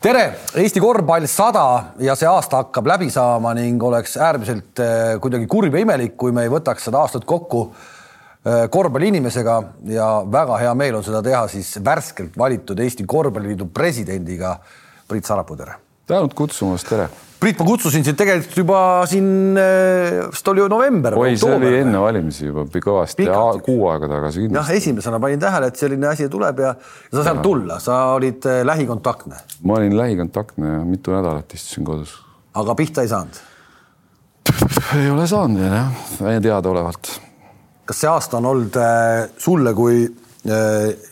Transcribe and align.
tere, 0.00 0.24
Eesti 0.56 0.80
korvpall 0.80 1.26
sada 1.28 1.64
ja 2.00 2.16
see 2.16 2.28
aasta 2.28 2.64
hakkab 2.64 2.88
läbi 2.88 3.10
saama 3.12 3.52
ning 3.56 3.82
oleks 3.84 4.16
äärmiselt 4.16 4.80
äh, 4.80 5.14
kuidagi 5.20 5.48
kurb 5.50 5.76
ja 5.76 5.84
imelik, 5.84 6.16
kui 6.20 6.32
me 6.32 6.46
ei 6.46 6.52
võtaks 6.52 6.88
seda 6.88 7.02
aastat 7.04 7.26
kokku 7.28 7.66
äh, 7.68 8.66
korvpalliinimesega. 8.72 9.56
Ja 9.92 10.10
väga 10.24 10.60
hea 10.64 10.74
meel 10.74 11.00
on 11.00 11.06
seda 11.06 11.22
teha 11.24 11.46
siis 11.52 11.74
värskelt 11.84 12.38
valitud 12.38 12.80
Eesti 12.80 13.04
Korvpalliliidu 13.08 13.68
presidendiga. 13.74 14.56
Priit 15.08 15.26
Sarapuu, 15.26 15.58
tere. 15.58 15.76
tänud 16.06 16.34
kutsumast, 16.38 16.88
tere 16.88 17.10
Priit, 17.40 17.56
ma 17.56 17.64
kutsusin 17.64 18.02
sind 18.04 18.18
tegelikult 18.20 18.58
juba 18.60 18.78
siin, 19.08 19.56
äh, 19.56 20.18
vist 20.28 20.48
oli 20.52 20.60
ju 20.60 20.66
november. 20.68 21.14
oi, 21.16 21.38
see 21.40 21.54
oli 21.56 21.70
enne 21.78 22.02
valimisi 22.02 22.50
juba 22.50 22.66
kõvasti, 22.68 23.24
kuu 23.64 23.86
aega 23.88 24.10
tagasi 24.12 24.44
kindlasti. 24.44 24.60
jah, 24.60 24.80
esimesena 24.82 25.20
panin 25.22 25.40
tähele, 25.40 25.70
et 25.72 25.80
selline 25.80 26.10
asi 26.10 26.28
tuleb 26.32 26.60
ja, 26.60 26.74
sa 27.08 27.24
saad 27.30 27.40
tulla, 27.44 27.78
sa 27.80 28.00
olid 28.18 28.44
äh, 28.44 28.60
lähikontaktne. 28.68 29.40
ma 29.64 29.78
olin 29.78 29.96
lähikontaktne 29.96 30.74
ja 30.74 30.82
mitu 30.84 31.16
nädalat 31.16 31.56
istusin 31.56 31.88
kodus. 31.88 32.12
aga 32.60 32.76
pihta 32.76 33.06
ei 33.06 33.08
saanud? 33.08 33.40
ei 35.00 35.08
ole 35.08 35.24
saanud 35.30 35.64
veel 35.64 36.36
jah, 36.36 36.44
teadaolevalt. 36.44 37.14
kas 37.88 38.04
see 38.04 38.12
aasta 38.12 38.36
on 38.42 38.52
olnud 38.52 38.76
äh, 38.76 39.30
sulle 39.40 39.72
kui 39.74 40.04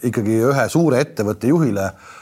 ikkagi 0.08 0.38
ühe 0.48 0.62
suure 0.72 1.02
ettevõtte 1.04 1.48
juhile 1.50 1.90
Äh, 1.92 2.17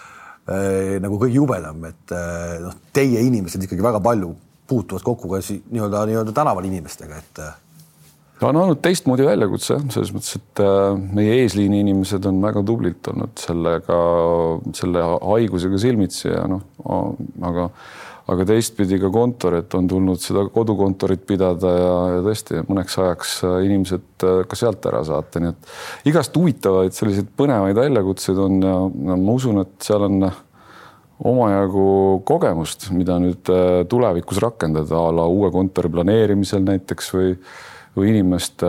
nagu 1.02 1.18
kõige 1.18 1.40
jubedam, 1.40 1.84
et 1.88 2.14
äh, 2.14 2.56
noh, 2.62 2.74
teie 2.94 3.22
inimesed 3.26 3.66
ikkagi 3.66 3.82
väga 3.82 4.00
palju 4.04 4.32
puutuvad 4.66 5.02
kokku 5.06 5.30
ka 5.30 5.40
nii-öelda 5.42 6.04
nii-öelda 6.10 6.34
tänaval 6.36 6.68
inimestega, 6.68 7.18
et. 7.18 7.40
Äh, 7.42 7.54
ta 8.40 8.50
on 8.50 8.60
olnud 8.60 8.82
teistmoodi 8.84 9.26
väljakutse 9.26 9.78
selles 9.90 10.12
mõttes, 10.14 10.38
et 10.38 10.62
meie 11.16 11.38
eesliini 11.42 11.80
inimesed 11.82 12.26
on 12.28 12.42
väga 12.44 12.62
tublilt 12.68 13.08
olnud 13.12 13.32
sellega, 13.40 14.00
selle 14.76 15.04
haigusega 15.14 15.80
silmitsi 15.80 16.28
ja 16.28 16.42
noh, 16.50 16.66
aga 17.48 17.70
aga 18.26 18.46
teistpidi 18.48 18.98
ka 18.98 19.10
kontor, 19.14 19.60
et 19.60 19.74
on 19.78 19.86
tulnud 19.90 20.18
seda 20.22 20.42
kodukontorit 20.50 21.22
pidada 21.28 21.74
ja, 21.76 21.92
ja 22.16 22.24
tõesti 22.26 22.64
mõneks 22.66 22.98
ajaks 23.02 23.36
inimesed 23.68 24.26
ka 24.50 24.58
sealt 24.58 24.88
ära 24.90 25.04
saata, 25.06 25.42
nii 25.42 25.52
et 25.52 26.10
igast 26.10 26.34
huvitavaid 26.34 26.96
selliseid 26.96 27.30
põnevaid 27.38 27.78
väljakutseid 27.78 28.42
on 28.42 28.58
ja, 28.64 28.74
ja 29.12 29.20
ma 29.20 29.36
usun, 29.38 29.62
et 29.62 29.76
seal 29.86 30.08
on 30.08 30.26
omajagu 31.26 31.86
kogemust, 32.28 32.90
mida 32.92 33.16
nüüd 33.22 33.48
tulevikus 33.88 34.42
rakendada 34.42 34.98
a 35.00 35.14
la 35.16 35.24
uue 35.30 35.48
kontori 35.54 35.88
planeerimisel 35.94 36.66
näiteks 36.66 37.14
või 37.14 37.30
või 37.96 38.10
inimeste 38.12 38.68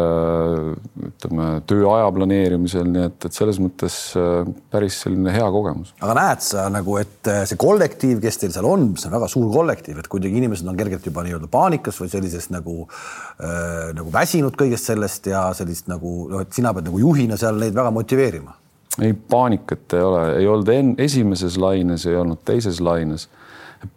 ütleme 1.09 1.47
tööaja 1.67 2.08
planeerimisel, 2.16 2.88
nii 2.88 3.03
et, 3.09 3.25
et 3.28 3.36
selles 3.36 3.59
mõttes 3.59 3.97
äh, 4.20 4.47
päris 4.72 5.02
selline 5.03 5.33
hea 5.36 5.47
kogemus. 5.52 5.92
aga 6.00 6.16
näed 6.16 6.45
sa 6.45 6.67
nagu, 6.72 6.95
et 7.02 7.31
äh, 7.31 7.42
see 7.50 7.59
kollektiiv, 7.59 8.22
kes 8.23 8.39
teil 8.42 8.53
seal 8.55 8.67
on, 8.70 8.89
see 8.95 9.09
on 9.09 9.17
väga 9.17 9.30
suur 9.31 9.50
kollektiiv, 9.53 10.00
et 10.00 10.08
kuidagi 10.11 10.39
inimesed 10.39 10.70
on 10.72 10.80
kergelt 10.80 11.09
juba 11.09 11.25
nii-öelda 11.28 11.52
paanikas 11.52 12.00
või 12.03 12.11
sellises 12.14 12.48
nagu 12.55 12.86
äh, 12.86 13.92
nagu 13.98 14.14
väsinud 14.14 14.55
kõigest 14.59 14.94
sellest 14.94 15.28
ja 15.31 15.50
sellist 15.58 15.92
nagu 15.92 16.14
noh, 16.31 16.45
et 16.45 16.55
sina 16.55 16.72
pead 16.75 16.88
nagu 16.88 17.03
juhina 17.03 17.39
seal 17.39 17.59
neid 17.59 17.75
väga 17.75 17.92
motiveerima. 17.95 18.55
ei, 19.02 19.11
paanikat 19.11 19.98
ei 19.98 20.08
ole, 20.08 20.23
ei 20.39 20.48
olnud 20.48 20.72
en-, 20.72 20.95
esimeses 21.03 21.59
laines, 21.59 22.08
ei 22.08 22.16
olnud 22.16 22.39
teises 22.48 22.80
laines 22.80 23.28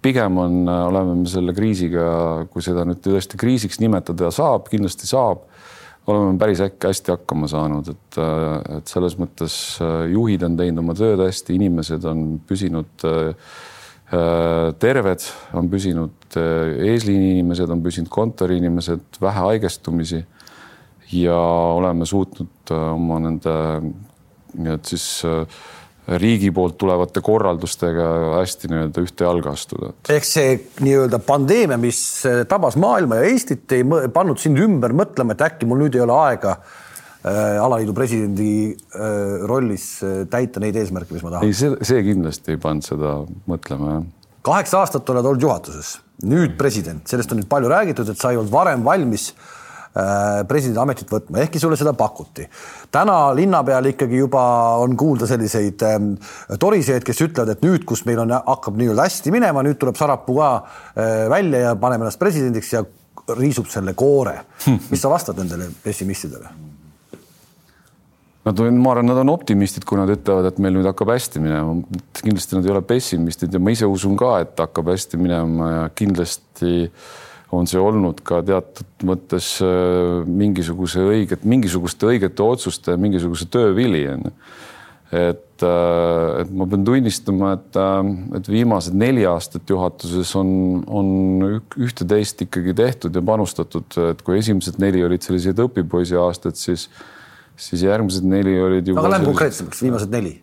pigem 0.03 0.39
on, 0.39 0.69
äh, 0.69 0.86
oleme 0.89 1.14
me 1.23 1.31
selle 1.31 1.55
kriisiga, 1.56 2.05
kui 2.53 2.64
seda 2.64 2.84
nüüd 2.89 3.03
tõesti 3.05 3.41
kriisiks 3.41 3.81
nimetada 3.83 4.31
saab, 4.34 4.69
kindlasti 4.73 5.09
saab, 5.11 5.47
oleme 6.11 6.39
päris 6.41 6.62
äkki 6.64 6.91
hästi 6.91 7.14
hakkama 7.14 7.50
saanud, 7.50 7.91
et, 7.92 8.20
äh, 8.20 8.78
et 8.78 8.92
selles 8.92 9.17
mõttes 9.20 9.56
äh, 9.84 10.06
juhid 10.14 10.47
on 10.47 10.58
teinud 10.61 10.84
oma 10.84 10.97
tööd 10.98 11.25
hästi, 11.27 11.56
inimesed 11.61 12.08
on 12.11 12.25
püsinud 12.47 13.11
terved, 14.11 15.25
on 15.55 15.69
püsinud 15.70 16.34
eesliini 16.34 17.28
inimesed, 17.36 17.70
on 17.70 17.83
püsinud 17.84 18.11
kontoriinimesed, 18.11 19.20
vähe 19.23 19.45
haigestumisi 19.45 20.19
ja 21.14 21.36
oleme 21.77 22.08
suutnud 22.11 22.73
oma 22.74 23.20
nende 23.23 23.55
et 24.58 24.85
siis 24.90 25.23
äh, 25.24 25.46
riigi 26.18 26.50
poolt 26.54 26.76
tulevate 26.80 27.22
korraldustega 27.24 28.06
hästi 28.38 28.70
nii-öelda 28.72 29.04
ühte 29.04 29.26
jalga 29.26 29.54
astuda. 29.54 29.92
ehk 30.10 30.26
see 30.26 30.56
nii-öelda 30.82 31.20
pandeemia, 31.26 31.78
mis 31.80 32.00
eh, 32.28 32.42
tabas 32.50 32.78
maailma 32.80 33.20
ja 33.20 33.30
Eestit, 33.30 33.66
ei 33.76 33.84
pannud 34.14 34.40
sind 34.42 34.60
ümber 34.60 34.94
mõtlema, 34.96 35.36
et 35.36 35.44
äkki 35.50 35.68
mul 35.70 35.84
nüüd 35.84 35.98
ei 35.98 36.04
ole 36.04 36.16
aega 36.16 36.56
äh, 36.56 37.60
alaliidu 37.62 37.94
presidendi 37.96 38.50
äh, 38.72 39.46
rollis 39.50 39.86
äh, 40.06 40.24
täita 40.30 40.62
neid 40.62 40.78
eesmärke, 40.80 41.14
mis 41.14 41.26
ma 41.26 41.36
tahan. 41.36 41.46
ei, 41.46 41.56
see, 41.56 41.76
see 41.86 42.02
kindlasti 42.10 42.56
ei 42.56 42.62
pannud 42.62 42.86
seda 42.86 43.16
mõtlema, 43.50 43.96
jah. 43.98 44.34
kaheksa 44.50 44.82
aastat 44.82 45.14
oled 45.14 45.32
olnud 45.32 45.48
juhatuses, 45.48 45.98
nüüd 46.27 46.58
president, 46.60 47.06
sellest 47.10 47.32
on 47.32 47.42
nüüd 47.42 47.50
palju 47.50 47.70
räägitud, 47.72 48.10
et 48.10 48.20
sa 48.20 48.34
ei 48.34 48.40
olnud 48.40 48.52
varem 48.54 48.84
valmis 48.86 49.30
äh, 49.30 49.48
Äh, 49.50 49.59
presidendi 50.46 50.78
ametit 50.78 51.11
võtma, 51.11 51.40
ehkki 51.42 51.58
sulle 51.58 51.74
seda 51.78 51.92
pakuti. 51.98 52.46
täna 52.95 53.34
linna 53.34 53.62
peal 53.67 53.89
ikkagi 53.90 54.20
juba 54.20 54.42
on 54.78 54.95
kuulda 54.96 55.27
selliseid 55.27 55.83
ähm, 55.83 56.12
toriseid, 56.62 57.02
kes 57.06 57.23
ütlevad, 57.27 57.56
et 57.56 57.64
nüüd, 57.67 57.84
kus 57.89 58.05
meil 58.06 58.23
on, 58.23 58.30
hakkab 58.30 58.78
nii-öelda 58.78 59.08
hästi 59.08 59.34
minema, 59.34 59.64
nüüd 59.67 59.80
tuleb 59.80 59.98
Sarapuu 59.98 60.39
ka 60.39 60.51
äh, 60.55 61.27
välja 61.30 61.64
ja 61.64 61.77
paneme 61.77 62.06
ennast 62.06 62.23
presidendiks 62.23 62.70
ja 62.73 62.84
riisub 63.34 63.67
selle 63.70 63.95
koore. 63.98 64.36
mis 64.90 65.01
sa 65.02 65.11
vastad 65.11 65.39
nendele 65.42 65.67
pessimistidele? 65.83 66.52
Nad 68.46 68.62
on, 68.62 68.78
ma 68.80 68.92
arvan, 68.95 69.11
nad 69.11 69.18
on 69.20 69.33
optimistid, 69.34 69.84
kui 69.84 69.98
nad 69.98 70.08
ütlevad, 70.08 70.46
et 70.48 70.61
meil 70.62 70.72
nüüd 70.78 70.86
hakkab 70.86 71.11
hästi 71.12 71.42
minema. 71.42 71.74
kindlasti 72.22 72.57
nad 72.57 72.68
ei 72.68 72.72
ole 72.77 72.84
pessimistid 72.86 73.58
ja 73.58 73.58
ma 73.58 73.74
ise 73.74 73.90
usun 73.90 74.14
ka, 74.17 74.36
et 74.46 74.55
hakkab 74.62 74.95
hästi 74.95 75.18
minema 75.18 75.72
ja 75.72 75.83
kindlasti 75.98 76.86
äh, 76.86 77.11
on 77.50 77.68
see 77.68 77.80
olnud 77.83 78.22
ka 78.27 78.40
teatud 78.46 79.06
mõttes 79.06 79.52
äh, 79.64 80.22
mingisuguse 80.27 81.02
õiget, 81.02 81.46
mingisuguste 81.48 82.08
õigete 82.11 82.44
otsuste, 82.46 82.96
mingisuguse 83.00 83.48
töövili 83.50 84.05
on 84.12 84.28
ju. 84.28 84.34
et, 85.20 85.64
äh, 85.66 86.27
et 86.42 86.52
ma 86.55 86.66
pean 86.70 86.84
tunnistama, 86.86 87.55
et, 87.58 87.78
äh, 87.80 88.12
et 88.39 88.50
viimased 88.50 88.94
neli 88.94 89.27
aastat 89.27 89.70
juhatuses 89.70 90.34
on, 90.39 90.52
on 90.86 91.08
ühte-teist 91.58 92.46
ikkagi 92.46 92.77
tehtud 92.78 93.18
ja 93.18 93.24
panustatud, 93.33 93.98
et 94.12 94.22
kui 94.27 94.39
esimesed 94.39 94.78
neli 94.83 95.02
olid 95.06 95.27
sellised 95.27 95.58
õpipoisi 95.66 96.18
aastad, 96.20 96.58
siis, 96.60 96.86
siis 97.58 97.83
järgmised 97.89 98.27
neli 98.27 98.55
olid 98.62 98.92
juba. 98.92 99.02
aga 99.02 99.16
lähme 99.16 99.33
konkreetsemaks, 99.33 99.83
viimased 99.89 100.14
neli 100.14 100.39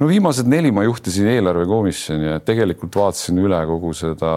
no 0.00 0.08
viimased 0.08 0.48
neli 0.50 0.72
ma 0.74 0.84
juhtisin 0.86 1.28
eelarvekomisjoni 1.34 2.32
ja 2.32 2.40
tegelikult 2.44 2.96
vaatasin 2.96 3.40
üle 3.42 3.60
kogu 3.68 3.94
seda 3.96 4.30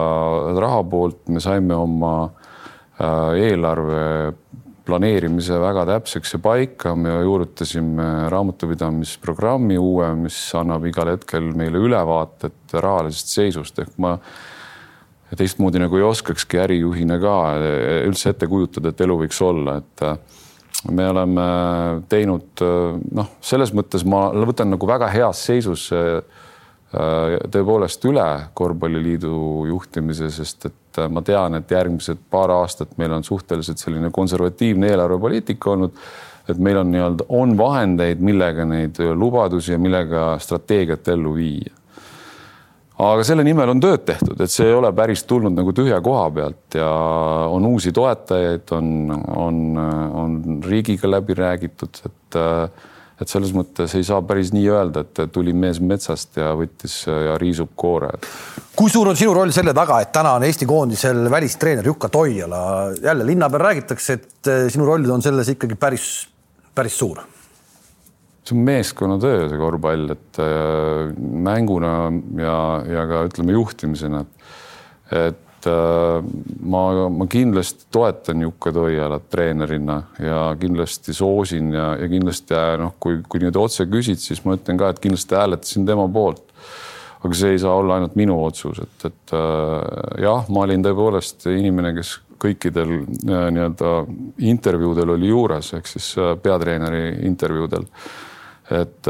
raha 0.60 0.82
poolt, 0.88 1.22
me 1.28 1.42
saime 1.42 1.76
oma 1.78 2.14
äh, 2.24 3.50
eelarve 3.50 4.04
planeerimise 4.84 5.56
väga 5.60 5.86
täpseks 5.88 6.34
ja 6.36 6.40
paika, 6.44 6.92
me 6.96 7.14
juurutasime 7.24 8.28
raamatupidamisprogrammi 8.32 9.78
uue, 9.80 10.10
mis 10.26 10.36
annab 10.58 10.84
igal 10.90 11.14
hetkel 11.14 11.54
meile 11.56 11.80
ülevaatet 11.80 12.74
rahalisest 12.74 13.32
seisust. 13.32 13.80
Ehk 13.80 13.96
ma 14.02 14.18
teistmoodi 15.34 15.80
nagu 15.80 15.98
ei 15.98 16.04
oskakski 16.04 16.60
ärijuhina 16.66 17.16
ka 17.22 17.36
üldse 18.04 18.34
ette 18.34 18.48
kujutada, 18.50 18.92
et 18.92 19.00
elu 19.06 19.16
võiks 19.24 19.40
olla, 19.44 19.78
et 19.80 20.04
me 20.90 21.06
oleme 21.08 21.44
teinud 22.08 22.62
noh, 23.14 23.36
selles 23.40 23.72
mõttes 23.76 24.04
ma 24.08 24.26
võtan 24.44 24.72
nagu 24.74 24.88
väga 24.88 25.08
heas 25.12 25.44
seisus 25.46 25.86
äh, 25.96 26.18
tõepoolest 26.94 28.04
üle 28.08 28.26
korvpalliliidu 28.54 29.34
juhtimise, 29.70 30.28
sest 30.30 30.68
et 30.70 31.00
ma 31.10 31.22
tean, 31.26 31.58
et 31.58 31.70
järgmised 31.70 32.20
paar 32.30 32.52
aastat 32.54 32.94
meil 33.00 33.16
on 33.16 33.24
suhteliselt 33.26 33.80
selline 33.82 34.12
konservatiivne 34.14 34.92
eelarvepoliitika 34.92 35.70
olnud. 35.70 36.04
et 36.48 36.58
meil 36.60 36.76
on 36.76 36.90
nii-öelda, 36.92 37.24
on 37.28 37.56
vahendeid, 37.56 38.20
millega 38.20 38.66
neid 38.68 38.98
lubadusi 39.16 39.72
ja 39.72 39.78
millega 39.80 40.34
strateegiat 40.38 41.08
ellu 41.08 41.32
viia 41.34 41.72
aga 43.02 43.26
selle 43.26 43.44
nimel 43.46 43.72
on 43.72 43.82
tööd 43.82 44.04
tehtud, 44.06 44.38
et 44.40 44.52
see 44.52 44.68
ei 44.70 44.76
ole 44.76 44.92
päris 44.94 45.24
tulnud 45.26 45.54
nagu 45.56 45.74
tühja 45.74 46.00
koha 46.04 46.28
pealt 46.34 46.78
ja 46.78 46.88
on 47.50 47.66
uusi 47.66 47.92
toetajaid, 47.94 48.70
on, 48.76 48.90
on, 49.34 49.62
on 50.24 50.40
riigiga 50.64 51.10
läbi 51.10 51.38
räägitud, 51.38 52.04
et 52.06 52.42
et 53.22 53.30
selles 53.30 53.52
mõttes 53.54 53.92
ei 53.94 54.02
saa 54.02 54.24
päris 54.26 54.48
nii 54.50 54.64
öelda, 54.66 55.04
et 55.04 55.30
tuli 55.32 55.52
mees 55.54 55.78
metsast 55.78 56.34
ja 56.40 56.48
võttis 56.58 57.04
ja 57.06 57.36
riisub 57.38 57.70
koore. 57.78 58.10
kui 58.74 58.90
suur 58.90 59.12
on 59.12 59.18
sinu 59.18 59.36
roll 59.36 59.54
selle 59.54 59.74
taga, 59.76 60.00
et 60.02 60.10
täna 60.12 60.32
on 60.34 60.42
Eesti 60.42 60.66
koondisel 60.66 61.30
välistreener 61.30 61.86
Jukka 61.86 62.10
Toiala, 62.10 62.64
jälle 63.02 63.26
linna 63.26 63.50
peal 63.50 63.62
räägitakse, 63.68 64.18
et 64.18 64.52
sinu 64.74 64.88
roll 64.88 65.06
on 65.14 65.22
selles 65.22 65.54
ikkagi 65.54 65.78
päris, 65.78 66.08
päris 66.74 66.98
suur 66.98 67.22
see 68.44 68.58
on 68.58 68.64
meeskonnatöö, 68.64 69.48
see 69.48 69.60
korvpall, 69.60 70.10
et 70.12 70.42
äh, 70.42 71.14
mänguna 71.18 71.94
ja, 72.40 72.58
ja 72.88 73.06
ka 73.08 73.24
ütleme 73.28 73.56
juhtimisena, 73.56 74.24
et 75.10 75.68
äh, 75.70 76.26
ma, 76.60 76.82
ma 77.08 77.26
kindlasti 77.30 77.88
toetan 77.94 78.44
Jukka 78.44 78.72
Toialat 78.76 79.30
treenerina 79.32 80.00
ja 80.20 80.42
kindlasti 80.60 81.16
soosin 81.16 81.72
ja, 81.72 81.94
ja 82.00 82.08
kindlasti 82.10 82.58
noh, 82.80 82.96
kui, 83.00 83.22
kui 83.28 83.40
nüüd 83.44 83.56
otse 83.60 83.88
küsid, 83.88 84.20
siis 84.20 84.44
ma 84.44 84.58
ütlen 84.58 84.80
ka, 84.80 84.92
et 84.92 85.00
kindlasti 85.00 85.40
hääletasin 85.40 85.88
tema 85.88 86.08
poolt. 86.12 86.44
aga 87.24 87.36
see 87.38 87.54
ei 87.54 87.58
saa 87.62 87.72
olla 87.80 87.94
ainult 87.96 88.18
minu 88.20 88.34
otsus, 88.44 88.82
et, 88.84 89.04
et 89.08 89.32
jah, 90.20 90.44
ma 90.52 90.66
olin 90.66 90.82
tõepoolest 90.84 91.46
inimene, 91.48 91.94
kes 91.96 92.18
kõikidel 92.44 92.90
nii-öelda 93.24 93.94
intervjuudel 94.44 95.14
oli 95.14 95.30
juures, 95.30 95.70
ehk 95.78 95.88
siis 95.88 96.10
peatreeneri 96.44 97.24
intervjuudel. 97.24 97.88
Et 98.70 99.08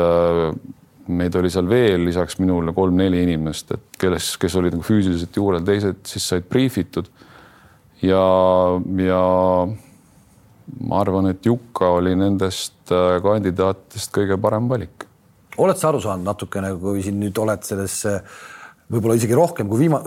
meid 1.07 1.37
oli 1.37 1.51
seal 1.53 1.69
veel 1.69 2.07
lisaks 2.09 2.39
minule 2.41 2.73
kolm-neli 2.75 3.23
inimest, 3.27 3.75
et 3.77 3.99
kelles, 4.01 4.35
kes 4.41 4.57
olid 4.61 4.75
nagu 4.77 4.87
füüsiliselt 4.87 5.37
juurel, 5.37 5.65
teised 5.67 6.01
siis 6.09 6.29
said 6.33 6.47
briifitud. 6.51 7.11
ja, 8.03 8.25
ja 9.05 9.21
ma 10.81 11.01
arvan, 11.01 11.29
et 11.33 11.47
Jukka 11.47 11.95
oli 11.99 12.15
nendest 12.17 12.93
äh, 12.93 13.19
kandidaatidest 13.23 14.13
kõige 14.15 14.41
parem 14.41 14.69
valik. 14.69 15.07
oled 15.59 15.79
sa 15.79 15.91
aru 15.91 16.01
saanud 16.01 16.27
natukene, 16.27 16.73
kui 16.81 17.03
siin 17.05 17.21
nüüd 17.21 17.39
oled 17.39 17.63
selles 17.67 18.01
võib-olla 18.93 19.17
isegi 19.17 19.37
rohkem 19.37 19.69
kui 19.71 19.85
viima-, 19.87 20.03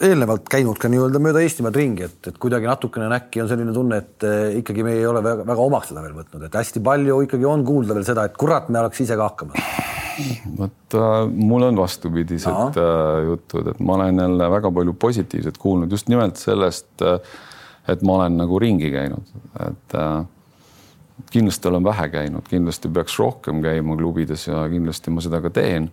eelnevalt 0.00 0.46
käinud 0.50 0.80
ka 0.80 0.90
nii-öelda 0.92 1.20
mööda 1.22 1.42
Eestimaad 1.44 1.76
ringi, 1.76 2.08
et, 2.08 2.30
et 2.32 2.38
kuidagi 2.40 2.68
natukene 2.70 3.08
on 3.08 3.16
äkki 3.18 3.42
on 3.44 3.50
selline 3.50 3.74
tunne, 3.76 4.00
et 4.02 4.28
äh, 4.28 4.58
ikkagi 4.62 4.86
me 4.86 4.96
ei 4.98 5.06
ole 5.08 5.22
väga, 5.24 5.46
väga 5.48 5.66
omaks 5.68 5.92
seda 5.92 6.04
veel 6.04 6.16
võtnud, 6.16 6.46
et 6.48 6.60
hästi 6.62 6.84
palju 6.84 7.22
ikkagi 7.28 7.48
on 7.48 7.64
kuulda 7.68 7.96
veel 7.98 8.08
seda, 8.08 8.26
et 8.28 8.38
kurat, 8.40 8.72
me 8.72 8.80
oleks 8.82 9.04
ise 9.04 9.18
ka 9.18 9.30
hakkama 9.30 9.66
vot 10.58 10.94
äh, 10.94 11.28
mul 11.28 11.62
on 11.68 11.76
vastupidised 11.76 12.76
äh, 12.76 13.22
jutud, 13.28 13.72
et 13.72 13.80
ma 13.80 13.96
olen 13.96 14.18
jälle 14.24 14.50
väga 14.50 14.72
palju 14.72 14.92
positiivset 14.92 15.58
kuulnud 15.58 15.90
just 15.92 16.08
nimelt 16.08 16.36
sellest, 16.36 16.92
äh, 17.02 17.18
et 17.88 18.02
ma 18.02 18.20
olen 18.20 18.36
nagu 18.40 18.58
ringi 18.62 18.90
käinud, 18.92 19.32
et 19.66 19.96
äh, 19.98 20.24
kindlasti 21.32 21.68
olen 21.68 21.84
vähe 21.84 22.08
käinud, 22.12 22.46
kindlasti 22.48 22.90
peaks 22.92 23.18
rohkem 23.18 23.62
käima 23.64 23.96
klubides 23.96 24.46
ja 24.46 24.64
kindlasti 24.70 25.10
ma 25.10 25.24
seda 25.24 25.40
ka 25.44 25.50
teen. 25.50 25.90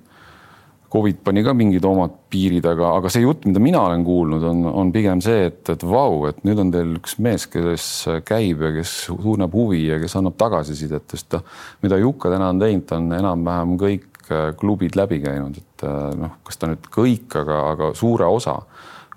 Covid 0.89 1.19
pani 1.25 1.43
ka 1.45 1.53
mingid 1.53 1.85
omad 1.85 2.15
piirid, 2.33 2.65
aga, 2.65 2.95
aga 2.97 3.11
see 3.13 3.21
jutt, 3.21 3.43
mida 3.45 3.61
mina 3.61 3.83
olen 3.85 4.05
kuulnud, 4.07 4.45
on, 4.49 4.63
on 4.69 4.93
pigem 4.93 5.21
see, 5.21 5.47
et, 5.51 5.61
et 5.69 5.83
vau, 5.85 6.23
et 6.29 6.39
nüüd 6.47 6.61
on 6.63 6.71
teil 6.73 6.95
üks 6.97 7.19
mees, 7.21 7.45
kes 7.51 7.89
käib 8.25 8.63
ja 8.65 8.73
kes 8.79 8.95
tunneb 9.09 9.53
huvi 9.53 9.83
ja 9.85 9.99
kes 10.01 10.17
annab 10.17 10.37
tagasisidet, 10.41 11.05
sest 11.13 11.37
noh, 11.37 11.45
mida 11.85 11.99
Jukka 12.01 12.33
täna 12.33 12.49
on 12.53 12.63
teinud, 12.63 12.95
on 12.97 13.13
enam-vähem 13.19 13.77
kõik 13.81 14.09
Äh, 14.29 14.51
klubid 14.53 14.93
läbi 14.93 15.17
käinud, 15.23 15.55
et 15.57 15.83
äh, 15.87 16.11
noh, 16.13 16.35
kas 16.45 16.59
ta 16.61 16.67
nüüd 16.69 16.83
kõik, 16.93 17.33
aga, 17.39 17.55
aga 17.71 17.87
suure 17.97 18.27
osa 18.29 18.59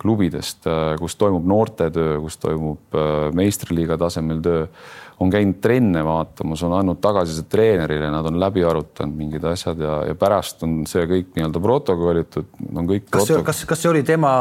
klubidest, 0.00 0.64
äh, 0.64 0.94
kus 0.96 1.18
toimub 1.20 1.44
noortetöö, 1.50 2.14
kus 2.22 2.38
toimub 2.40 2.96
meistriliiga 3.36 3.98
tasemel 4.00 4.40
töö 4.44 4.62
on 5.20 5.30
käinud 5.30 5.58
trenne 5.62 6.02
vaatamas, 6.04 6.62
on 6.66 6.74
andnud 6.76 7.00
tagasisidet 7.02 7.50
treenerile, 7.52 8.10
nad 8.12 8.26
on 8.28 8.38
läbi 8.40 8.64
arutanud 8.66 9.16
mingid 9.16 9.44
asjad 9.48 9.80
ja, 9.82 9.98
ja 10.08 10.16
pärast 10.18 10.62
on 10.66 10.82
see 10.88 11.04
kõik 11.10 11.32
nii-öelda 11.36 11.62
protokollitud, 11.62 12.48
on 12.72 12.88
kõik. 12.88 13.06
kas 13.12 13.28
see, 13.30 13.42
kas, 13.46 13.62
kas 13.68 13.84
see 13.84 13.90
oli 13.92 14.02
tema 14.06 14.32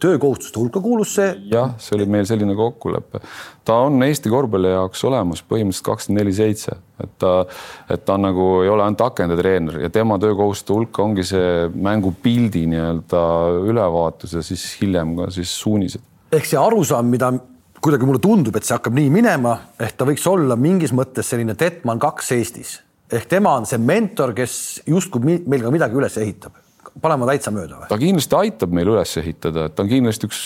töökohustuste 0.00 0.60
hulka 0.60 0.82
kuulus 0.84 1.14
see? 1.18 1.30
jah, 1.52 1.74
see 1.82 1.96
oli 1.98 2.08
meil 2.10 2.28
selline 2.28 2.56
kokkulepe. 2.58 3.22
ta 3.68 3.80
on 3.86 4.02
Eesti 4.06 4.32
korvpalli 4.32 4.72
jaoks 4.72 5.04
olemas 5.08 5.44
põhimõtteliselt 5.44 5.88
kakskümmend 5.90 6.22
neli 6.22 6.34
seitse, 6.36 6.78
et 7.02 7.14
ta, 7.20 7.34
et 7.90 8.04
ta 8.04 8.16
nagu 8.20 8.48
ei 8.64 8.72
ole 8.72 8.84
ainult 8.86 9.04
akendatreener 9.06 9.82
ja 9.84 9.92
tema 9.94 10.18
töökohustuste 10.20 10.74
hulka 10.74 11.04
ongi 11.04 11.26
see 11.28 11.68
mängupildi 11.74 12.66
nii-öelda 12.72 13.22
ülevaatus 13.68 14.34
ja 14.38 14.42
siis 14.44 14.66
hiljem 14.82 15.16
ka 15.20 15.30
siis 15.34 15.54
suunised. 15.60 16.02
ehk 16.32 16.48
see 16.48 16.60
arusaam, 16.60 17.08
mida 17.08 17.32
kuidagi 17.84 18.06
mulle 18.08 18.20
tundub, 18.22 18.56
et 18.56 18.66
see 18.66 18.76
hakkab 18.76 18.96
nii 18.98 19.08
minema, 19.14 19.54
ehk 19.78 19.96
ta 19.96 20.06
võiks 20.08 20.26
olla 20.30 20.56
mingis 20.58 20.94
mõttes 20.96 21.30
selline 21.30 21.56
Detman 21.58 22.00
kaks 22.02 22.32
Eestis 22.36 22.78
ehk 23.12 23.28
tema 23.28 23.56
on 23.58 23.66
see 23.68 23.80
mentor, 23.80 24.34
kes 24.36 24.54
justkui 24.88 25.38
meil 25.48 25.62
ka 25.64 25.72
midagi 25.72 25.98
üles 25.98 26.18
ehitab. 26.20 26.64
panen 26.98 27.20
ma 27.20 27.28
täitsa 27.28 27.52
mööda 27.54 27.76
või? 27.78 27.88
ta 27.90 27.98
kindlasti 28.00 28.34
aitab 28.34 28.72
meil 28.74 28.88
üles 28.90 29.12
ehitada, 29.20 29.66
et 29.68 29.74
ta 29.76 29.84
on 29.84 29.90
kindlasti 29.90 30.26
üks, 30.28 30.40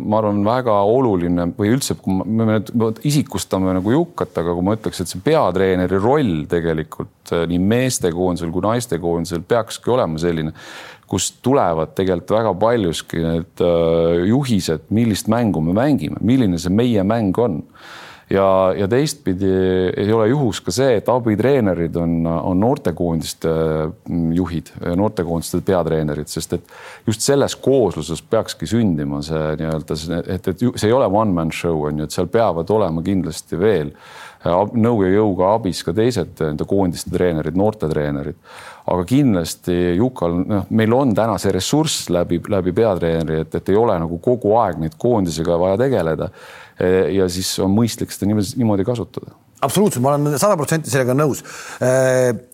ma 0.00 0.20
arvan, 0.20 0.40
väga 0.46 0.76
oluline 0.88 1.50
või 1.58 1.74
üldse, 1.74 1.96
kui 2.00 2.16
me, 2.24 2.46
nüüd 2.48 3.02
isikustame 3.06 3.74
nagu 3.76 3.92
Jukkat, 3.92 4.32
aga 4.40 4.54
kui 4.56 4.66
ma 4.66 4.76
ütleks, 4.78 5.02
et 5.02 5.12
see 5.12 5.22
peatreeneri 5.24 6.00
roll 6.00 6.46
tegelikult 6.50 7.34
nii 7.50 7.60
meestekoondisel 7.74 8.54
kui 8.54 8.64
naistekoondisel 8.64 9.44
peakski 9.50 9.92
olema 9.92 10.22
selline 10.22 10.54
kust 11.10 11.40
tulevad 11.44 11.94
tegelikult 11.98 12.36
väga 12.38 12.52
paljuski 12.60 13.24
need 13.24 13.64
äh, 13.64 14.26
juhised, 14.30 14.86
millist 14.94 15.30
mängu 15.32 15.62
me 15.64 15.74
mängime, 15.76 16.20
milline 16.22 16.60
see 16.60 16.72
meie 16.74 17.04
mäng 17.06 17.38
on. 17.38 17.64
ja, 18.30 18.46
ja 18.78 18.86
teistpidi 18.88 19.48
ei 19.98 20.12
ole 20.14 20.28
juhus 20.30 20.60
ka 20.62 20.70
see, 20.70 21.00
et 21.00 21.08
abitreenerid 21.10 21.96
on, 21.98 22.12
on 22.30 22.60
noortekoondiste 22.62 23.50
mm, 23.50 24.28
juhid, 24.38 24.70
noortekoondiste 24.96 25.64
peatreenerid, 25.66 26.30
sest 26.30 26.54
et 26.54 26.74
just 27.10 27.26
selles 27.26 27.56
koosluses 27.58 28.22
peakski 28.22 28.70
sündima 28.70 29.18
see 29.26 29.56
nii-öelda, 29.58 29.98
et, 30.22 30.46
et 30.46 30.62
see 30.62 30.86
ei 30.86 30.94
ole 30.94 31.10
one 31.10 31.34
man 31.34 31.50
show 31.50 31.88
on 31.90 31.98
ju, 31.98 32.06
et 32.06 32.14
seal 32.14 32.30
peavad 32.30 32.70
olema 32.70 33.02
kindlasti 33.02 33.58
veel 33.58 33.90
nõu 34.40 35.02
ja 35.04 35.10
jõuga 35.18 35.54
abis 35.58 35.82
ka 35.84 35.92
teised 35.96 36.38
nende 36.40 36.64
koondiste 36.68 37.12
treenerid, 37.12 37.56
noortetreenerid. 37.58 38.38
Aga 38.86 39.04
kindlasti 39.08 39.76
Jukal, 39.98 40.40
noh, 40.46 40.64
meil 40.70 40.96
on 40.96 41.14
täna 41.16 41.36
see 41.42 41.52
ressurss 41.54 42.08
läbi, 42.12 42.40
läbi 42.48 42.74
peatreeneri, 42.76 43.44
et, 43.44 43.54
et 43.60 43.70
ei 43.72 43.78
ole 43.78 43.98
nagu 44.00 44.18
kogu 44.22 44.56
aeg 44.62 44.80
neid 44.80 44.96
koondisega 45.00 45.58
vaja 45.60 45.78
tegeleda. 45.84 46.30
ja 47.12 47.28
siis 47.28 47.58
on 47.60 47.74
mõistlik 47.76 48.12
seda 48.14 48.30
niimoodi, 48.30 48.56
niimoodi 48.56 48.86
kasutada 48.88 49.34
absoluutselt, 49.60 50.02
ma 50.02 50.14
olen 50.14 50.38
sada 50.40 50.56
protsenti 50.56 50.90
sellega 50.92 51.14
nõus. 51.16 51.42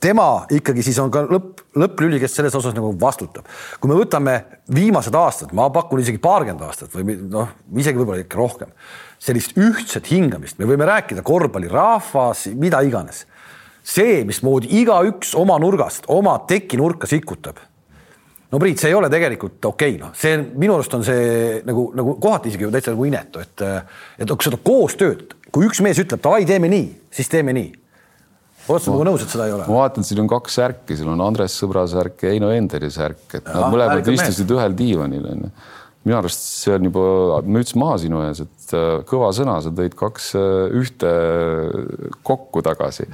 tema 0.02 0.46
ikkagi 0.52 0.82
siis 0.87 0.99
on 1.02 1.12
ka 1.14 1.23
lõpp, 1.28 1.62
lõpplüli, 1.78 2.19
kes 2.23 2.34
selles 2.40 2.55
osas 2.58 2.75
nagu 2.75 2.93
vastutab. 3.00 3.46
kui 3.81 3.90
me 3.90 3.99
võtame 3.99 4.37
viimased 4.75 5.14
aastad, 5.14 5.55
ma 5.55 5.69
pakun 5.70 6.02
isegi 6.02 6.19
paarkümmend 6.22 6.67
aastat 6.67 6.94
või 6.94 7.19
noh, 7.22 7.52
isegi 7.76 8.00
võib-olla 8.00 8.25
ikka 8.25 8.40
rohkem 8.40 8.75
sellist 9.22 9.56
ühtset 9.56 10.11
hingamist, 10.11 10.58
me 10.58 10.69
võime 10.69 10.87
rääkida 10.88 11.22
korvpallirahvas, 11.25 12.46
mida 12.58 12.82
iganes. 12.84 13.25
See, 13.86 14.20
mismoodi 14.26 14.70
igaüks 14.80 15.34
oma 15.38 15.58
nurgast, 15.62 16.08
oma 16.12 16.36
tekinurka 16.48 17.08
sikutab. 17.10 17.62
no 18.50 18.60
Priit, 18.62 18.80
see 18.82 18.92
ei 18.92 18.98
ole 18.98 19.10
tegelikult 19.12 19.64
okei 19.64 19.94
okay,, 19.96 20.02
noh, 20.02 20.12
see 20.16 20.36
minu 20.58 20.76
arust 20.76 20.94
on 20.98 21.06
see 21.06 21.62
nagu, 21.66 21.88
nagu 21.96 22.18
kohati 22.22 22.52
isegi 22.52 22.70
täitsa 22.74 22.94
nagu 22.94 23.08
inetu, 23.08 23.42
et, 23.42 23.66
et 24.18 24.36
seda 24.48 24.60
koostööd, 24.62 25.34
kui 25.54 25.66
üks 25.70 25.82
mees 25.84 26.00
ütleb 26.02 26.22
davai, 26.22 26.44
teeme 26.48 26.70
nii, 26.72 26.88
siis 27.14 27.30
teeme 27.32 27.54
nii 27.56 27.74
oled 28.66 28.82
sa 28.82 28.90
nagu 28.90 29.06
nõus, 29.06 29.22
et 29.22 29.30
seda 29.30 29.46
ei 29.46 29.54
ole? 29.54 29.66
ma 29.70 29.80
vaatan, 29.84 30.06
siin 30.06 30.20
on 30.24 30.28
kaks 30.30 30.58
särki, 30.58 30.98
siin 30.98 31.10
on 31.12 31.22
Andres 31.22 31.54
Sõbra 31.60 31.84
särk 31.90 32.24
ja 32.26 32.32
Heino 32.34 32.50
Enderi 32.54 32.90
särk, 32.90 33.28
et 33.38 33.46
nad 33.46 33.68
mõlemad 33.70 34.08
istusid 34.10 34.50
ühel 34.56 34.74
diivanil 34.78 35.28
onju 35.34 35.52
minu 36.06 36.20
arust 36.20 36.44
see 36.60 36.74
on 36.76 36.86
juba 36.86 37.40
müts 37.50 37.74
maha 37.78 37.96
sinu 37.98 38.20
ees, 38.28 38.44
et 38.44 38.74
äh, 38.78 39.00
kõva 39.08 39.32
sõna, 39.34 39.58
sa 39.62 39.72
tõid 39.74 39.96
kaks 39.98 40.28
äh, 40.38 40.76
ühte 40.78 41.10
kokku 42.26 42.62
tagasi, 42.66 43.08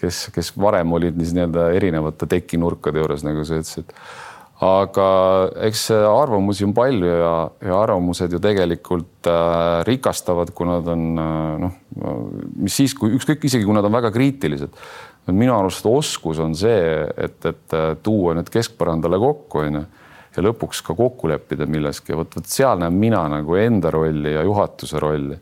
kes, 0.00 0.28
kes 0.34 0.52
varem 0.60 0.92
olid 0.96 1.18
nii-öelda 1.18 1.68
erinevate 1.76 2.28
tekinurkade 2.30 3.02
juures, 3.02 3.24
nagu 3.26 3.44
sa 3.46 3.60
ütlesid. 3.60 3.92
aga 4.64 5.08
eks 5.68 5.84
arvamusi 5.94 6.66
on 6.66 6.72
palju 6.74 7.10
ja, 7.10 7.34
ja 7.62 7.76
arvamused 7.78 8.32
ju 8.34 8.40
tegelikult 8.42 9.28
äh, 9.30 9.84
rikastavad, 9.86 10.50
kui 10.54 10.66
nad 10.66 10.88
on 10.90 11.04
äh, 11.22 11.52
noh, 11.66 11.76
mis 12.58 12.80
siis, 12.80 12.96
kui 12.98 13.14
ükskõik, 13.14 13.44
isegi 13.46 13.66
kui 13.66 13.76
nad 13.76 13.86
on 13.86 13.94
väga 13.94 14.10
kriitilised. 14.14 14.74
Minu 15.28 15.52
arust 15.52 15.84
oskus 15.86 16.38
on 16.40 16.54
see, 16.56 17.04
et, 17.20 17.36
et 17.44 17.74
tuua 18.02 18.32
need 18.38 18.48
keskpõrandale 18.48 19.18
kokku, 19.20 19.60
onju 19.66 19.82
ja 20.38 20.44
lõpuks 20.44 20.82
ka 20.86 20.96
kokku 20.98 21.30
leppida 21.30 21.66
milleski. 21.68 22.14
Vot, 22.16 22.36
vot 22.38 22.48
seal 22.48 22.80
näen 22.82 22.96
mina 22.98 23.24
nagu 23.30 23.58
enda 23.58 23.92
rolli 23.94 24.34
ja 24.36 24.44
juhatuse 24.46 25.00
rolli, 25.02 25.38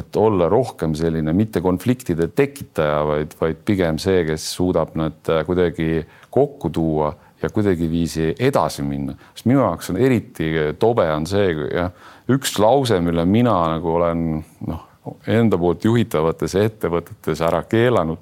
et 0.00 0.16
olla 0.16 0.48
rohkem 0.50 0.94
selline 0.98 1.32
mitte 1.36 1.62
konfliktide 1.64 2.30
tekitaja, 2.34 3.00
vaid, 3.08 3.34
vaid 3.40 3.64
pigem 3.66 3.98
see, 4.02 4.24
kes 4.28 4.46
suudab 4.56 4.94
nad 4.98 5.32
äh, 5.32 5.42
kuidagi 5.46 6.04
kokku 6.30 6.70
tuua 6.74 7.12
ja 7.42 7.48
kuidagiviisi 7.50 8.34
edasi 8.38 8.84
minna, 8.84 9.14
sest 9.34 9.48
minu 9.48 9.62
jaoks 9.62 9.90
on 9.92 9.98
eriti 10.00 10.50
tobe 10.78 11.06
on 11.12 11.26
see, 11.28 11.54
jah, 11.72 11.92
üks 12.30 12.58
lause, 12.60 13.00
mille 13.04 13.24
mina 13.28 13.56
nagu 13.76 13.94
olen 13.96 14.24
noh, 14.68 14.86
enda 15.30 15.58
poolt 15.58 15.84
juhitavates 15.88 16.54
ettevõtetes 16.60 17.40
ära 17.46 17.62
keelanud, 17.68 18.20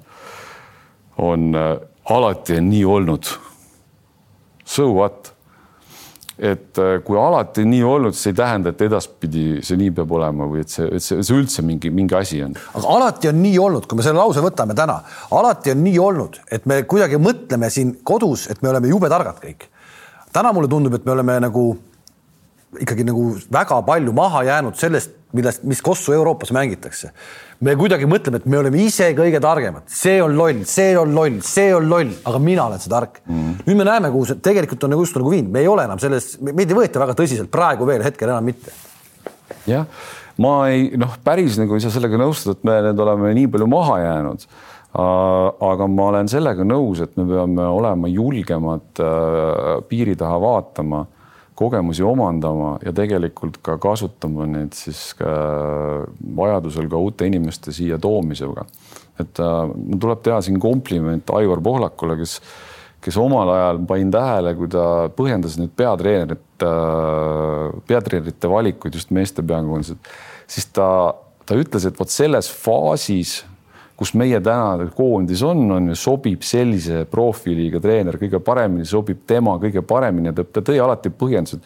on 1.19 1.49
äh, 1.55 1.75
alati 2.09 2.57
on 2.59 2.69
nii 2.71 2.85
olnud. 2.87 3.33
So 4.65 4.91
what? 4.95 5.33
Et 6.39 6.79
äh, 6.79 6.99
kui 7.03 7.17
alati 7.19 7.65
nii 7.67 7.81
olnud, 7.83 8.15
siis 8.15 8.31
ei 8.31 8.37
tähenda, 8.39 8.71
et 8.71 8.81
edaspidi 8.85 9.45
see 9.65 9.79
nii 9.79 9.91
peab 9.97 10.13
olema 10.15 10.47
või 10.49 10.63
et 10.63 10.71
see, 10.71 10.87
et 10.87 11.03
see, 11.03 11.19
see 11.25 11.35
üldse 11.35 11.65
mingi, 11.65 11.91
mingi 11.93 12.15
asi 12.15 12.39
on. 12.45 12.55
aga 12.79 12.93
alati 12.95 13.31
on 13.31 13.41
nii 13.43 13.57
olnud, 13.59 13.89
kui 13.89 13.99
me 13.99 14.05
selle 14.05 14.21
lause 14.21 14.43
võtame 14.43 14.77
täna, 14.77 14.99
alati 15.35 15.73
on 15.75 15.83
nii 15.83 15.99
olnud, 15.99 16.39
et 16.51 16.65
me 16.69 16.81
kuidagi 16.89 17.19
mõtleme 17.21 17.69
siin 17.73 17.97
kodus, 18.07 18.47
et 18.51 18.63
me 18.63 18.71
oleme 18.71 18.91
jube 18.91 19.11
targad 19.11 19.43
kõik. 19.43 19.67
täna 20.33 20.53
mulle 20.55 20.71
tundub, 20.71 20.95
et 20.95 21.05
me 21.05 21.17
oleme 21.17 21.39
nagu 21.43 21.65
ikkagi 22.77 23.05
nagu 23.07 23.31
väga 23.51 23.79
palju 23.85 24.13
maha 24.13 24.43
jäänud 24.45 24.77
sellest, 24.77 25.15
millest, 25.33 25.63
mis 25.67 25.81
kossu 25.81 26.13
Euroopas 26.13 26.51
mängitakse. 26.53 27.11
me 27.59 27.73
kuidagi 27.75 28.07
mõtleme, 28.07 28.39
et 28.39 28.45
me 28.45 28.57
oleme 28.57 28.79
ise 28.79 29.09
kõige 29.17 29.41
targemad, 29.43 29.83
see 29.91 30.21
on 30.23 30.37
loll, 30.37 30.61
see 30.69 30.93
on 30.97 31.11
loll, 31.15 31.41
see 31.43 31.73
on 31.75 31.89
loll, 31.91 32.13
aga 32.29 32.39
mina 32.39 32.69
olen 32.69 32.79
see 32.79 32.91
tark. 32.91 33.19
Mm.. 33.25 33.57
nüüd 33.65 33.81
me 33.81 33.87
näeme, 33.89 34.13
kuhu 34.13 34.29
see 34.29 34.39
tegelikult 34.45 34.85
on 34.85 34.93
nagu 34.95 35.03
just 35.03 35.17
nagu 35.19 35.33
viinud, 35.33 35.51
me 35.51 35.65
ei 35.65 35.67
ole 35.67 35.83
enam 35.89 35.99
selles, 35.99 36.37
meid 36.45 36.69
ei 36.69 36.77
võeta 36.77 37.01
väga 37.03 37.17
tõsiselt 37.19 37.51
praegu 37.51 37.89
veel 37.89 38.05
hetkel 38.05 38.31
enam 38.31 38.47
mitte. 38.47 38.71
jah, 39.67 39.85
ma 40.39 40.55
ei 40.71 40.89
noh, 40.97 41.19
päris 41.25 41.59
nagu 41.59 41.75
ei 41.75 41.83
saa 41.83 41.93
sellega 41.93 42.21
nõustuda, 42.21 42.55
et 42.55 42.67
me 42.69 42.79
nüüd 42.87 43.05
oleme 43.05 43.33
nii 43.37 43.51
palju 43.51 43.69
maha 43.69 44.01
jäänud. 44.05 44.49
Aga 44.89 45.85
ma 45.85 46.05
olen 46.09 46.29
sellega 46.31 46.63
nõus, 46.65 47.03
et 47.03 47.11
me 47.19 47.27
peame 47.29 47.61
olema 47.61 48.09
julgemad 48.09 48.97
äh, 49.05 49.75
piiri 49.85 50.15
taha 50.17 50.39
vaatama, 50.41 51.03
kogemusi 51.59 52.03
omandama 52.05 52.77
ja 52.85 52.93
tegelikult 52.95 53.59
ka 53.65 53.75
kasutama 53.81 54.47
neid 54.47 54.75
siis 54.77 55.11
ka 55.19 55.29
vajadusel 56.39 56.87
ka 56.91 57.01
uute 57.03 57.27
inimeste 57.27 57.73
siia 57.75 57.99
toomisega. 58.01 58.65
et 59.19 59.39
äh, 59.43 59.71
tuleb 59.99 60.21
teha 60.23 60.39
siin 60.41 60.59
kompliment 60.63 61.29
Aivar 61.35 61.59
Pohlakule, 61.59 62.15
kes, 62.21 62.37
kes 63.03 63.17
omal 63.19 63.51
ajal 63.51 63.81
panin 63.87 64.11
tähele, 64.15 64.53
kui 64.55 64.69
ta 64.71 64.83
põhjendas 65.15 65.57
nüüd 65.59 65.73
peatreenerit, 65.75 66.63
äh, 66.63 67.65
peatreenerite 67.87 68.51
valikuid 68.51 68.95
just 68.95 69.11
meeste 69.11 69.43
peakoondised, 69.43 69.99
siis 70.47 70.69
ta, 70.71 70.87
ta 71.43 71.59
ütles, 71.59 71.89
et 71.89 71.99
vot 71.99 72.13
selles 72.13 72.47
faasis 72.63 73.41
kus 73.99 74.13
meie 74.15 74.39
täna 74.43 74.87
koondis 74.95 75.41
on, 75.43 75.65
on 75.75 75.91
ju, 75.91 75.95
sobib 75.99 76.43
sellise 76.47 77.01
profiiliga 77.11 77.81
treener 77.83 78.15
kõige 78.21 78.39
paremini, 78.43 78.87
sobib 78.87 79.25
tema 79.27 79.57
kõige 79.59 79.83
paremini 79.87 80.31
ja 80.31 80.37
ta, 80.37 80.45
ta 80.47 80.63
tõi 80.69 80.79
alati 80.79 81.11
põhjendused, 81.11 81.65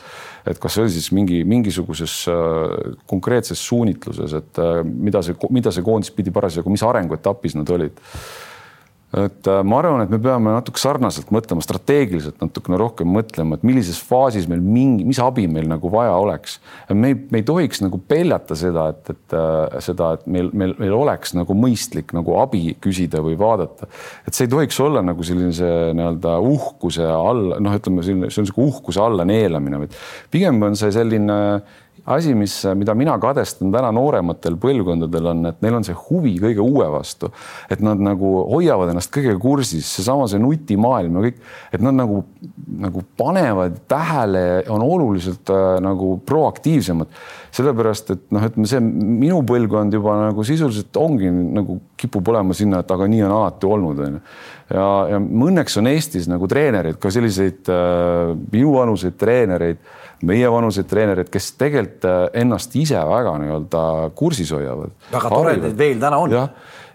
et 0.50 0.62
kas 0.62 0.74
see 0.74 0.86
oli 0.86 0.96
siis 0.96 1.12
mingi 1.13 1.44
mingisuguses 1.46 2.16
äh, 2.34 2.96
konkreetses 3.10 3.62
suunitluses, 3.62 4.34
et 4.40 4.63
äh, 4.63 4.82
mida 4.84 5.22
see, 5.25 5.38
mida 5.54 5.74
see 5.75 5.86
koondis 5.86 6.13
pidi 6.16 6.34
parasjagu, 6.34 6.74
mis 6.74 6.86
arenguetapis 6.88 7.60
nad 7.60 7.70
olid 7.75 8.02
et 9.13 9.48
äh, 9.48 9.60
ma 9.62 9.77
arvan, 9.77 10.01
et 10.01 10.10
me 10.10 10.17
peame 10.22 10.55
natuke 10.55 10.82
sarnaselt 10.82 11.29
mõtlema, 11.34 11.62
strateegiliselt 11.62 12.39
natukene 12.41 12.79
rohkem 12.82 13.10
mõtlema, 13.13 13.60
et 13.60 13.65
millises 13.67 14.00
faasis 14.01 14.48
meil 14.50 14.63
mingi, 14.65 15.05
mis 15.05 15.20
abi 15.22 15.46
meil 15.51 15.67
nagu 15.70 15.91
vaja 15.93 16.15
oleks. 16.17 16.58
me 16.89 17.12
ei, 17.12 17.17
me 17.29 17.43
ei 17.43 17.46
tohiks 17.46 17.84
nagu 17.84 18.00
peljata 18.10 18.58
seda, 18.58 18.88
et, 18.96 19.13
et 19.13 19.38
äh, 19.38 19.77
seda, 19.86 20.13
et 20.17 20.25
meil, 20.25 20.50
meil, 20.58 20.74
meil 20.82 20.96
oleks 20.98 21.36
nagu 21.38 21.53
mõistlik 21.58 22.15
nagu 22.17 22.39
abi 22.41 22.74
küsida 22.82 23.22
või 23.22 23.38
vaadata. 23.38 23.89
et 24.25 24.34
see 24.34 24.48
ei 24.48 24.53
tohiks 24.55 24.82
olla 24.82 25.05
nagu 25.05 25.25
sellise 25.25 25.70
nii-öelda 25.93 26.39
uhkuse 26.50 27.05
alla, 27.05 27.62
noh, 27.62 27.77
ütleme 27.77 28.05
selline, 28.05 28.34
see 28.34 28.41
on 28.41 28.50
sihuke 28.50 28.65
uhkuse 28.65 29.03
alla 29.03 29.27
neelamine, 29.29 29.86
vaid 29.86 30.01
pigem 30.34 30.62
on 30.65 30.79
see 30.79 30.89
selline 30.96 31.38
asi, 32.05 32.33
mis, 32.36 32.55
mida 32.75 32.93
mina 32.98 33.15
kadestan 33.22 33.72
täna 33.72 33.91
noorematel 33.95 34.57
põlvkondadel 34.60 35.29
on, 35.31 35.45
et 35.51 35.62
neil 35.63 35.77
on 35.77 35.86
see 35.88 35.95
huvi 35.95 36.33
kõige 36.41 36.63
uue 36.63 36.88
vastu, 36.91 37.29
et 37.72 37.83
nad 37.83 38.01
nagu 38.03 38.33
hoiavad 38.50 38.91
ennast 38.91 39.13
kõigega 39.13 39.39
kursis, 39.41 39.88
seesama 39.88 40.27
see 40.31 40.41
nutimaailm 40.43 41.19
ja 41.19 41.24
kõik, 41.27 41.39
et 41.75 41.86
nad 41.86 41.95
nagu, 41.95 42.19
nagu 42.83 43.05
panevad 43.19 43.79
tähele, 43.91 44.43
on 44.74 44.83
oluliselt 44.83 45.53
äh, 45.53 45.77
nagu 45.83 46.17
proaktiivsemad. 46.27 47.15
sellepärast, 47.53 48.07
et 48.10 48.22
noh, 48.33 48.43
ütleme 48.50 48.67
see 48.67 48.79
minu 48.81 49.43
põlvkond 49.45 49.93
juba 49.93 50.15
nagu 50.25 50.43
sisuliselt 50.43 50.98
ongi 50.98 51.29
nagu 51.29 51.77
kipub 52.01 52.33
olema 52.33 52.55
sinna, 52.57 52.81
et 52.81 52.91
aga 52.91 53.07
nii 53.07 53.22
on 53.27 53.36
alati 53.38 53.69
olnud, 53.69 54.00
onju. 54.07 54.22
Ja, 54.70 54.88
ja 55.12 55.20
õnneks 55.20 55.75
on 55.82 55.89
Eestis 55.91 56.29
nagu 56.32 56.48
treenereid, 56.48 57.00
ka 57.01 57.12
selliseid 57.13 57.72
äh, 57.72 58.32
minuvanuseid 58.53 59.20
treenereid 59.20 59.84
meie 60.24 60.51
vanuseid 60.51 60.88
treenereid, 60.89 61.29
kes 61.32 61.51
tegelikult 61.60 62.08
äh, 62.08 62.22
ennast 62.43 62.75
ise 62.79 63.00
väga 63.10 63.36
nii-öelda 63.41 63.84
kursis 64.17 64.53
hoiavad. 64.55 64.96
väga 65.12 65.34
tore, 65.34 65.58
et 65.58 65.67
neid 65.67 65.77
veel 65.79 66.00
täna 66.01 66.22
on. 66.24 66.34
jah, 66.34 66.50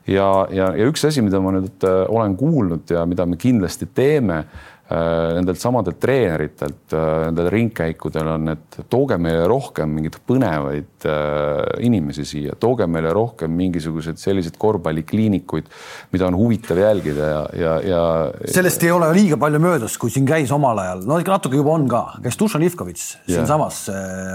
ja, 0.09 0.29
ja, 0.55 0.71
ja 0.79 0.89
üks 0.89 1.05
asi, 1.09 1.25
mida 1.25 1.41
ma 1.45 1.53
nüüd 1.59 1.87
äh, 1.87 2.01
olen 2.09 2.37
kuulnud 2.41 2.95
ja 2.95 3.05
mida 3.09 3.27
me 3.29 3.41
kindlasti 3.41 3.91
teeme 3.95 4.45
nendelt 4.89 5.61
samadelt 5.61 5.99
treeneritelt 6.01 6.95
äh, 6.97 7.27
nendel 7.27 7.51
ringkäikudel 7.53 8.31
on, 8.33 8.53
et 8.55 8.79
tooge 8.89 9.19
meile 9.21 9.45
rohkem 9.51 9.91
mingeid 9.93 10.17
põnevaid 10.29 11.05
äh, 11.09 11.83
inimesi 11.85 12.25
siia, 12.29 12.55
tooge 12.61 12.87
meile 12.89 13.13
rohkem 13.13 13.53
mingisuguseid 13.59 14.21
selliseid 14.21 14.57
korvpallikliinikuid, 14.61 15.69
mida 16.15 16.29
on 16.31 16.39
huvitav 16.41 16.81
jälgida 16.81 17.29
ja, 17.29 17.43
ja, 17.61 17.75
ja. 17.85 18.03
sellest 18.49 18.87
ei 18.87 18.95
ole 18.95 19.11
liiga 19.17 19.37
palju 19.41 19.61
möödas, 19.61 19.99
kui 20.01 20.13
siin 20.15 20.29
käis 20.29 20.53
omal 20.57 20.81
ajal, 20.81 21.05
no 21.09 21.19
ikka 21.21 21.37
natuke 21.37 21.61
juba 21.61 21.75
on 21.77 21.85
ka, 21.91 22.03
käis 22.25 22.41
Dušan 22.41 22.65
Ivkovitš 22.65 23.09
siinsamas 23.27 23.83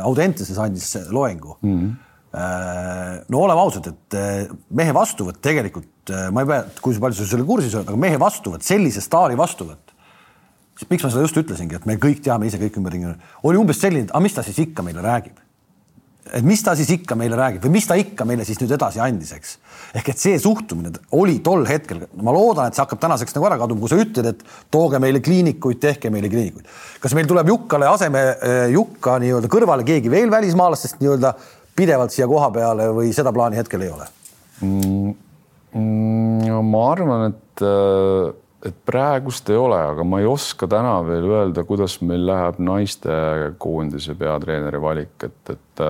Audenteses 0.03 0.59
andis 0.61 0.91
loengu 1.09 1.57
mm. 1.63 1.79
-hmm. 1.79 3.23
no 3.33 3.41
oleme 3.47 3.61
ausad, 3.65 3.89
et 3.89 4.19
mehe 4.69 4.93
vastuvõtt 4.93 5.41
tegelikult, 5.41 6.13
ma 6.29 6.45
ei 6.45 6.51
pea, 6.51 6.61
kui 6.81 6.99
palju 6.99 7.17
sa 7.17 7.25
selle 7.25 7.47
kursis 7.47 7.73
oled, 7.73 7.89
aga 7.89 7.97
mehe 8.05 8.21
vastuvõtt, 8.21 8.61
sellise 8.61 9.01
staari 9.01 9.37
vastuvõtt 9.39 9.92
miks 10.89 11.05
ma 11.05 11.13
seda 11.13 11.23
just 11.25 11.39
ütlesingi, 11.39 11.79
et 11.79 11.87
me 11.89 11.97
kõik 12.01 12.21
teame 12.25 12.49
ise 12.49 12.59
kõik 12.61 12.77
ümberringi, 12.81 13.15
oli 13.47 13.59
umbes 13.59 13.81
selline, 13.83 14.09
aga 14.11 14.23
mis 14.23 14.35
ta 14.35 14.45
siis 14.45 14.59
ikka 14.65 14.85
meile 14.85 15.03
räägib? 15.05 15.39
et 16.31 16.45
mis 16.45 16.61
ta 16.63 16.73
siis 16.77 16.89
ikka 16.93 17.17
meile 17.19 17.37
räägib 17.37 17.65
või 17.65 17.75
mis 17.75 17.87
ta 17.87 17.97
ikka 17.99 18.25
meile 18.27 18.45
siis 18.47 18.59
nüüd 18.61 18.71
edasi 18.73 19.01
andis, 19.03 19.33
eks. 19.35 19.57
ehk 19.99 20.11
et 20.13 20.21
see 20.21 20.37
suhtumine 20.41 20.93
oli 21.19 21.35
tol 21.45 21.65
hetkel, 21.67 22.05
ma 22.23 22.33
loodan, 22.33 22.69
et 22.69 22.77
see 22.77 22.83
hakkab 22.83 23.01
tänaseks 23.03 23.35
nagu 23.35 23.47
ära 23.49 23.57
kaduma, 23.59 23.83
kui 23.83 23.91
sa 23.91 23.99
ütled, 23.99 24.29
et 24.31 24.45
tooge 24.73 25.01
meile 25.03 25.19
kliinikuid, 25.23 25.81
tehke 25.83 26.11
meile 26.13 26.31
kliinikuid. 26.31 26.69
kas 27.03 27.15
meil 27.17 27.27
tuleb 27.29 27.51
Jukkale 27.51 27.89
aseme, 27.91 28.23
eh, 28.39 28.61
Jukka 28.73 29.17
nii-öelda 29.21 29.51
kõrvale 29.51 29.85
keegi 29.87 30.11
veel 30.13 30.31
välismaalastest 30.31 31.03
nii-öelda 31.03 31.33
pidevalt 31.75 32.15
siia 32.15 32.29
koha 32.29 32.49
peale 32.55 32.87
või 32.95 33.11
seda 33.15 33.33
plaani 33.35 33.59
hetkel 33.59 33.83
ei 33.83 33.91
ole 33.91 34.07
mm,? 34.61 35.19
Mm, 35.73 36.69
ma 36.69 36.87
arvan, 36.93 37.31
et 37.33 37.61
äh 37.65 38.42
et 38.63 38.75
praegust 38.87 39.49
ei 39.51 39.59
ole, 39.59 39.79
aga 39.91 40.05
ma 40.07 40.21
ei 40.21 40.27
oska 40.29 40.67
täna 40.71 40.95
veel 41.07 41.27
öelda, 41.27 41.65
kuidas 41.67 41.97
meil 42.05 42.25
läheb 42.29 42.61
naistekoondise 42.63 44.15
peatreeneri 44.19 44.81
valik, 44.81 45.27
et, 45.27 45.53
et, 45.55 45.83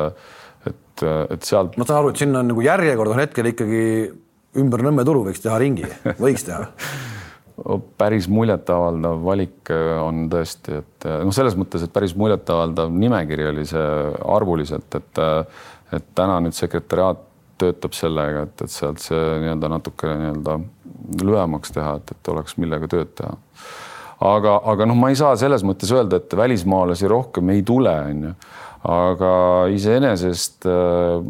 et, 0.72 1.06
et 1.36 1.48
sealt. 1.50 1.78
ma 1.78 1.88
saan 1.88 2.02
aru, 2.02 2.14
et 2.14 2.24
sinna 2.24 2.42
on 2.42 2.54
nagu 2.54 2.66
järjekord 2.66 3.14
on 3.14 3.24
hetkel 3.24 3.52
ikkagi 3.54 3.84
ümber 4.62 4.86
Nõmme 4.86 5.06
turu 5.06 5.26
võiks 5.28 5.42
teha 5.44 5.58
ringi, 5.62 5.90
võiks 6.22 6.46
teha 6.50 6.70
päris 8.02 8.26
muljetavaldav 8.34 9.22
valik 9.24 9.70
on 10.02 10.26
tõesti, 10.32 10.80
et 10.82 11.06
noh, 11.06 11.34
selles 11.36 11.54
mõttes, 11.60 11.86
et 11.86 11.94
päris 11.94 12.16
muljetavaldav 12.18 12.90
nimekiri 12.90 13.46
oli 13.52 13.68
see 13.70 13.86
arvuliselt, 14.34 14.90
et 14.98 15.24
et 15.94 16.08
täna 16.18 16.40
nüüd 16.42 16.56
sekretäriaat 16.58 17.20
töötab 17.62 17.94
sellega, 17.94 18.48
et, 18.48 18.64
et 18.66 18.74
sealt 18.74 19.02
see 19.04 19.20
nii-öelda 19.44 19.70
natuke 19.70 20.10
nii-öelda 20.10 20.56
lühemaks 21.24 21.74
teha, 21.76 21.98
et, 22.00 22.14
et 22.16 22.34
oleks 22.34 22.58
millega 22.62 22.90
tööd 22.92 23.14
teha. 23.18 23.34
aga, 24.24 24.60
aga 24.74 24.88
noh, 24.90 24.98
ma 25.00 25.12
ei 25.12 25.20
saa 25.20 25.36
selles 25.40 25.66
mõttes 25.68 25.92
öelda, 25.92 26.22
et 26.22 26.38
välismaalasi 26.38 27.10
rohkem 27.12 27.50
ei 27.56 27.64
tule, 27.68 27.96
onju 28.10 28.36
aga 28.84 29.70
iseenesest 29.72 30.66
äh, 30.68 31.22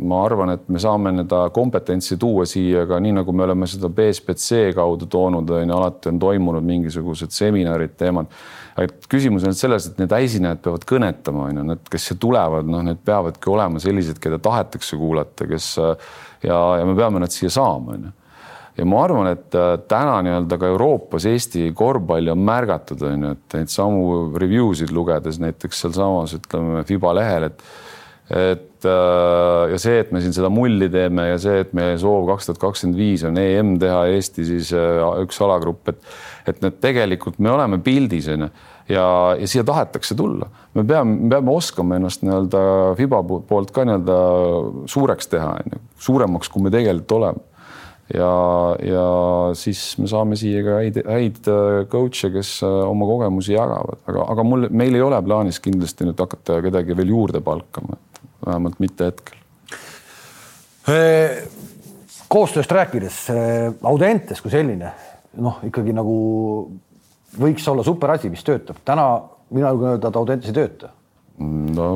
ma 0.00 0.20
arvan, 0.24 0.54
et 0.54 0.62
me 0.72 0.80
saame 0.80 1.12
seda 1.18 1.42
kompetentsi 1.52 2.16
tuua 2.20 2.46
siia 2.48 2.86
ka 2.88 2.96
nii, 3.04 3.18
nagu 3.18 3.34
me 3.36 3.44
oleme 3.44 3.68
seda 3.68 3.90
BSBC 3.92 4.70
kaudu 4.78 5.08
toonud, 5.12 5.50
on 5.52 5.68
ju, 5.68 5.76
alati 5.76 6.08
on 6.08 6.20
toimunud 6.22 6.64
mingisugused 6.64 7.36
seminarid, 7.36 7.98
teemad. 8.00 8.32
et 8.80 9.04
küsimus 9.12 9.44
on 9.44 9.56
selles, 9.56 9.90
et 9.90 10.00
need 10.00 10.14
esinejad 10.22 10.62
peavad 10.64 10.86
kõnetama, 10.88 11.50
on 11.50 11.60
ju, 11.60 11.66
need, 11.74 11.84
kes 11.92 12.08
siia 12.08 12.22
tulevad, 12.22 12.72
noh, 12.72 12.86
need 12.86 13.04
peavadki 13.04 13.52
olema 13.52 13.82
sellised, 13.82 14.16
keda 14.22 14.40
tahetakse 14.40 14.96
kuulata, 14.96 15.50
kes 15.50 15.74
ja, 15.76 16.56
ja 16.80 16.88
me 16.88 16.96
peame 16.96 17.20
nad 17.20 17.34
siia 17.34 17.52
saama, 17.52 17.98
on 17.98 18.08
ju 18.08 18.16
ja 18.80 18.88
ma 18.88 19.04
arvan, 19.04 19.30
et 19.34 19.56
äh, 19.58 19.74
täna 19.90 20.18
nii-öelda 20.24 20.58
ka 20.60 20.72
Euroopas 20.72 21.26
Eesti 21.28 21.70
korvpalli 21.76 22.32
on 22.32 22.42
märgatud, 22.46 23.04
on 23.06 23.28
ju, 23.28 23.36
et 23.36 23.58
neid 23.58 23.72
samu 23.72 24.02
review 24.40 24.72
sid 24.78 24.94
lugedes 24.96 25.40
näiteks 25.42 25.84
sealsamas 25.84 26.34
ütleme 26.38 26.84
Fiba 26.88 27.14
lehel, 27.18 27.50
et 27.50 27.64
et 28.30 28.86
äh, 28.86 29.72
ja 29.72 29.78
see, 29.82 29.96
et 30.04 30.12
me 30.14 30.20
siin 30.22 30.32
seda 30.32 30.46
mulli 30.54 30.86
teeme 30.92 31.24
ja 31.32 31.38
see, 31.42 31.64
et 31.64 31.72
meie 31.74 31.96
soov 31.98 32.28
kaks 32.28 32.46
tuhat 32.46 32.60
kakskümmend 32.62 33.00
viis 33.00 33.24
on 33.26 33.38
EM 33.42 33.72
teha 33.82 34.04
Eesti 34.14 34.46
siis 34.46 34.70
äh, 34.76 35.02
üks 35.24 35.40
alagrupp, 35.44 35.90
et 35.90 36.50
et 36.50 36.62
need 36.62 36.78
tegelikult 36.82 37.40
me 37.42 37.50
oleme 37.52 37.80
pildis 37.84 38.30
onju 38.30 38.48
ja, 38.90 39.04
ja 39.38 39.50
siia 39.50 39.66
tahetakse 39.66 40.14
tulla. 40.16 40.46
me 40.74 40.86
peame, 40.86 41.18
me 41.24 41.34
peame 41.34 41.52
oskama 41.52 41.98
ennast 41.98 42.22
nii-öelda 42.22 42.62
Fiba 43.02 43.20
poolt 43.26 43.74
ka 43.74 43.84
nii-öelda 43.84 44.18
suureks 44.94 45.30
teha, 45.34 45.52
onju, 45.64 45.82
suuremaks, 46.06 46.54
kui 46.54 46.64
me 46.64 46.72
tegelikult 46.72 47.18
oleme 47.18 47.49
ja, 48.14 48.32
ja 48.84 49.04
siis 49.58 49.82
me 50.00 50.10
saame 50.10 50.38
siia 50.38 50.62
ka 50.66 50.76
häid, 50.80 51.00
häid 51.06 51.50
äh, 51.50 51.80
coach'e, 51.90 52.32
kes 52.34 52.56
äh, 52.66 52.76
oma 52.88 53.08
kogemusi 53.08 53.54
jagavad, 53.56 54.02
aga, 54.10 54.26
aga 54.34 54.46
mul, 54.46 54.68
meil 54.74 54.98
ei 54.98 55.04
ole 55.04 55.20
plaanis 55.26 55.60
kindlasti 55.62 56.08
nüüd 56.08 56.20
hakata 56.20 56.60
kedagi 56.66 56.96
veel 56.98 57.14
juurde 57.14 57.42
palkama, 57.44 57.98
vähemalt 58.46 58.78
mitte 58.82 59.10
hetkel. 59.10 59.36
koostööst 62.30 62.72
rääkides, 62.72 63.18
Audentes 63.86 64.40
kui 64.42 64.50
selline, 64.50 64.94
noh, 65.38 65.60
ikkagi 65.68 65.92
nagu 65.94 66.14
võiks 67.38 67.66
olla 67.70 67.84
super 67.86 68.16
asi, 68.16 68.30
mis 68.32 68.42
töötab. 68.46 68.80
täna 68.84 69.06
mina 69.50 69.70
julgen 69.70 69.94
öelda, 69.94 70.08
et 70.08 70.18
Audentes 70.18 70.50
ei 70.50 70.56
tööta 70.56 70.90
no 71.40 71.90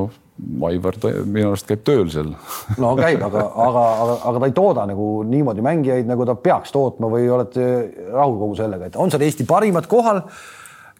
Aivar 0.67 0.97
minu 1.31 1.53
arust 1.53 1.69
käib 1.69 1.85
tööl 1.87 2.09
seal. 2.11 2.33
no 2.83 2.95
käib, 2.99 3.23
aga, 3.23 3.45
aga, 3.65 3.83
aga, 4.05 4.15
aga 4.31 4.41
ta 4.43 4.49
ei 4.51 4.55
tooda 4.57 4.87
nagu 4.91 5.09
niimoodi 5.31 5.63
mängijaid, 5.63 6.09
nagu 6.11 6.27
ta 6.27 6.35
peaks 6.35 6.75
tootma 6.75 7.11
või 7.13 7.29
olete 7.31 7.67
rahul 8.11 8.41
kogu 8.41 8.57
sellega, 8.59 8.91
et 8.91 8.99
on 8.99 9.13
seal 9.15 9.23
Eesti 9.23 9.47
parimad 9.47 9.87
kohal, 9.91 10.25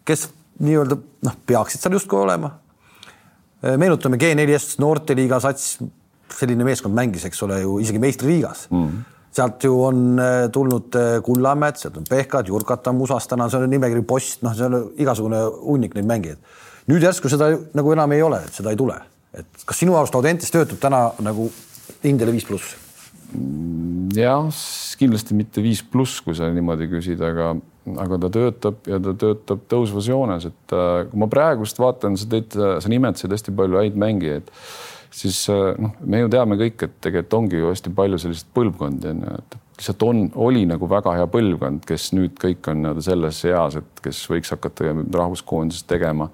kes 0.07 0.29
nii-öelda 0.63 0.97
noh, 1.27 1.35
peaksid 1.51 1.83
seal 1.83 1.97
justkui 1.97 2.21
olema. 2.21 2.53
meenutame 3.65 4.19
G4S 4.21 4.77
noorteliiga 4.79 5.41
sats, 5.43 5.75
selline 6.35 6.63
meeskond 6.67 6.95
mängis, 6.95 7.25
eks 7.27 7.43
ole 7.43 7.59
ju 7.61 7.79
isegi 7.83 7.99
meistriliigas 7.99 8.69
mm. 8.69 8.87
-hmm 8.87 9.11
sealt 9.35 9.63
ju 9.63 9.83
on 9.83 10.19
äh, 10.19 10.49
tulnud 10.51 10.95
äh, 10.95 11.21
Kullamäed, 11.23 11.75
sealt 11.75 11.97
on 11.97 12.05
Pehkad, 12.09 12.47
Jurkat 12.47 12.87
on 12.87 12.95
Musas, 12.95 13.27
täna 13.27 13.49
see 13.51 13.59
on 13.59 13.69
nimekiri 13.69 14.01
Post, 14.07 14.45
noh, 14.47 14.53
see 14.55 14.63
on 14.69 14.93
igasugune 14.95 15.41
hunnik 15.59 15.91
neid 15.97 16.07
mängijaid. 16.07 16.39
nüüd 16.87 17.03
järsku 17.03 17.27
seda 17.27 17.49
nagu 17.73 17.91
enam 17.91 18.11
ei 18.15 18.21
ole, 18.23 18.39
seda 18.55 18.71
ei 18.71 18.79
tule 18.79 18.95
et 19.41 19.65
kas 19.67 19.83
sinu 19.83 19.97
arust 19.97 20.15
Audentes 20.15 20.53
töötab 20.53 20.79
täna 20.81 21.07
nagu 21.23 21.49
hindele 22.03 22.35
viis 22.35 22.47
pluss? 22.47 22.75
jah, 24.15 24.47
kindlasti 24.99 25.35
mitte 25.35 25.63
viis 25.63 25.81
pluss, 25.83 26.21
kui 26.23 26.35
sa 26.37 26.47
niimoodi 26.53 26.87
küsid, 26.91 27.21
aga, 27.25 27.53
aga 28.05 28.19
ta 28.21 28.31
töötab 28.37 28.89
ja 28.89 28.99
ta 29.01 29.15
töötab 29.25 29.65
tõusvas 29.71 30.07
joones, 30.07 30.47
et 30.47 30.75
äh, 30.75 31.03
kui 31.09 31.19
ma 31.19 31.27
praegust 31.31 31.81
vaatan, 31.81 32.15
sa 32.19 32.29
tõid, 32.31 32.55
sa 32.55 32.91
nimetasid 32.91 33.33
hästi 33.35 33.55
palju 33.57 33.81
häid 33.81 33.99
mängijaid, 33.99 34.53
siis 35.15 35.41
äh, 35.51 35.73
noh, 35.81 35.97
me 36.05 36.23
ju 36.23 36.31
teame 36.31 36.59
kõik, 36.61 36.87
et 36.87 36.97
tegelikult 37.03 37.39
ongi 37.41 37.59
ju 37.59 37.73
hästi 37.73 37.93
palju 37.97 38.21
selliseid 38.23 38.51
põlvkondi 38.55 39.11
on 39.11 39.23
ju, 39.25 39.37
et 39.41 39.59
lihtsalt 39.75 40.05
on, 40.07 40.21
oli 40.47 40.63
nagu 40.69 40.87
väga 40.87 41.17
hea 41.17 41.25
põlvkond, 41.31 41.83
kes 41.87 42.11
nüüd 42.15 42.37
kõik 42.39 42.69
on 42.71 42.83
nii-öelda 42.83 43.03
selles 43.03 43.41
eas, 43.49 43.81
et 43.81 44.05
kes 44.05 44.21
võiks 44.31 44.53
hakata 44.55 44.93
rahvuskoondises 44.93 45.83
tegema 45.89 46.29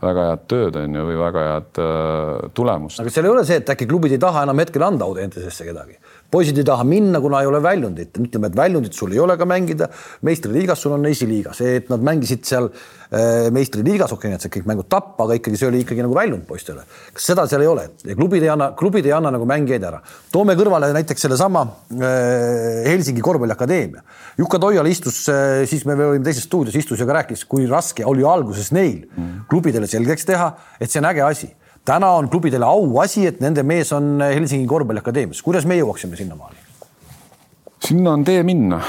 väga 0.00 0.26
head 0.30 0.46
tööd 0.50 0.78
on 0.80 0.96
ju 0.96 1.06
või 1.10 1.18
väga 1.20 1.44
head 1.48 1.80
äh, 1.84 2.50
tulemust. 2.56 3.02
aga 3.02 3.12
seal 3.12 3.28
ei 3.28 3.34
ole 3.34 3.44
see, 3.48 3.60
et 3.60 3.74
äkki 3.74 3.88
klubid 3.90 4.16
ei 4.16 4.22
taha 4.22 4.46
enam 4.48 4.62
hetkel 4.62 4.84
anda 4.86 5.08
Audentesesse 5.08 5.66
kedagi 5.68 5.98
poisid 6.30 6.58
ei 6.60 6.66
taha 6.66 6.84
minna, 6.86 7.20
kuna 7.22 7.42
ei 7.42 7.48
ole 7.50 7.60
väljundit, 7.62 8.14
ütleme, 8.22 8.50
et 8.50 8.56
väljundit 8.56 8.96
sul 8.96 9.12
ei 9.14 9.20
ole 9.22 9.36
ka 9.38 9.46
mängida. 9.48 9.88
meistriliigas 10.26 10.82
sul 10.82 10.94
on 10.96 11.06
esiliiga, 11.06 11.52
see, 11.56 11.76
et 11.80 11.90
nad 11.90 12.02
mängisid 12.06 12.44
seal 12.46 12.68
äh, 12.70 13.50
meistriliigas, 13.54 14.12
okei 14.14 14.28
okay,, 14.28 14.34
need 14.34 14.44
said 14.44 14.54
kõik 14.54 14.68
mängud 14.70 14.88
tappa, 14.90 15.26
aga 15.26 15.38
ikkagi 15.40 15.60
see 15.60 15.68
oli 15.68 15.82
ikkagi 15.84 16.04
nagu 16.06 16.16
väljund 16.16 16.46
poistele. 16.48 16.84
kas 17.14 17.28
seda 17.32 17.46
seal 17.50 17.64
ei 17.66 17.70
ole 17.70 17.88
ja 18.06 18.16
klubid 18.18 18.46
ei 18.46 18.52
anna, 18.54 18.70
klubid 18.78 19.06
ei 19.10 19.14
anna 19.16 19.34
nagu 19.34 19.48
mängijaid 19.50 19.86
ära. 19.90 20.02
toome 20.32 20.56
kõrvale 20.58 20.92
näiteks 20.96 21.26
sellesama 21.26 21.66
äh, 21.66 22.86
Helsingi 22.86 23.22
korvpalliakadeemia. 23.24 24.04
Jukka 24.38 24.62
Toial 24.62 24.86
istus 24.90 25.22
äh,, 25.28 25.64
siis 25.70 25.86
me 25.86 25.98
olime 25.98 26.24
teises 26.24 26.46
stuudios, 26.46 26.78
istus 26.78 27.02
ja 27.02 27.08
ka 27.10 27.20
rääkis, 27.20 27.46
kui 27.50 27.66
raske 27.70 28.06
oli 28.06 28.26
alguses 28.26 28.70
neil 28.76 29.08
mm. 29.10 29.48
klubidele 29.50 29.90
selgeks 29.90 30.28
teha, 30.30 30.52
et 30.80 30.90
see 30.90 31.02
on 31.02 31.10
äge 31.10 31.26
asi 31.26 31.54
täna 31.84 32.10
on 32.18 32.28
klubidele 32.30 32.66
auasi, 32.66 33.26
et 33.30 33.40
nende 33.40 33.62
mees 33.66 33.92
on 33.96 34.18
Helsingi 34.22 34.66
korvpalliakadeemias. 34.68 35.42
kuidas 35.42 35.66
me 35.66 35.78
jõuaksime 35.80 36.16
sinnamaani? 36.16 36.70
sinna 37.84 38.12
on 38.12 38.24
tee 38.24 38.42
minna. 38.42 38.80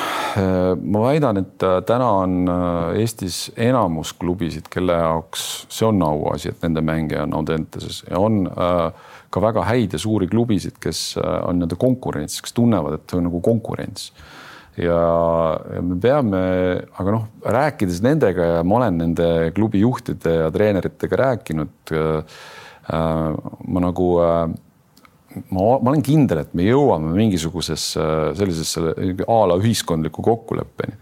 ma 0.82 1.02
väidan, 1.04 1.42
et 1.42 1.64
äh, 1.68 1.82
täna 1.84 2.08
on 2.22 2.36
äh, 2.48 3.00
Eestis 3.02 3.50
enamus 3.60 4.14
klubisid, 4.16 4.70
kelle 4.72 4.96
jaoks 4.96 5.48
see 5.68 5.88
on 5.88 6.00
auasi, 6.06 6.54
et 6.54 6.62
nende 6.64 6.84
mängija 6.88 7.26
on 7.26 7.36
Audenteses 7.36 8.04
ja 8.08 8.20
on 8.20 8.46
äh, 8.48 9.10
ka 9.32 9.44
väga 9.44 9.66
häid 9.68 9.96
ja 9.96 10.00
suuri 10.00 10.30
klubisid, 10.32 10.78
kes 10.84 11.18
on 11.20 11.60
nii-öelda 11.60 11.78
konkurentsis, 11.80 12.44
kes 12.44 12.56
tunnevad, 12.56 12.96
et 12.96 13.12
see 13.12 13.20
on 13.20 13.28
nagu 13.28 13.40
konkurents 13.44 14.10
ja, 14.80 15.02
me 15.84 16.00
peame, 16.04 16.42
aga 17.00 17.18
noh, 17.18 17.28
rääkides 17.44 18.00
nendega 18.04 18.50
ja 18.56 18.64
ma 18.64 18.80
olen 18.80 19.04
nende 19.04 19.30
klubi 19.56 19.84
juhtide 19.84 20.38
ja 20.46 20.50
treeneritega 20.52 21.22
rääkinud 21.26 21.96
äh, 21.96 22.20
Äh, 22.22 22.61
ma 22.92 23.84
nagu, 23.84 24.08
äh, 24.24 24.52
ma, 25.50 25.66
ma 25.80 25.94
olen 25.94 26.04
kindel, 26.06 26.44
et 26.44 26.54
me 26.58 26.66
jõuame 26.68 27.14
mingisugusesse 27.16 28.06
sellisesse 28.38 28.84
a 29.26 29.40
la 29.50 29.58
ühiskondliku 29.62 30.26
kokkuleppeni. 30.26 30.98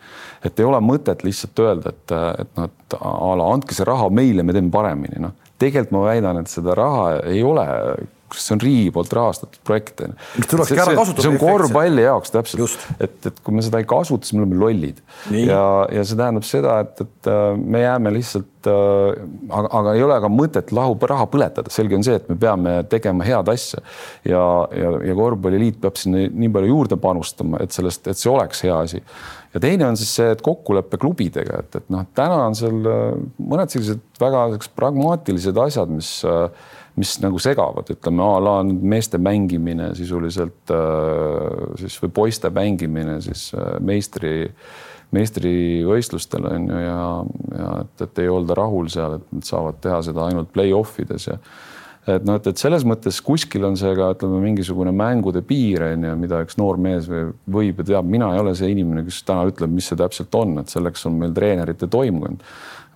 et 0.46 0.60
ei 0.60 0.66
ole 0.66 0.80
mõtet 0.84 1.26
lihtsalt 1.28 1.60
öelda, 1.60 1.92
et, 1.96 2.16
et 2.46 2.54
noh, 2.58 2.70
et 2.70 2.98
a 3.00 3.34
la 3.42 3.50
andke 3.56 3.76
see 3.76 3.88
raha 3.88 4.08
meile, 4.14 4.44
me 4.44 4.56
teeme 4.56 4.72
paremini, 4.72 5.20
noh. 5.20 5.36
tegelikult 5.60 5.98
ma 5.98 6.06
väidan, 6.12 6.40
et 6.40 6.52
seda 6.52 6.78
raha 6.78 7.20
ei 7.28 7.44
ole 7.44 7.66
see 8.38 8.54
on 8.56 8.62
riigi 8.64 8.92
poolt 8.94 9.14
rahastatud 9.16 9.62
projekt. 9.66 10.04
tulekski 10.50 10.78
ära 10.78 10.96
kasutada. 10.98 11.26
see 11.26 11.32
on 11.32 11.40
korvpalli 11.42 12.06
jaoks 12.06 12.34
täpselt, 12.34 12.86
et, 13.00 13.18
et 13.32 13.42
kui 13.46 13.56
me 13.56 13.64
seda 13.66 13.82
ei 13.82 13.88
kasuta, 13.90 14.28
siis 14.28 14.38
me 14.38 14.46
oleme 14.46 14.60
lollid. 14.62 15.02
ja, 15.34 15.64
ja 15.94 16.06
see 16.06 16.20
tähendab 16.20 16.48
seda, 16.48 16.80
et, 16.86 17.04
et 17.06 17.32
äh, 17.32 17.50
me 17.58 17.84
jääme 17.84 18.14
lihtsalt 18.16 18.70
äh,, 18.70 19.24
aga, 19.50 19.74
aga 19.82 19.96
ei 19.98 20.06
ole 20.06 20.20
ka 20.24 20.32
mõtet 20.34 20.76
lahu, 20.76 20.98
raha 21.14 21.28
põletada, 21.32 21.74
selge 21.74 21.98
on 21.98 22.06
see, 22.06 22.20
et 22.20 22.30
me 22.32 22.38
peame 22.40 22.78
tegema 22.92 23.28
head 23.28 23.52
asja 23.52 23.84
ja, 24.28 24.44
ja, 24.76 24.94
ja 25.10 25.18
korvpalliliit 25.18 25.82
peab 25.82 26.00
sinna 26.00 26.28
nii 26.30 26.54
palju 26.56 26.74
juurde 26.74 27.00
panustama, 27.02 27.64
et 27.64 27.76
sellest, 27.76 28.08
et 28.12 28.20
see 28.20 28.32
oleks 28.32 28.66
hea 28.68 28.80
asi 28.86 29.04
ja 29.54 29.62
teine 29.64 29.88
on 29.88 29.98
siis 29.98 30.12
see, 30.20 30.28
et 30.34 30.42
kokkulepe 30.46 31.00
klubidega, 31.02 31.64
et, 31.64 31.80
et 31.82 31.88
noh, 31.94 32.06
täna 32.18 32.44
on 32.46 32.58
seal 32.58 32.90
äh, 32.90 33.16
mõned 33.42 33.74
sellised 33.74 34.04
väga 34.22 34.46
pragmaatilised 34.78 35.58
asjad, 35.66 35.94
mis 35.94 36.12
äh, 36.28 36.68
mis 37.00 37.16
nagu 37.24 37.40
segavad, 37.42 37.90
ütleme 37.94 38.26
a 38.26 38.44
la 38.44 38.56
meeste 38.66 39.20
mängimine 39.22 39.94
sisuliselt 39.98 40.74
äh, 40.74 41.74
siis 41.80 41.98
või 42.04 42.14
poiste 42.22 42.52
mängimine 42.54 43.20
siis 43.24 43.50
äh, 43.56 43.78
meistri, 43.84 44.52
meistrivõistlustel 45.16 46.46
on 46.50 46.70
ju 46.70 46.84
ja, 46.84 47.02
ja 47.56 47.72
et, 47.86 48.06
et 48.06 48.24
ei 48.26 48.30
olda 48.32 48.58
rahul 48.60 48.92
seal, 48.92 49.20
et 49.20 49.36
nad 49.36 49.48
saavad 49.48 49.82
teha 49.84 50.02
seda 50.10 50.28
ainult 50.28 50.52
play-off 50.56 51.00
ides 51.02 51.30
ja 51.32 51.40
et 52.10 52.26
noh, 52.26 52.40
et, 52.40 52.48
et 52.50 52.60
selles 52.62 52.84
mõttes 52.88 53.20
kuskil 53.26 53.66
on 53.68 53.78
see 53.80 53.92
ka 53.98 54.12
ütleme 54.16 54.40
mingisugune 54.44 54.94
mängude 54.96 55.44
piir 55.46 55.84
on 55.90 56.08
ju, 56.08 56.16
mida 56.20 56.42
üks 56.46 56.58
noor 56.60 56.80
mees 56.82 57.10
võib 57.10 57.82
ja 57.84 57.88
teab, 57.94 58.10
mina 58.10 58.32
ei 58.34 58.44
ole 58.44 58.56
see 58.58 58.72
inimene, 58.74 59.04
kes 59.08 59.22
täna 59.28 59.46
ütleb, 59.50 59.72
mis 59.76 59.90
see 59.92 60.00
täpselt 60.00 60.36
on, 60.40 60.58
et 60.62 60.74
selleks 60.74 61.06
on 61.10 61.20
meil 61.22 61.36
treenerite 61.36 61.90
toimkond 61.92 62.44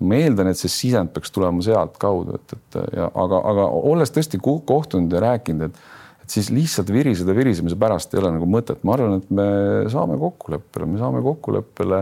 ma 0.06 0.20
eeldan, 0.22 0.52
et 0.52 0.60
see 0.60 0.72
sisend 0.72 1.14
peaks 1.16 1.34
tulema 1.34 1.64
sealtkaudu, 1.66 2.40
et, 2.40 2.56
et 2.58 2.80
ja 3.00 3.10
aga, 3.10 3.42
aga 3.54 3.68
olles 3.94 4.14
tõesti 4.14 4.40
kohtunud 4.44 5.14
ja 5.14 5.24
rääkinud, 5.30 5.70
et 5.70 5.92
et 6.24 6.32
siis 6.32 6.48
lihtsalt 6.56 6.88
viriseda 6.88 7.34
virisemise 7.36 7.76
pärast 7.76 8.14
ei 8.16 8.22
ole 8.22 8.30
nagu 8.38 8.46
mõtet, 8.48 8.80
ma 8.88 8.94
arvan, 8.96 9.18
et 9.20 9.32
me 9.34 9.48
saame 9.92 10.16
kokkuleppele, 10.22 10.88
me 10.88 11.02
saame 11.02 11.20
kokkuleppele 11.26 12.00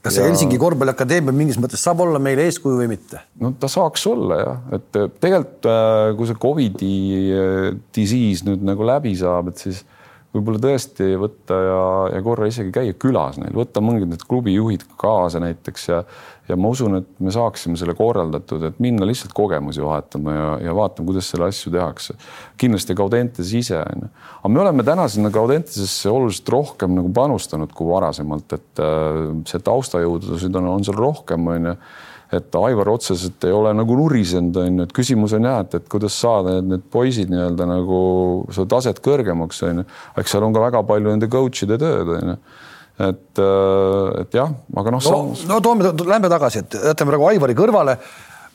kas 0.00 0.16
see 0.16 0.24
ja... 0.24 0.30
Helsingi 0.30 0.58
korvpalliakadeemia 0.60 1.34
mingis 1.36 1.58
mõttes 1.60 1.82
saab 1.84 2.02
olla 2.04 2.20
meile 2.22 2.46
eeskuju 2.48 2.80
või 2.80 2.88
mitte? 2.94 3.22
no 3.42 3.52
ta 3.60 3.70
saaks 3.70 4.06
olla 4.10 4.40
jah, 4.40 4.60
et 4.78 5.00
tegelikult 5.22 5.70
äh, 5.70 6.10
kui 6.18 6.30
see 6.30 6.40
Covidi 6.42 6.94
äh, 7.36 7.66
disease 7.96 8.48
nüüd 8.48 8.64
nagu 8.66 8.86
läbi 8.88 9.14
saab, 9.20 9.52
et 9.52 9.62
siis 9.62 9.84
võib-olla 10.34 10.60
tõesti 10.62 11.12
võtta 11.18 11.56
ja, 11.64 11.80
ja 12.14 12.20
korra 12.22 12.46
isegi 12.50 12.72
käia 12.74 12.94
külas 12.94 13.40
neil, 13.40 13.54
võtta 13.56 13.82
mingid 13.82 14.12
need 14.12 14.26
klubijuhid 14.30 14.86
kaasa 15.00 15.42
näiteks 15.42 15.88
ja 15.90 16.04
ja 16.50 16.56
ma 16.58 16.70
usun, 16.72 16.98
et 17.00 17.08
me 17.22 17.32
saaksime 17.34 17.78
selle 17.78 17.94
korraldatud, 17.98 18.64
et 18.66 18.78
minna 18.82 19.06
lihtsalt 19.08 19.32
kogemusi 19.36 19.82
vahetama 19.84 20.34
ja, 20.34 20.48
ja 20.66 20.74
vaatama, 20.76 21.06
kuidas 21.10 21.30
selle 21.30 21.48
asju 21.50 21.72
tehakse. 21.74 22.16
kindlasti 22.60 22.96
Gaudentes 22.98 23.52
ise 23.56 23.78
on 23.78 24.06
ju, 24.06 24.10
aga 24.40 24.52
me 24.52 24.62
oleme 24.64 24.86
täna 24.86 25.06
sinna 25.12 25.30
Gaudentesesse 25.34 26.10
oluliselt 26.10 26.50
rohkem 26.54 26.96
nagu 26.98 27.12
panustanud 27.14 27.74
kui 27.76 27.90
varasemalt, 27.90 28.56
et 28.58 28.82
äh, 28.82 29.20
see 29.50 29.62
taustajõudusid 29.66 30.60
on, 30.60 30.70
on 30.74 30.86
seal 30.86 30.98
rohkem, 30.98 31.50
on 31.54 31.72
ju 31.72 31.76
et 32.30 32.56
Aivar 32.60 32.92
otseselt 32.92 33.42
ei 33.44 33.52
ole 33.54 33.72
nagu 33.74 33.96
nurisenud, 33.98 34.56
on 34.62 34.80
ju, 34.80 34.86
et 34.86 34.92
küsimus 34.94 35.34
on 35.34 35.48
jah, 35.48 35.60
et, 35.64 35.76
et 35.80 35.86
kuidas 35.90 36.14
saada 36.14 36.56
need, 36.56 36.68
need 36.76 36.88
poisid 36.92 37.32
nii-öelda 37.32 37.66
nagu 37.66 38.00
seda 38.54 38.68
taset 38.76 39.00
kõrgemaks, 39.04 39.62
on 39.66 39.82
ju. 39.82 39.86
eks 40.22 40.36
seal 40.36 40.46
on 40.46 40.54
ka 40.54 40.62
väga 40.68 40.84
palju 40.86 41.14
nende 41.14 41.30
coach'ide 41.32 41.78
tööd, 41.80 42.12
on 42.18 42.34
ju 42.34 42.40
et, 43.00 43.38
äh, 43.40 44.22
et 44.22 44.34
jah, 44.36 44.50
aga 44.76 44.92
noh. 44.94 45.06
no, 45.12 45.20
no 45.48 45.60
toome, 45.64 45.92
lähme 46.04 46.30
tagasi, 46.32 46.64
et 46.64 46.76
jätame 46.90 47.14
praegu 47.14 47.30
Aivari 47.30 47.56
kõrvale. 47.56 47.96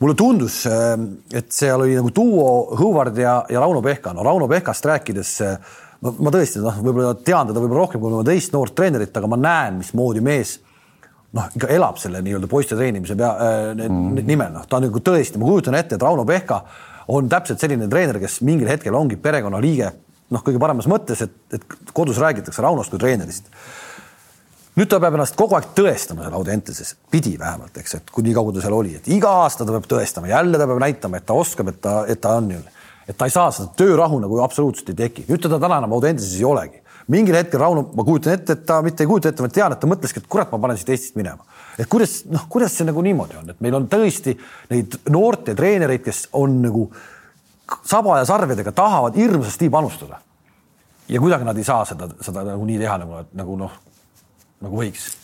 mulle 0.00 0.14
tundus, 0.14 0.60
äh, 0.68 0.94
et 1.34 1.50
seal 1.52 1.82
oli 1.82 1.96
nagu 1.96 2.12
duo 2.14 2.76
Hõvard 2.78 3.16
ja, 3.18 3.40
ja 3.50 3.62
Rauno 3.64 3.82
Pehka. 3.82 4.12
no 4.14 4.24
Rauno 4.26 4.48
Pehkast 4.48 4.86
rääkides 4.86 5.32
äh, 5.44 5.56
ma, 6.00 6.12
ma 6.18 6.32
tõesti 6.34 6.62
noh, 6.62 6.78
võib-olla 6.84 7.14
tean 7.16 7.50
teda 7.50 7.62
võib-olla 7.62 7.86
rohkem 7.86 8.02
kui 8.02 8.24
teist 8.28 8.54
noort 8.54 8.76
treenerit, 8.76 9.16
aga 9.16 9.30
ma 9.30 9.40
näen, 9.40 9.80
mismoodi 9.82 10.22
mees 10.24 10.58
noh, 11.34 11.48
ikka 11.56 11.70
elab 11.74 11.98
selle 12.00 12.20
nii-öelda 12.24 12.48
poiste 12.50 12.76
treenimise 12.78 13.16
pea 13.18 13.30
äh, 13.32 13.70
mm. 13.86 14.20
nimel, 14.26 14.52
noh, 14.54 14.66
ta 14.68 14.78
on 14.78 14.86
nagu 14.86 15.02
tõesti, 15.04 15.40
ma 15.40 15.48
kujutan 15.48 15.78
ette, 15.78 15.96
et 15.96 16.04
Rauno 16.04 16.26
Pehka 16.28 16.60
on 17.12 17.30
täpselt 17.30 17.62
selline 17.62 17.88
treener, 17.90 18.18
kes 18.22 18.40
mingil 18.46 18.70
hetkel 18.70 18.94
ongi 18.98 19.18
perekonnaliige, 19.22 19.90
noh, 20.34 20.44
kõige 20.46 20.60
paremas 20.62 20.88
mõttes, 20.90 21.22
et, 21.26 21.34
et 21.54 21.92
kodus 21.96 22.20
räägitakse 22.22 22.64
Raunost 22.64 22.94
kui 22.94 23.02
treenerist. 23.02 23.50
nüüd 24.76 24.90
ta 24.92 25.00
peab 25.00 25.14
ennast 25.16 25.36
kogu 25.38 25.56
aeg 25.56 25.70
tõestama 25.76 26.26
seal 26.26 26.38
Audenteses, 26.38 26.94
pidi 27.10 27.36
vähemalt, 27.40 27.76
eks, 27.80 27.98
et 28.00 28.10
kui 28.12 28.26
nii 28.26 28.34
kaua 28.36 28.54
ta 28.54 28.64
seal 28.64 28.76
oli, 28.76 28.96
et 28.98 29.06
iga 29.12 29.30
aasta 29.42 29.64
ta 29.64 29.76
peab 29.76 29.86
tõestama, 29.90 30.30
jälle 30.30 30.58
ta 30.58 30.66
peab 30.68 30.82
näitama, 30.82 31.20
et 31.20 31.26
ta 31.26 31.36
oskab, 31.36 31.70
et 31.72 31.80
ta, 31.80 32.00
et 32.10 32.20
ta 32.20 32.36
on 32.40 32.50
ju, 32.56 32.62
et 33.06 33.16
ta 33.16 33.28
ei 33.28 33.34
saa 33.34 33.52
seda 33.54 33.70
töörahu 33.78 34.18
nagu 34.20 34.42
absoluutselt 34.42 34.90
ei 34.92 34.98
teki. 35.06 35.28
nüüd 35.30 35.42
teda 35.46 35.60
täna 35.62 35.78
enam 35.82 35.94
Audenteses 35.96 36.34
ei 36.36 36.44
olegi 36.44 36.82
mingil 37.12 37.38
hetkel 37.38 37.60
Rauno, 37.62 37.86
ma 37.94 38.04
kujutan 38.06 38.34
ette, 38.34 38.56
et 38.56 38.64
ta 38.66 38.80
mitte 38.84 39.04
ei 39.04 39.10
kujuta 39.10 39.30
ette, 39.30 39.44
ma 39.44 39.50
tean, 39.52 39.74
et 39.74 39.82
ta 39.82 39.90
mõtleski, 39.90 40.22
et 40.22 40.30
kurat, 40.30 40.50
ma 40.52 40.60
panen 40.62 40.78
siit 40.78 40.92
Eestist 40.94 41.18
minema. 41.18 41.44
et 41.78 41.88
kuidas, 41.92 42.22
noh, 42.30 42.46
kuidas 42.50 42.74
see 42.74 42.86
nagu 42.88 43.02
niimoodi 43.04 43.38
on, 43.40 43.50
et 43.52 43.60
meil 43.60 43.76
on 43.78 43.88
tõesti 43.90 44.36
neid 44.70 44.96
noorte 45.12 45.54
treenereid, 45.54 46.02
kes 46.04 46.28
on 46.38 46.60
nagu 46.62 46.88
saba 47.86 48.20
ja 48.20 48.24
sarvedega 48.28 48.72
tahavad 48.72 49.18
hirmsasti 49.18 49.70
panustada. 49.70 50.18
ja 51.08 51.20
kuidagi 51.20 51.44
nad 51.44 51.58
ei 51.58 51.64
saa 51.64 51.84
seda, 51.84 52.08
seda 52.20 52.42
nagu 52.42 52.64
nii 52.66 52.78
teha 52.82 52.98
nagu, 52.98 53.22
nagu 53.38 53.56
noh, 53.60 53.78
nagu 54.60 54.82
võiks 54.82 55.14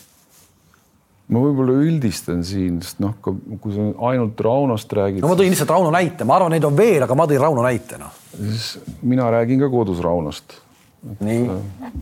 ma 1.32 1.40
võib-olla 1.40 1.76
üldistan 1.80 2.42
siin, 2.44 2.80
sest 2.84 3.00
noh, 3.02 3.14
kui 3.22 3.72
sa 3.74 3.86
ainult 4.10 4.40
Raunost 4.44 4.92
räägid. 4.92 5.22
no 5.22 5.30
ma 5.30 5.38
tõin 5.38 5.52
lihtsalt 5.52 5.70
Rauno 5.72 5.92
näite, 5.94 6.26
ma 6.28 6.36
arvan, 6.36 6.52
neid 6.54 6.66
on 6.68 6.76
veel, 6.76 7.02
aga 7.04 7.16
ma 7.18 7.26
tõin 7.30 7.40
Rauno 7.42 7.64
näite 7.64 7.98
noh. 8.00 8.12
siis 8.36 8.74
mina 9.02 9.30
räägin 9.32 9.62
ka 9.62 9.70
kodus 9.72 10.02
Raunost. 10.04 10.58
Nii. 11.02 11.46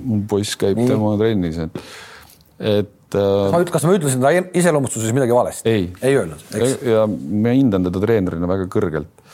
mul 0.05 0.25
poiss 0.31 0.59
käib 0.61 0.81
nii. 0.81 0.89
tema 0.91 1.15
trennis, 1.21 1.61
et, 1.65 1.79
et 2.59 3.19
äh,. 3.19 3.47
ma 3.53 3.63
ütlen, 3.63 3.75
kas 3.75 3.87
ma 3.89 3.97
ütlesin 3.99 4.25
ta 4.25 4.35
iseloomustuses 4.63 5.15
midagi 5.17 5.37
valesti? 5.37 5.71
ei, 5.71 5.89
ei 6.03 6.19
öelnud, 6.21 6.45
eks. 6.51 6.77
ja 6.89 7.07
ma 7.09 7.57
hindan 7.57 7.89
teda 7.89 8.05
treenerina 8.05 8.51
väga 8.51 8.69
kõrgelt. 8.73 9.25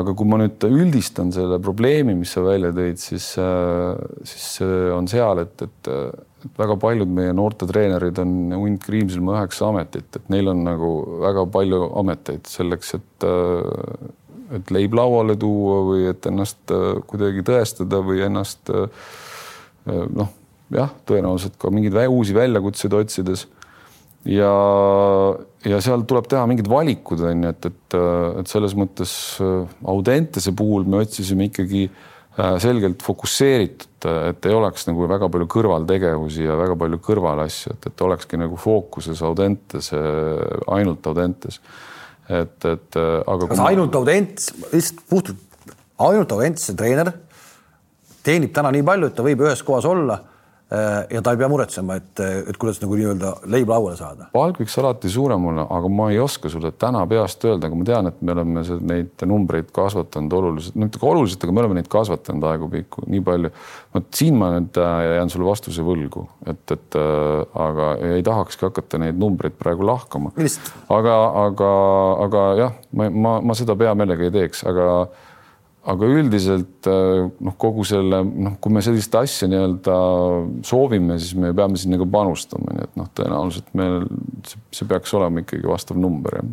aga 0.00 0.14
kui 0.14 0.30
ma 0.30 0.38
nüüd 0.42 0.66
üldistan 0.70 1.32
selle 1.34 1.58
probleemi, 1.62 2.14
mis 2.18 2.32
sa 2.36 2.44
välja 2.46 2.70
tõid, 2.74 3.00
siis, 3.02 3.32
äh, 3.42 3.94
siis 4.28 4.50
on 4.96 5.08
seal, 5.10 5.46
et, 5.46 5.68
et 5.68 5.94
et 6.40 6.56
väga 6.56 6.76
paljud 6.80 7.10
meie 7.12 7.32
noorte 7.36 7.66
treenerid 7.68 8.18
on 8.22 8.54
hunt 8.54 8.84
Kriimsilma 8.84 9.36
üheksa 9.36 9.68
ametit, 9.68 10.08
et 10.16 10.30
neil 10.32 10.48
on 10.52 10.62
nagu 10.64 10.90
väga 11.20 11.44
palju 11.52 11.90
ameteid 12.00 12.48
selleks, 12.48 12.94
et 12.96 13.26
äh, 13.28 14.08
et 14.56 14.72
leib 14.74 14.94
lauale 14.98 15.36
tuua 15.40 15.80
või 15.86 16.04
et 16.10 16.26
ennast 16.30 16.74
äh, 16.74 17.00
kuidagi 17.10 17.44
tõestada 17.46 18.02
või 18.04 18.24
ennast 18.26 18.72
äh, 18.74 19.08
noh, 19.86 20.30
jah, 20.74 20.92
tõenäoliselt 21.08 21.58
ka 21.60 21.72
mingeid 21.74 21.98
uusi 22.10 22.36
väljakutseid 22.36 22.94
otsides. 22.98 23.46
ja, 24.28 24.52
ja 25.64 25.80
seal 25.80 26.04
tuleb 26.08 26.28
teha 26.30 26.46
mingid 26.50 26.68
valikud 26.68 27.24
on 27.24 27.44
ju, 27.46 27.54
et, 27.54 27.70
et, 27.70 27.98
et 28.42 28.50
selles 28.50 28.76
mõttes 28.76 29.12
Audentese 29.88 30.52
puhul 30.56 30.84
me 30.84 31.00
otsisime 31.04 31.48
ikkagi 31.48 31.86
äh, 31.88 32.08
Äh, 32.38 32.56
selgelt 32.62 33.02
fokusseeritud, 33.02 34.06
et 34.30 34.46
ei 34.46 34.54
oleks 34.54 34.84
nagu 34.86 35.08
väga 35.10 35.26
palju 35.32 35.48
kõrvaltegevusi 35.50 36.44
ja 36.46 36.54
väga 36.56 36.76
palju 36.78 37.00
kõrvalasju, 37.02 37.72
et, 37.74 37.88
et 37.90 38.04
olekski 38.06 38.38
nagu 38.38 38.54
fookuses 38.60 39.18
Audentes, 39.26 39.90
ainult 40.70 41.08
Audentes. 41.10 41.58
Et, 42.30 42.66
et 42.70 42.98
aga. 43.00 43.50
kas 43.50 43.62
ainult 43.66 43.94
Audentes, 43.98 44.52
lihtsalt 44.72 45.04
puhtalt 45.10 45.76
ainult 46.00 46.32
Audentese 46.32 46.76
treener 46.78 47.12
teenib 48.24 48.52
täna 48.54 48.70
nii 48.74 48.84
palju, 48.86 49.10
et 49.10 49.16
ta 49.16 49.24
võib 49.26 49.46
ühes 49.46 49.64
kohas 49.66 49.88
olla 49.88 50.20
Äh, 50.20 50.38
ja 51.10 51.22
ta 51.22 51.32
ei 51.34 51.38
pea 51.40 51.48
muretsema, 51.50 51.96
et, 51.98 52.20
et 52.20 52.58
kuidas 52.60 52.78
nagu 52.82 52.94
nii-öelda 52.94 53.32
leib 53.50 53.70
lauale 53.72 53.96
saada. 53.98 54.28
palk 54.34 54.60
võiks 54.62 54.76
alati 54.78 55.10
suurem 55.10 55.48
olla, 55.50 55.64
aga 55.76 55.90
ma 55.90 56.10
ei 56.12 56.20
oska 56.22 56.50
sulle 56.52 56.70
täna 56.78 57.02
peast 57.10 57.44
öelda, 57.44 57.66
aga 57.66 57.78
ma 57.78 57.86
tean, 57.88 58.10
et 58.10 58.20
me 58.22 58.34
oleme 58.36 58.62
neid 58.92 59.24
numbreid 59.26 59.72
kasvatanud 59.74 60.36
oluliselt, 60.38 60.76
mitte 60.78 61.00
oluliselt, 61.02 61.42
aga 61.46 61.56
me 61.56 61.64
oleme 61.64 61.78
neid 61.80 61.90
kasvatanud 61.90 62.46
aegupikku 62.52 63.06
nii 63.10 63.24
palju. 63.26 63.50
vot 63.94 64.06
siin 64.14 64.38
ma 64.38 64.52
nüüd 64.54 64.78
äh, 64.78 64.98
jään 65.16 65.32
sulle 65.34 65.48
vastuse 65.48 65.86
võlgu, 65.86 66.26
et, 66.46 66.62
et 66.76 66.98
äh, 67.00 67.64
aga 67.66 67.90
ei 68.12 68.22
tahakski 68.26 68.68
hakata 68.68 69.00
neid 69.02 69.18
numbreid 69.18 69.58
praegu 69.58 69.86
lahkama. 69.88 70.30
aga, 71.00 71.16
aga, 71.46 71.72
aga 72.28 72.44
jah, 72.62 72.78
ma, 72.94 73.10
ma, 73.10 73.34
ma 73.42 73.58
seda 73.58 73.74
pea 73.78 73.96
meelega 73.98 74.28
ei 74.28 74.36
teeks, 74.38 74.62
aga 74.70 74.86
aga 75.88 76.08
üldiselt 76.12 76.88
äh, 76.90 77.28
noh, 77.40 77.54
kogu 77.60 77.84
selle 77.88 78.20
noh, 78.24 78.56
kui 78.60 78.72
me 78.74 78.82
sellist 78.84 79.14
asja 79.16 79.48
nii-öelda 79.48 79.94
soovime, 80.66 81.16
siis 81.20 81.38
me 81.40 81.54
peame 81.56 81.80
sinna 81.80 81.98
ka 82.00 82.08
panustama, 82.10 82.74
nii 82.76 82.88
et 82.88 82.98
noh, 83.00 83.08
tõenäoliselt 83.16 83.70
meil 83.78 84.02
see 84.76 84.88
peaks 84.90 85.14
olema 85.16 85.44
ikkagi 85.44 85.70
vastav 85.70 86.00
number 86.00 86.36
jah. 86.40 86.50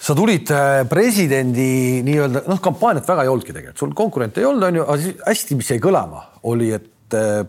Sa 0.00 0.16
tulid 0.16 0.48
äh, 0.56 0.80
presidendi 0.90 2.00
nii-öelda 2.06 2.42
noh, 2.50 2.58
kampaaniat 2.64 3.06
väga 3.06 3.26
ei 3.26 3.30
olnudki 3.30 3.54
tegelikult, 3.54 3.78
sul 3.78 3.94
konkurente 3.94 4.42
ei 4.42 4.48
olnud, 4.48 4.66
onju, 4.72 4.84
aga 4.88 4.98
siis 5.04 5.22
hästi, 5.28 5.60
mis 5.60 5.70
jäi 5.70 5.78
kõlama, 5.84 6.24
oli, 6.50 6.72
et 6.74 7.18
äh, 7.18 7.44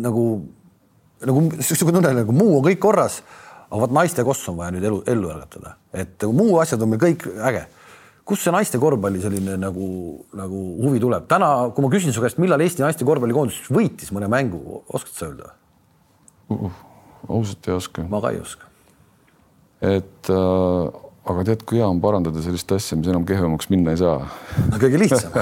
nagu 0.00 0.26
nagu 1.22 1.44
niisugune 1.52 2.00
tunne 2.00 2.16
nagu 2.16 2.34
muu 2.34 2.56
on 2.58 2.64
kõik 2.64 2.80
korras, 2.82 3.20
aga 3.68 3.84
vot 3.84 3.92
naiste 3.94 4.24
koss 4.26 4.48
on 4.50 4.56
vaja 4.58 4.72
nüüd 4.74 4.88
elu 4.88 5.04
ellu 5.12 5.30
ärgatada, 5.34 5.76
et 5.94 6.24
muu 6.32 6.56
asjad 6.62 6.80
on 6.82 6.94
meil 6.94 7.02
kõik 7.02 7.28
äge 7.50 7.66
kust 8.28 8.46
see 8.46 8.54
naiste 8.54 8.80
korvpalli 8.82 9.22
selline 9.22 9.56
nagu, 9.60 9.86
nagu 10.38 10.62
huvi 10.82 11.02
tuleb? 11.02 11.26
täna, 11.30 11.52
kui 11.74 11.84
ma 11.84 11.92
küsin 11.92 12.14
su 12.14 12.22
käest, 12.22 12.40
millal 12.42 12.62
Eesti 12.62 12.84
naiste 12.84 13.06
korvpallikoondis 13.08 13.64
võitis 13.72 14.12
mõne 14.14 14.30
mängu, 14.32 14.82
oskad 14.88 15.14
sa 15.16 15.30
öelda 15.30 15.54
uh,? 16.54 16.82
ausalt 17.28 17.68
ei 17.68 17.74
oska. 17.78 18.04
ma 18.10 18.20
ka 18.22 18.34
ei 18.34 18.42
oska. 18.42 18.70
et 19.82 20.30
äh, 20.30 21.00
aga 21.32 21.44
tead, 21.46 21.66
kui 21.66 21.78
hea 21.78 21.88
on 21.88 22.00
parandada 22.02 22.42
sellist 22.42 22.70
asja, 22.74 22.98
mis 22.98 23.10
enam 23.10 23.26
kehvemaks 23.26 23.70
minna 23.72 23.94
ei 23.94 24.00
saa. 24.00 24.22
no 24.68 24.80
kõige 24.82 25.02
lihtsam 25.02 25.34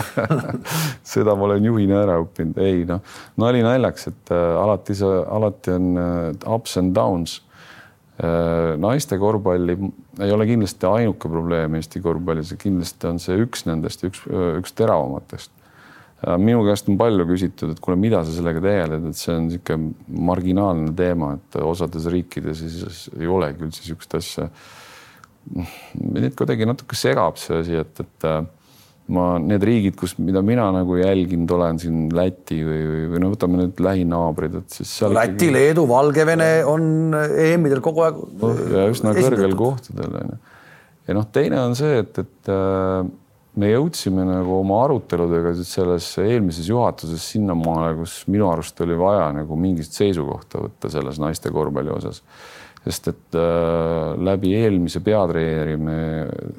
seda 1.14 1.37
ma 1.37 1.49
olen 1.51 1.69
juhina 1.71 2.03
ära 2.05 2.19
õppinud, 2.25 2.61
ei 2.64 2.85
noh, 2.88 3.05
nali 3.40 3.64
naljaks, 3.64 4.11
et 4.12 4.35
äh, 4.37 4.49
alati 4.64 4.97
see, 4.99 5.23
alati 5.38 5.77
on 5.77 5.93
äh, 6.01 6.53
ups 6.57 6.77
and 6.81 6.97
downs 6.97 7.40
naiste 8.20 9.16
korvpalli 9.16 9.76
ei 10.20 10.33
ole 10.35 10.44
kindlasti 10.48 10.88
ainuke 10.88 11.28
probleem 11.30 11.78
Eesti 11.78 12.02
korvpallis 12.04 12.50
ja 12.52 12.59
kindlasti 12.61 13.09
on 13.09 13.20
see 13.22 13.38
üks 13.40 13.64
nendest, 13.68 14.04
üks, 14.04 14.26
üks 14.61 14.74
teravamatest. 14.76 15.52
Äh, 16.20 16.37
minu 16.37 16.61
käest 16.66 16.88
on 16.92 16.98
palju 17.00 17.24
küsitud, 17.30 17.72
et 17.72 17.80
kuule, 17.80 17.96
mida 18.00 18.20
sa 18.26 18.35
sellega 18.35 18.61
tegeled, 18.61 19.06
et 19.09 19.16
see 19.16 19.33
on 19.33 19.46
niisugune 19.46 20.18
marginaalne 20.28 20.92
teema, 20.96 21.33
et 21.38 21.61
osades 21.64 22.09
riikides 22.12 22.61
siis 22.61 23.06
ei 23.16 23.30
olegi 23.30 23.64
üldse 23.64 23.85
niisugust 23.87 24.16
asja. 24.18 24.50
mind 25.96 26.37
kuidagi 26.37 26.68
natuke 26.68 26.98
segab 26.98 27.40
see 27.40 27.62
asi, 27.62 27.78
et, 27.80 28.02
et 28.04 28.28
äh, 28.28 28.42
ma, 29.14 29.27
need 29.42 29.64
riigid, 29.66 29.96
kus, 29.99 30.14
mida 30.23 30.42
mina 30.46 30.68
nagu 30.75 30.99
jälginud 30.99 31.51
olen 31.57 31.81
siin 31.83 32.03
Läti 32.14 32.61
või, 32.66 32.83
või, 32.87 33.07
või 33.12 33.23
no 33.25 33.33
võtame 33.35 33.62
nüüd 33.62 33.83
lähinaabrid, 33.85 34.61
et 34.62 34.77
siis 34.79 34.92
seal. 35.01 35.14
Läti 35.16 35.49
ikkagi..., 35.49 35.55
Leedu, 35.57 35.87
Valgevene 35.90 36.51
on 36.68 37.16
EM-idel 37.16 37.83
kogu 37.85 38.07
aeg 38.07 38.20
no,. 38.42 38.53
ja 38.77 38.87
üsna 38.92 39.14
kõrgel 39.16 39.57
kohtadel 39.59 40.20
on 40.23 40.35
ju. 40.35 40.38
ja 41.09 41.18
noh, 41.18 41.27
teine 41.35 41.64
on 41.64 41.77
see, 41.79 41.99
et, 42.05 42.23
et 42.23 42.53
äh, 42.55 43.03
me 43.61 43.73
jõudsime 43.73 44.25
nagu 44.29 44.61
oma 44.61 44.85
aruteludega 44.87 45.57
selles 45.66 46.12
eelmises 46.23 46.70
juhatuses 46.70 47.27
sinnamaale, 47.35 47.96
kus 47.99 48.23
minu 48.31 48.51
arust 48.53 48.79
oli 48.87 48.99
vaja 48.99 49.29
nagu 49.40 49.59
mingit 49.59 49.90
seisukohta 49.90 50.62
võtta 50.68 50.92
selles 50.92 51.20
naiste 51.23 51.53
korvpalli 51.55 51.94
osas 51.99 52.23
sest 52.81 53.11
et 53.11 53.37
äh, 53.37 54.14
läbi 54.25 54.55
eelmise 54.57 55.03
peatreeneri 55.05 55.77
me, 55.77 56.01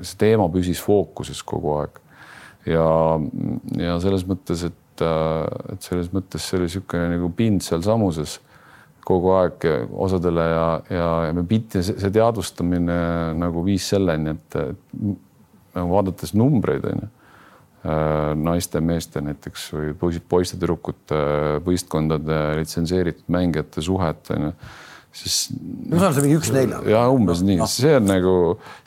see 0.06 0.20
teema 0.22 0.46
püsis 0.54 0.82
fookuses 0.84 1.42
kogu 1.48 1.80
aeg 1.80 2.01
ja, 2.70 2.88
ja 3.80 3.98
selles 4.04 4.26
mõttes, 4.30 4.66
et, 4.70 5.04
äh, 5.06 5.74
et 5.74 5.88
selles 5.88 6.12
mõttes 6.14 6.46
see 6.46 6.60
oli 6.60 6.70
niisugune 6.70 7.12
nagu 7.16 7.32
pind 7.38 7.66
sealsamuses 7.66 8.40
kogu 9.06 9.32
aeg 9.34 9.66
osadele 9.98 10.44
ja, 10.46 10.68
ja, 10.94 11.08
ja 11.28 11.34
me 11.34 11.44
pidi, 11.48 11.82
see 11.82 12.14
teadvustamine 12.14 13.00
nagu 13.40 13.64
viis 13.66 13.88
selleni, 13.90 14.36
et, 14.36 14.60
et 14.62 15.74
nagu 15.78 15.96
vaadates 15.96 16.36
numbreid 16.38 16.86
onju, 16.92 17.10
äh, 17.88 18.32
naiste-meeste 18.38 19.24
näiteks 19.26 19.68
või 19.74 20.22
poiste-tüdrukute 20.36 21.24
võistkondade 21.66 22.40
litsenseeritud 22.62 23.34
mängijate 23.34 23.84
suhet 23.86 24.34
onju 24.36 24.54
siis. 25.12 25.38
no 25.52 26.00
see 26.00 26.08
on 26.08 26.16
see 26.16 26.24
mingi 26.26 26.38
üks 26.40 26.52
nelja. 26.56 26.80
ja 26.88 27.02
umbes 27.12 27.44
nii 27.46 27.60
no., 27.60 27.68
see 27.70 27.94
on 27.98 28.08
nagu 28.08 28.34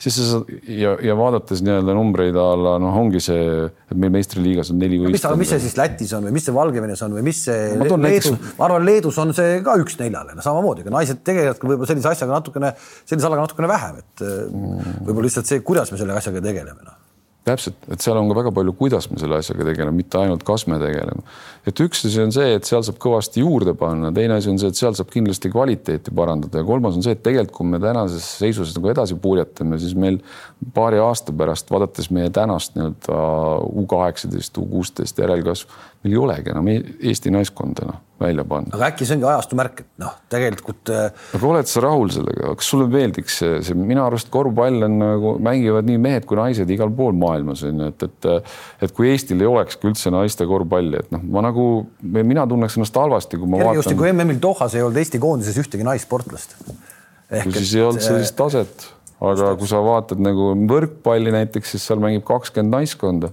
siis 0.01 0.17
sa 0.17 0.41
ja, 0.71 0.95
ja 1.05 1.15
vaadates 1.17 1.61
nii-öelda 1.65 1.95
numbreid 1.97 2.37
a 2.41 2.47
la 2.59 2.75
noh, 2.81 2.97
ongi 3.01 3.21
see, 3.23 3.45
et 3.69 3.95
meil 4.01 4.13
meistriliigas 4.17 4.73
on 4.73 4.81
neli 4.81 4.99
võistkonda. 5.03 5.39
mis 5.39 5.53
see 5.53 5.63
siis 5.67 5.77
Lätis 5.79 6.13
on 6.17 6.27
või 6.27 6.35
mis 6.37 6.47
see 6.49 6.55
Valgevenes 6.55 7.05
on 7.05 7.17
või 7.19 7.25
mis 7.29 7.41
see 7.47 7.71
ma 7.79 7.89
Leedu, 8.05 8.35
ma 8.59 8.69
arvan, 8.69 8.87
Leedus 8.89 9.21
on 9.21 9.33
see 9.37 9.59
ka 9.65 9.77
üks 9.81 9.99
neljale, 10.01 10.37
no 10.37 10.45
samamoodi, 10.45 10.85
aga 10.85 10.97
naised 10.97 11.21
tegelevad 11.25 11.61
ka 11.61 11.71
võib-olla 11.71 11.93
sellise 11.93 12.11
asjaga 12.11 12.39
natukene, 12.39 12.75
sellise 13.05 13.29
alaga 13.29 13.47
natukene 13.47 13.71
vähem, 13.71 14.01
et 14.03 14.25
mm. 14.25 15.01
võib-olla 15.07 15.29
lihtsalt 15.29 15.51
see, 15.51 15.65
kuidas 15.65 15.93
me 15.93 16.01
selle 16.01 16.17
asjaga 16.17 16.43
tegeleme 16.45 16.81
no 16.85 16.97
täpselt, 17.45 17.77
et 17.93 18.01
seal 18.01 18.17
on 18.17 18.29
ka 18.29 18.37
väga 18.39 18.51
palju, 18.55 18.73
kuidas 18.77 19.07
me 19.11 19.19
selle 19.21 19.37
asjaga 19.39 19.67
tegeleme, 19.67 19.99
mitte 19.99 20.17
ainult, 20.19 20.43
kas 20.47 20.65
me 20.71 20.79
tegeleme. 20.81 21.21
et 21.65 21.81
üks 21.81 22.05
asi 22.07 22.21
on 22.21 22.33
see, 22.33 22.55
et 22.57 22.67
seal 22.67 22.83
saab 22.85 22.97
kõvasti 23.01 23.43
juurde 23.43 23.75
panna, 23.77 24.11
teine 24.13 24.39
asi 24.39 24.49
on 24.51 24.57
see, 24.61 24.71
et 24.73 24.79
seal 24.79 24.97
saab 24.97 25.11
kindlasti 25.13 25.51
kvaliteeti 25.53 26.13
parandada 26.15 26.61
ja 26.61 26.67
kolmas 26.67 26.97
on 26.97 27.05
see, 27.05 27.15
et 27.17 27.23
tegelikult, 27.25 27.57
kui 27.59 27.69
me 27.73 27.81
tänases 27.81 28.25
seisus 28.39 28.73
nagu 28.77 28.91
edasi 28.93 29.17
purjetame, 29.21 29.79
siis 29.81 29.93
meil 29.97 30.19
paari 30.73 31.01
aasta 31.01 31.33
pärast, 31.37 31.69
vaadates 31.73 32.11
meie 32.13 32.33
tänast 32.33 32.77
nii-öelda 32.77 33.21
U 33.65 33.85
kaheksateist, 33.89 34.57
U 34.61 34.65
kuusteist 34.73 35.21
järelkasv, 35.21 35.79
meil 36.03 36.17
ei 36.17 36.25
olegi 36.27 36.53
enam 36.53 36.73
Eesti 36.73 37.33
naiskonda 37.33 37.89
noh 37.91 38.04
välja 38.19 38.45
panna. 38.47 38.71
aga 38.77 38.89
äkki 38.91 39.07
see 39.07 39.17
ongi 39.17 39.27
ajastu 39.27 39.57
märk, 39.59 39.81
et 39.83 40.01
noh, 40.01 40.13
tegelikult. 40.31 40.91
Äh, 40.93 41.25
aga 41.35 41.49
oled 41.49 41.69
sa 41.69 41.83
rahul 41.83 42.11
sellega, 42.15 42.53
kas 42.59 42.69
sulle 42.71 42.87
meeldiks 42.91 43.39
see, 43.41 43.59
see 43.67 43.77
minu 43.77 44.03
arust 44.05 44.31
korvpall 44.33 44.87
on 44.87 44.97
nagu 45.01 45.35
mängivad 45.43 45.89
nii 45.89 45.99
mehed 46.05 46.27
kui 46.29 46.39
naised 46.39 46.71
igal 46.71 46.93
pool 46.95 47.15
maailmas 47.19 47.65
on 47.67 47.83
ju, 47.83 47.91
et, 47.91 48.07
et 48.07 48.87
et 48.87 48.95
kui 48.95 49.11
Eestil 49.11 49.43
ei 49.43 49.49
olekski 49.49 49.89
üldse 49.91 50.13
naiste 50.13 50.47
korvpalli, 50.49 51.03
et 51.03 51.13
noh, 51.15 51.23
ma 51.35 51.45
nagu, 51.45 51.69
mina 52.01 52.47
tunneks 52.49 52.79
ennast 52.79 52.99
halvasti, 52.99 53.39
kui 53.41 53.51
ma 53.51 53.61
Kergesti, 53.61 53.91
vaatan. 53.91 54.01
kui 54.01 54.11
MM-il 54.13 54.41
Dohas 54.43 54.75
ei 54.77 54.85
olnud 54.85 55.03
Eesti 55.03 55.21
koondises 55.23 55.59
ühtegi 55.63 55.87
naissportlast. 55.87 56.55
ehk 57.31 57.51
siis 57.51 57.73
et, 57.73 57.79
ei 57.79 57.87
olnud 57.89 58.05
sellist 58.05 58.37
taset 58.39 58.91
aga 59.23 59.53
kui 59.59 59.69
sa 59.69 59.79
vaatad 59.83 60.21
nagu 60.23 60.51
võrkpalli 60.69 61.33
näiteks, 61.35 61.75
siis 61.75 61.85
seal 61.87 62.01
mängib 62.03 62.25
kakskümmend 62.27 62.73
naiskonda. 62.75 63.31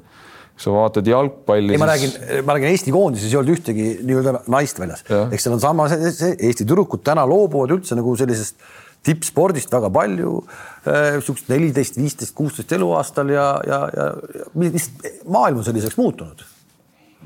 Kui 0.52 0.64
sa 0.66 0.74
vaatad 0.74 1.08
jalgpalli. 1.08 1.74
ei, 1.74 1.80
ma 1.80 1.88
räägin, 1.90 2.14
ma 2.46 2.56
räägin 2.56 2.74
Eesti 2.74 2.94
koondises 2.94 3.32
ei 3.32 3.40
olnud 3.40 3.56
ühtegi 3.56 3.88
nii-öelda 4.04 4.44
naist 4.52 4.80
väljas, 4.82 5.04
eks 5.08 5.46
seal 5.46 5.56
on 5.56 5.64
sama, 5.64 5.88
Eesti 5.90 6.66
tüdrukud 6.66 7.04
täna 7.06 7.26
loobuvad 7.28 7.74
üldse 7.78 7.98
nagu 7.98 8.14
sellisest 8.20 8.60
tippspordist 9.06 9.72
väga 9.72 9.90
palju, 9.92 10.38
niisugust 10.86 11.50
neliteist, 11.50 11.98
viisteist, 11.98 12.34
kuusteist 12.38 12.72
eluaastal 12.76 13.32
ja, 13.34 13.46
ja, 13.66 13.84
ja, 13.96 14.08
ja 14.38 14.48
lihtsalt 14.62 15.24
maailm 15.26 15.62
on 15.62 15.66
selliseks 15.66 15.98
muutunud 15.98 16.44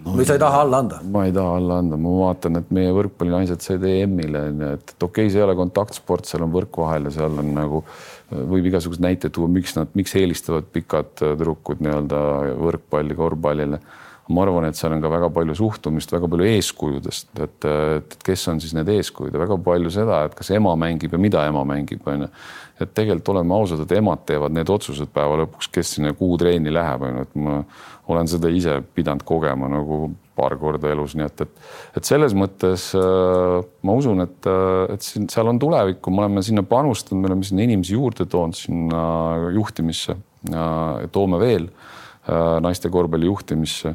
no, 0.05 0.15
või 0.17 0.27
sa 0.29 0.37
ei 0.37 0.43
taha 0.43 0.63
alla 0.65 0.81
anda? 0.85 1.01
ma 1.13 1.27
ei 1.29 1.35
taha 1.37 1.57
alla 1.61 1.81
anda, 1.83 1.99
ma 2.01 2.15
vaatan, 2.21 2.61
et 2.61 2.73
meie 2.75 2.93
võrkpallinaised 2.97 3.65
said 3.65 3.85
EM-ile 3.89 4.47
onju, 4.51 4.73
et 4.79 4.95
okei 4.97 5.09
okay,, 5.09 5.33
see 5.33 5.43
ei 5.43 5.47
ole 5.47 5.57
kontaktsport, 5.59 6.29
seal 6.29 6.47
on 6.47 6.55
võrk 6.55 6.81
vahel 6.83 7.11
ja 7.11 7.17
seal 7.19 7.41
on 7.43 7.53
nagu 7.57 7.83
võib 8.31 8.67
igasuguseid 8.71 9.05
näiteid 9.05 9.35
tuua, 9.37 9.51
miks 9.51 9.77
nad, 9.77 9.93
miks 9.99 10.17
eelistavad 10.19 10.67
pikad 10.75 11.13
tüdrukud 11.21 11.83
nii-öelda 11.85 12.19
võrkpalli 12.59 13.17
korvpallile. 13.19 13.81
ma 14.27 14.43
arvan, 14.43 14.65
et 14.67 14.75
seal 14.75 14.91
on 14.91 15.03
ka 15.05 15.11
väga 15.11 15.29
palju 15.31 15.55
suhtumist, 15.55 16.11
väga 16.11 16.27
palju 16.27 16.47
eeskujudest, 16.51 17.29
et, 17.45 17.67
et 17.71 18.17
kes 18.27 18.49
on 18.51 18.59
siis 18.59 18.73
need 18.75 18.89
eeskujud 18.91 19.31
ja 19.31 19.39
väga 19.39 19.55
palju 19.63 19.93
seda, 19.95 20.25
et 20.27 20.35
kas 20.35 20.51
ema 20.51 20.73
mängib 20.75 21.15
ja 21.15 21.21
mida 21.23 21.45
ema 21.47 21.63
mängib, 21.63 22.03
onju. 22.03 22.27
et 22.81 22.91
tegelikult 22.91 23.31
oleme 23.37 23.55
ausad, 23.55 23.85
et 23.85 23.95
emad 23.95 24.25
teevad 24.27 24.57
need 24.57 24.73
otsused 24.75 25.13
päeva 25.15 25.39
lõpuks, 25.45 25.71
kes 25.71 25.95
sinna 25.95 26.11
kuutrenni 26.19 26.75
läheb, 26.75 27.07
onju, 27.07 27.23
et 27.23 27.39
ma 27.39 27.61
olen 28.11 28.27
seda 28.35 28.51
ise 28.51 28.81
pidanud 28.99 29.23
kogema 29.27 29.71
nagu 29.71 30.11
paar 30.37 30.57
korda 30.61 30.91
elus, 30.93 31.17
nii 31.19 31.27
et, 31.27 31.45
et, 31.47 31.67
et 31.99 32.09
selles 32.09 32.35
mõttes 32.37 32.89
äh, 32.99 33.59
ma 33.87 33.97
usun, 33.97 34.25
et, 34.27 34.49
äh, 34.51 34.95
et 34.95 35.05
siin 35.07 35.29
seal 35.33 35.51
on 35.51 35.61
tulevikku, 35.63 36.13
me 36.13 36.25
oleme 36.25 36.45
sinna 36.47 36.65
panustanud, 36.67 37.23
me 37.23 37.31
oleme 37.33 37.47
sinna 37.49 37.67
inimesi 37.67 37.97
juurde 37.97 38.29
toonud 38.31 38.59
sinna 38.59 39.03
juhtimisse 39.57 40.17
ja 40.53 40.67
toome 41.13 41.41
veel 41.43 41.69
äh, 41.69 42.59
naiste 42.65 42.93
korvpalli 42.93 43.31
juhtimisse. 43.31 43.95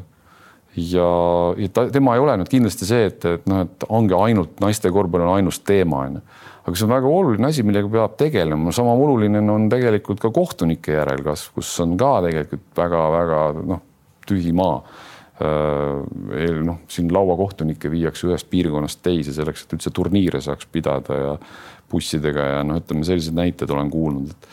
ja, 0.76 1.10
ja 1.56 1.68
ta, 1.72 1.88
tema 1.92 2.16
ei 2.16 2.24
ole 2.24 2.38
nüüd 2.40 2.50
kindlasti 2.52 2.88
see, 2.88 3.10
et, 3.12 3.24
et 3.28 3.50
noh, 3.50 3.66
et 3.66 3.86
ongi 3.88 4.16
ainult 4.16 4.60
naiste 4.64 4.90
korvpall 4.92 5.26
on 5.26 5.36
ainus 5.38 5.62
teema 5.66 6.06
onju 6.06 6.24
aga 6.62 6.78
see 6.78 6.86
on 6.86 6.92
väga 6.92 7.08
oluline 7.10 7.48
asi, 7.48 7.64
millega 7.66 7.88
peab 7.90 8.12
tegelema, 8.18 8.70
sama 8.74 8.92
oluline 8.94 9.40
on 9.50 9.64
tegelikult 9.70 10.20
ka 10.22 10.30
kohtunike 10.34 10.94
järelkasv, 10.94 11.56
kus 11.56 11.72
on 11.82 11.96
ka 11.98 12.20
tegelikult 12.28 12.68
väga-väga 12.78 13.40
noh 13.66 13.80
tühi 14.28 14.52
maa. 14.54 14.78
Äh, 15.40 16.58
noh, 16.60 16.82
siin 16.92 17.08
lauakohtunikke 17.14 17.88
viiakse 17.90 18.26
ühest 18.28 18.50
piirkonnast 18.52 19.00
teise 19.00 19.32
selleks, 19.32 19.64
et 19.64 19.70
üldse 19.78 19.90
turniire 19.94 20.42
saaks 20.44 20.66
pidada 20.68 21.16
ja 21.16 21.30
bussidega 21.88 22.48
ja 22.50 22.58
noh, 22.68 22.82
ütleme 22.82 23.06
selliseid 23.08 23.38
näiteid 23.38 23.72
olen 23.72 23.90
kuulnud, 23.92 24.34
et 24.34 24.48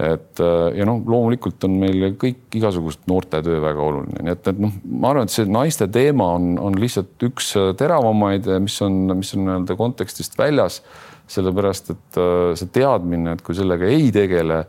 et 0.00 0.40
äh, 0.40 0.78
ja 0.78 0.86
noh, 0.88 1.02
loomulikult 1.02 1.66
on 1.66 1.74
meil 1.82 2.14
kõik 2.16 2.54
igasugust 2.56 3.02
noortetöö 3.10 3.58
väga 3.60 3.82
oluline, 3.84 4.22
nii 4.22 4.32
et, 4.32 4.46
et 4.52 4.60
noh, 4.62 4.76
ma 5.02 5.10
arvan, 5.10 5.26
et 5.26 5.34
see 5.34 5.50
naiste 5.50 5.90
teema 5.92 6.30
on, 6.38 6.54
on 6.62 6.78
lihtsalt 6.78 7.26
üks 7.26 7.50
teravamaid, 7.82 8.46
mis 8.62 8.78
on, 8.86 9.00
mis 9.18 9.34
on 9.34 9.44
nii-öelda 9.48 9.76
kontekstist 9.76 10.38
väljas. 10.38 10.80
sellepärast, 11.30 11.90
et 11.90 12.20
äh, 12.22 12.54
see 12.58 12.70
teadmine, 12.78 13.34
et 13.34 13.42
kui 13.42 13.54
sellega 13.54 13.90
ei 13.90 14.08
tegele 14.14 14.62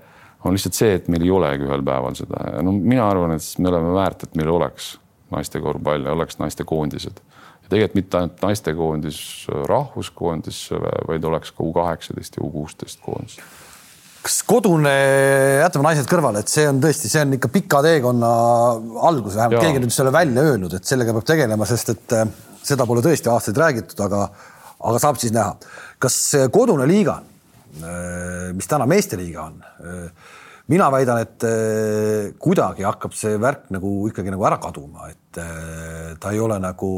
on 0.43 0.57
lihtsalt 0.57 0.81
see, 0.81 0.97
et 0.97 1.07
meil 1.07 1.23
ei 1.29 1.31
olegi 1.37 1.69
ühel 1.69 1.85
päeval 1.85 2.17
seda 2.17 2.49
ja 2.57 2.65
no 2.65 2.73
mina 2.73 3.05
arvan, 3.07 3.37
et 3.37 3.61
me 3.61 3.69
oleme 3.71 3.93
väärt, 3.93 4.25
et 4.25 4.35
meil 4.41 4.51
oleks 4.57 4.95
naiste 5.31 5.61
korvpall 5.63 6.05
ja 6.05 6.13
oleks 6.15 6.39
naistekoondised. 6.41 7.23
ja 7.63 7.69
tegelikult 7.69 7.97
mitte 7.99 8.19
ainult 8.19 8.45
naistekoondis, 8.45 9.19
rahvuskoondis, 9.69 10.61
vaid 11.07 11.25
oleks 11.25 11.51
ka 11.51 11.63
U 11.63 11.73
kaheksateist 11.73 12.37
ja 12.37 12.45
U 12.45 12.51
kuusteist 12.51 13.03
koondis 13.05 13.39
kas 14.21 14.43
kodune, 14.45 14.91
jätame 15.63 15.87
naised 15.87 16.05
kõrvale, 16.05 16.43
et 16.43 16.51
see 16.51 16.67
on 16.69 16.77
tõesti, 16.83 17.09
see 17.09 17.23
on 17.23 17.31
ikka 17.39 17.49
pika 17.49 17.79
teekonna 17.81 18.27
algus, 19.09 19.33
vähemalt 19.33 19.65
keegi 19.65 19.81
nüüd 19.81 19.95
selle 19.95 20.11
välja 20.13 20.43
öelnud, 20.45 20.75
et 20.77 20.85
sellega 20.85 21.15
peab 21.15 21.25
tegelema, 21.25 21.65
sest 21.65 21.89
et 21.95 22.13
äh, 22.19 22.27
seda 22.61 22.85
pole 22.85 23.01
tõesti 23.01 23.31
aastaid 23.33 23.57
räägitud, 23.57 23.97
aga, 24.05 24.27
aga 24.77 25.01
saab 25.01 25.17
siis 25.17 25.33
näha. 25.33 25.55
kas 25.97 26.19
kodune 26.53 26.85
liiga 26.85 27.17
Äh, 27.79 28.51
mis 28.53 28.67
täna 28.67 28.85
meesteliiga 28.89 29.45
on. 29.47 29.61
Äh, 29.63 30.11
mina 30.67 30.89
väidan, 30.91 31.21
et 31.23 31.43
äh, 31.47 32.33
kuidagi 32.39 32.83
hakkab 32.83 33.15
see 33.15 33.37
värk 33.39 33.69
nagu 33.71 33.93
ikkagi 34.09 34.33
nagu 34.33 34.45
ära 34.47 34.59
kaduma, 34.61 35.07
et 35.11 35.20
ta 35.35 36.31
ei 36.33 36.41
ole 36.41 36.57
nagu, 36.61 36.91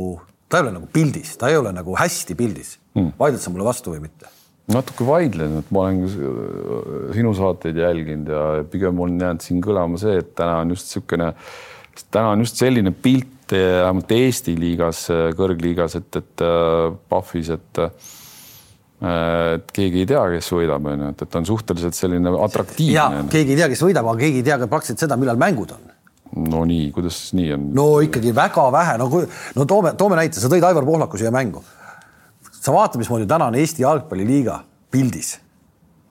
ta 0.49 0.59
ei 0.59 0.67
ole 0.67 0.77
nagu 0.77 0.87
pildis, 0.93 1.35
ta 1.39 1.51
ei 1.51 1.59
ole 1.59 1.73
nagu 1.75 1.97
hästi 1.99 2.37
pildis 2.39 2.77
hmm.. 2.95 3.13
vaidled 3.19 3.43
sa 3.43 3.53
mulle 3.53 3.67
vastu 3.67 3.93
või 3.93 4.05
mitte? 4.07 4.31
natuke 4.73 5.05
vaidlen, 5.07 5.59
et 5.59 5.69
ma 5.75 5.85
olen 5.85 7.11
sinu 7.13 7.33
saateid 7.35 7.77
jälginud 7.81 8.31
ja 8.31 8.43
pigem 8.71 8.99
on 9.03 9.19
jäänud 9.19 9.43
siin 9.43 9.61
kõlama 9.63 9.99
see, 9.99 10.17
et 10.23 10.33
täna 10.39 10.61
on 10.63 10.71
just 10.71 10.87
niisugune, 10.87 11.33
täna 12.07 12.33
on 12.33 12.45
just 12.45 12.61
selline 12.61 12.93
pilt 12.95 13.29
vähemalt 13.53 14.11
Eesti 14.15 14.55
liigas, 14.57 15.03
kõrgliigas, 15.37 15.97
et, 15.99 16.15
et 16.21 16.43
PUFFis, 17.11 17.51
et 17.53 17.81
Äh, 19.03 19.55
et 19.57 19.71
keegi 19.75 20.03
ei 20.03 20.07
tea, 20.07 20.21
kes 20.37 20.47
võidab, 20.55 20.85
onju, 20.87 21.09
et, 21.11 21.23
et 21.25 21.35
on 21.35 21.47
suhteliselt 21.47 21.97
selline 21.97 22.31
atraktiivne. 22.45 22.93
ja 22.95 23.25
keegi 23.31 23.51
ei 23.51 23.59
tea, 23.59 23.67
kes 23.73 23.81
võidab, 23.83 24.07
aga 24.07 24.23
keegi 24.23 24.39
ei 24.39 24.45
tea 24.47 24.57
ka 24.61 24.69
praktiliselt 24.71 25.03
seda, 25.03 25.17
millal 25.19 25.39
mängud 25.41 25.73
on. 25.75 25.89
No 26.35 26.63
nii, 26.65 26.89
kuidas 26.95 27.19
siis 27.19 27.37
nii 27.37 27.53
on? 27.55 27.69
no 27.77 27.87
ikkagi 28.05 28.33
väga 28.35 28.65
vähe, 28.73 28.97
no 29.01 29.09
kui, 29.11 29.27
no 29.55 29.65
toome, 29.69 29.93
toome 29.99 30.17
näite, 30.19 30.41
sa 30.41 30.51
tõid 30.51 30.65
Aivar 30.65 30.85
Pohlaku 30.87 31.19
siia 31.21 31.31
mängu. 31.33 31.63
sa 32.51 32.73
vaata, 32.73 32.97
mismoodi 32.97 33.27
täna 33.29 33.49
on 33.51 33.57
Eesti 33.59 33.83
jalgpalliliiga 33.83 34.59
pildis, 34.91 35.37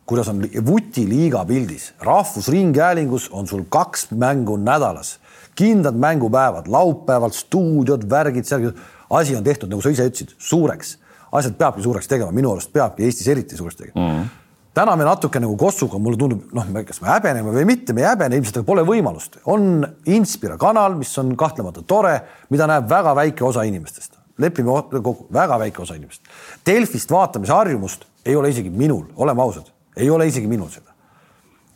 kuidas 0.06 0.28
on 0.28 0.42
Vuti 0.66 1.06
liiga 1.08 1.44
pildis, 1.48 1.92
Rahvusringhäälingus 2.00 3.30
on 3.32 3.46
sul 3.46 3.64
kaks 3.68 4.10
mängu 4.10 4.56
nädalas, 4.56 5.18
kindlad 5.54 5.96
mängupäevad, 5.96 6.68
laupäeval 6.68 7.32
stuudiod, 7.32 8.08
värgid, 8.10 8.44
seal 8.48 8.70
asi 9.10 9.36
on 9.36 9.44
tehtud, 9.44 9.70
nagu 9.70 9.82
sa 9.84 9.92
ise 9.92 10.06
ütlesid, 10.08 10.36
suureks 10.38 10.96
asjad 11.32 11.56
peabki 11.56 11.82
suureks 11.84 12.08
tegema, 12.08 12.32
minu 12.34 12.52
arust 12.52 12.72
peabki 12.72 13.06
Eestis 13.06 13.28
eriti 13.32 13.56
suureks 13.56 13.76
tegema 13.76 14.00
mm. 14.00 14.16
-hmm. 14.20 14.41
Täna 14.76 14.94
me 14.96 15.06
natuke 15.06 15.40
nagu 15.42 15.56
Kossuga, 15.60 16.00
mulle 16.00 16.18
tundub, 16.20 16.46
noh, 16.56 16.70
kas 16.86 17.02
me 17.02 17.10
häbeneme 17.12 17.54
või 17.54 17.66
mitte, 17.68 17.94
me 17.96 18.04
ei 18.04 18.08
häbene 18.10 18.38
ilmselt, 18.38 18.60
aga 18.60 18.68
pole 18.68 18.84
võimalust. 18.88 19.40
on 19.44 19.84
Inspira 20.12 20.56
kanal, 20.60 20.96
mis 21.00 21.12
on 21.18 21.34
kahtlemata 21.36 21.84
tore, 21.86 22.14
mida 22.50 22.68
näeb 22.70 22.88
väga 22.90 23.14
väike 23.18 23.44
osa 23.44 23.66
inimestest, 23.68 24.16
lepime 24.38 24.72
kokku, 24.92 25.28
väga 25.32 25.58
väike 25.66 25.82
osa 25.82 25.98
inimestest. 25.98 26.32
Delfist 26.66 27.10
vaatamise 27.12 27.52
harjumust 27.52 28.08
ei 28.24 28.36
ole 28.36 28.50
isegi 28.54 28.70
minul, 28.70 29.06
oleme 29.16 29.42
ausad, 29.42 29.68
ei 29.96 30.10
ole 30.10 30.26
isegi 30.30 30.48
minul 30.48 30.70
seda 30.72 30.92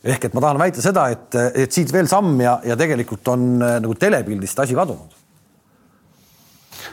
ehk 0.07 0.27
et 0.27 0.35
ma 0.37 0.41
tahan 0.43 0.59
väita 0.61 0.81
seda, 0.81 1.07
et, 1.11 1.35
et 1.57 1.73
siit 1.73 1.89
veel 1.91 2.07
samm 2.07 2.37
ja, 2.39 2.59
ja 2.63 2.77
tegelikult 2.79 3.27
on 3.33 3.47
äh, 3.65 3.79
nagu 3.83 3.95
telepildist 3.97 4.59
asi 4.61 4.75
kadunud 4.77 5.15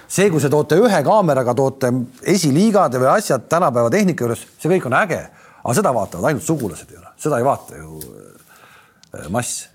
see, 0.08 0.28
kui 0.30 0.42
te 0.42 0.50
toote 0.52 0.78
ühe 0.80 1.00
kaameraga, 1.06 1.54
toote 1.56 1.90
esiliigade 2.34 3.00
või 3.02 3.10
asjad 3.14 3.46
tänapäeva 3.50 3.90
tehnika 3.92 4.24
juures, 4.26 4.44
see 4.60 4.70
kõik 4.72 4.88
on 4.88 4.96
äge, 4.98 5.20
aga 5.64 5.76
seda 5.80 5.94
vaatavad 5.96 6.30
ainult 6.30 6.44
sugulased 6.44 6.90
ju, 6.92 7.04
seda 7.20 7.40
ei 7.40 7.46
vaata 7.46 7.78
ju 7.78 8.00
äh, 8.00 9.30
mass. 9.32 9.70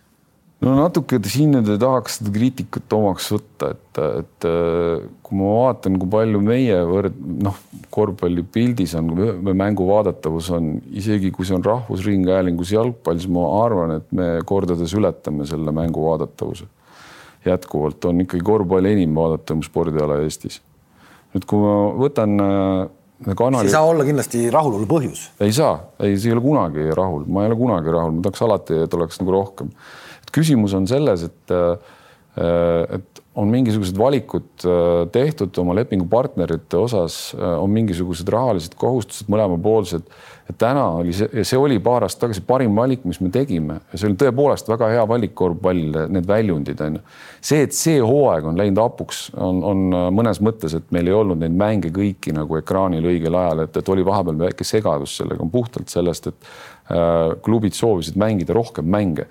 No 0.60 0.74
natuke 0.76 1.22
siin 1.24 1.56
ei 1.56 1.78
tahaks 1.80 2.18
seda 2.20 2.34
kriitikat 2.36 2.94
omaks 2.98 3.30
võtta, 3.32 3.70
et, 3.74 4.00
et 4.20 4.48
äh, 4.50 5.06
kui 5.24 5.40
ma 5.40 5.54
vaatan, 5.56 5.96
kui 6.02 6.12
palju 6.12 6.42
meie 6.44 6.82
võrd-, 6.90 7.22
noh, 7.48 7.62
korvpallipildis 7.96 8.94
on 9.00 9.14
mängu 9.48 9.88
vaadatavus 9.88 10.52
on, 10.58 10.74
isegi 11.00 11.32
kui 11.36 11.48
see 11.48 11.56
on 11.58 11.64
Rahvusringhäälingus 11.66 12.76
jalgpall, 12.76 13.22
siis 13.22 13.32
ma 13.32 13.48
arvan, 13.64 13.96
et 14.02 14.12
me 14.16 14.28
kordades 14.48 14.94
ületame 15.00 15.48
selle 15.50 15.74
mängu 15.76 16.04
vaadatavuse. 16.06 16.68
Jätkuvalt 17.48 18.04
on 18.06 18.26
ikkagi 18.26 18.44
korvpall 18.46 18.92
enim 18.92 19.16
vaadatavam 19.16 19.64
spordiala 19.64 20.20
Eestis. 20.26 20.60
nüüd, 21.32 21.46
kui 21.48 21.62
ma 21.64 21.74
võtan 21.96 22.36
äh, 23.28 23.36
kanali. 23.36 23.68
see 23.68 23.72
ei 23.72 23.76
saa 23.78 23.88
olla 23.90 24.08
kindlasti 24.08 24.44
rahulolu 24.54 24.88
põhjus. 24.90 25.30
ei 25.44 25.54
saa, 25.56 25.78
ei, 26.00 26.18
see 26.18 26.32
ei 26.32 26.38
ole 26.38 26.44
kunagi 26.46 26.90
rahul, 26.98 27.26
ma 27.28 27.46
ei 27.46 27.52
ole 27.52 27.60
kunagi 27.60 27.96
rahul, 27.96 28.18
ma 28.18 28.26
tahaks 28.28 28.44
alati, 28.48 28.84
et 28.86 28.98
oleks 28.98 29.22
nagu 29.22 29.36
rohkem. 29.36 29.72
et 30.24 30.34
küsimus 30.36 30.76
on 30.78 30.88
selles, 30.90 31.26
et, 31.30 31.56
äh, 31.56 32.98
et 33.00 33.24
on 33.40 33.52
mingisugused 33.52 33.98
valikud 34.00 34.68
äh, 34.68 35.06
tehtud 35.16 35.62
oma 35.62 35.76
lepingupartnerite 35.80 36.80
osas, 36.80 37.22
on 37.36 37.72
mingisugused 37.76 38.30
rahalised 38.32 38.76
kohustused 38.80 39.32
mõlemapoolsed 39.32 40.08
täna 40.58 40.86
oli 41.00 41.14
see, 41.14 41.44
see 41.46 41.58
oli 41.60 41.78
paar 41.84 42.06
aastat 42.06 42.26
tagasi 42.26 42.42
parim 42.48 42.76
valik, 42.76 43.04
mis 43.08 43.20
me 43.22 43.30
tegime 43.34 43.80
ja 43.92 44.00
see 44.00 44.10
oli 44.10 44.18
tõepoolest 44.20 44.70
väga 44.72 44.90
hea 44.94 45.04
valik 45.10 45.36
korvpall, 45.38 46.00
need 46.10 46.28
väljundid 46.30 46.82
on 46.86 46.98
ju. 46.98 47.04
see, 47.42 47.62
et 47.68 47.76
see 47.78 48.00
hooaeg 48.02 48.48
on 48.50 48.58
läinud 48.58 48.82
hapuks, 48.82 49.28
on, 49.38 49.62
on 49.68 49.86
mõnes 50.16 50.42
mõttes, 50.46 50.74
et 50.78 50.90
meil 50.96 51.12
ei 51.12 51.16
olnud 51.16 51.42
neid 51.44 51.56
mänge 51.60 51.94
kõiki 51.96 52.34
nagu 52.36 52.58
ekraanil 52.60 53.06
õigel 53.12 53.38
ajal, 53.38 53.66
et, 53.68 53.78
et 53.78 53.94
oli 53.94 54.06
vahepeal 54.06 54.42
väike 54.48 54.68
segadus 54.68 55.20
sellega, 55.22 55.44
on 55.46 55.54
puhtalt 55.54 55.94
sellest, 55.94 56.32
et 56.32 56.52
äh, 56.90 57.38
klubid 57.46 57.78
soovisid 57.78 58.18
mängida 58.20 58.58
rohkem 58.58 58.90
mänge 58.90 59.30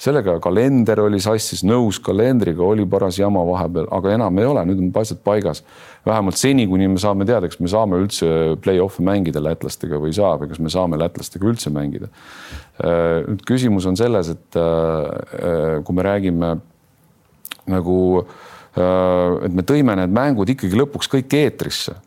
sellega 0.00 0.36
kalender 0.42 1.02
oli 1.04 1.20
sassis, 1.20 1.60
nõus 1.66 1.98
kalendriga, 2.02 2.64
oli 2.64 2.86
paras 2.88 3.18
jama 3.20 3.42
vahepeal, 3.46 3.88
aga 3.92 4.14
enam 4.16 4.40
ei 4.40 4.48
ole, 4.48 4.64
nüüd 4.70 4.80
on 4.86 4.90
asjad 5.02 5.20
paigas. 5.24 5.62
vähemalt 6.06 6.38
seni, 6.40 6.66
kuni 6.66 6.88
me 6.88 6.96
saame 6.98 7.26
teada, 7.28 7.48
kas 7.48 7.60
me 7.60 7.68
saame 7.68 7.98
üldse 8.00 8.56
play-off'e 8.64 9.04
mängida 9.04 9.42
lätlastega 9.44 10.00
või 10.00 10.14
ei 10.14 10.16
saa 10.16 10.38
või 10.40 10.48
kas 10.48 10.60
me 10.64 10.72
saame 10.72 10.96
lätlastega 10.96 11.44
üldse 11.46 11.70
mängida. 11.70 12.08
Äh, 12.80 13.26
nüüd 13.28 13.44
küsimus 13.44 13.86
on 13.86 13.98
selles, 14.00 14.32
et 14.32 14.56
äh, 14.56 15.82
kui 15.84 15.96
me 15.96 16.06
räägime 16.06 16.54
nagu, 17.68 17.98
äh, 18.24 19.44
et 19.44 19.52
me 19.52 19.66
tõime 19.68 19.98
need 20.00 20.16
mängud 20.16 20.56
ikkagi 20.56 20.80
lõpuks 20.80 21.12
kõik 21.12 21.36
eetrisse 21.36 21.98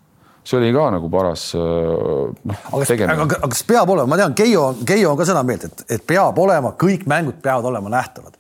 see 0.44 0.60
oli 0.60 0.72
ka 0.76 0.88
nagu 0.96 1.10
paras 1.12 1.46
noh. 1.56 2.64
aga, 2.74 3.14
aga 3.16 3.50
kas 3.54 3.64
peab 3.68 3.94
olema, 3.96 4.10
ma 4.12 4.20
tean, 4.20 4.36
Keijo, 4.38 4.70
Keijo 4.88 5.14
on 5.14 5.20
ka 5.20 5.28
seda 5.30 5.44
meelt, 5.48 5.68
et, 5.70 5.86
et 5.98 6.08
peab 6.08 6.40
olema, 6.44 6.74
kõik 6.80 7.08
mängud 7.10 7.40
peavad 7.44 7.70
olema 7.72 7.94
nähtavad. 7.94 8.36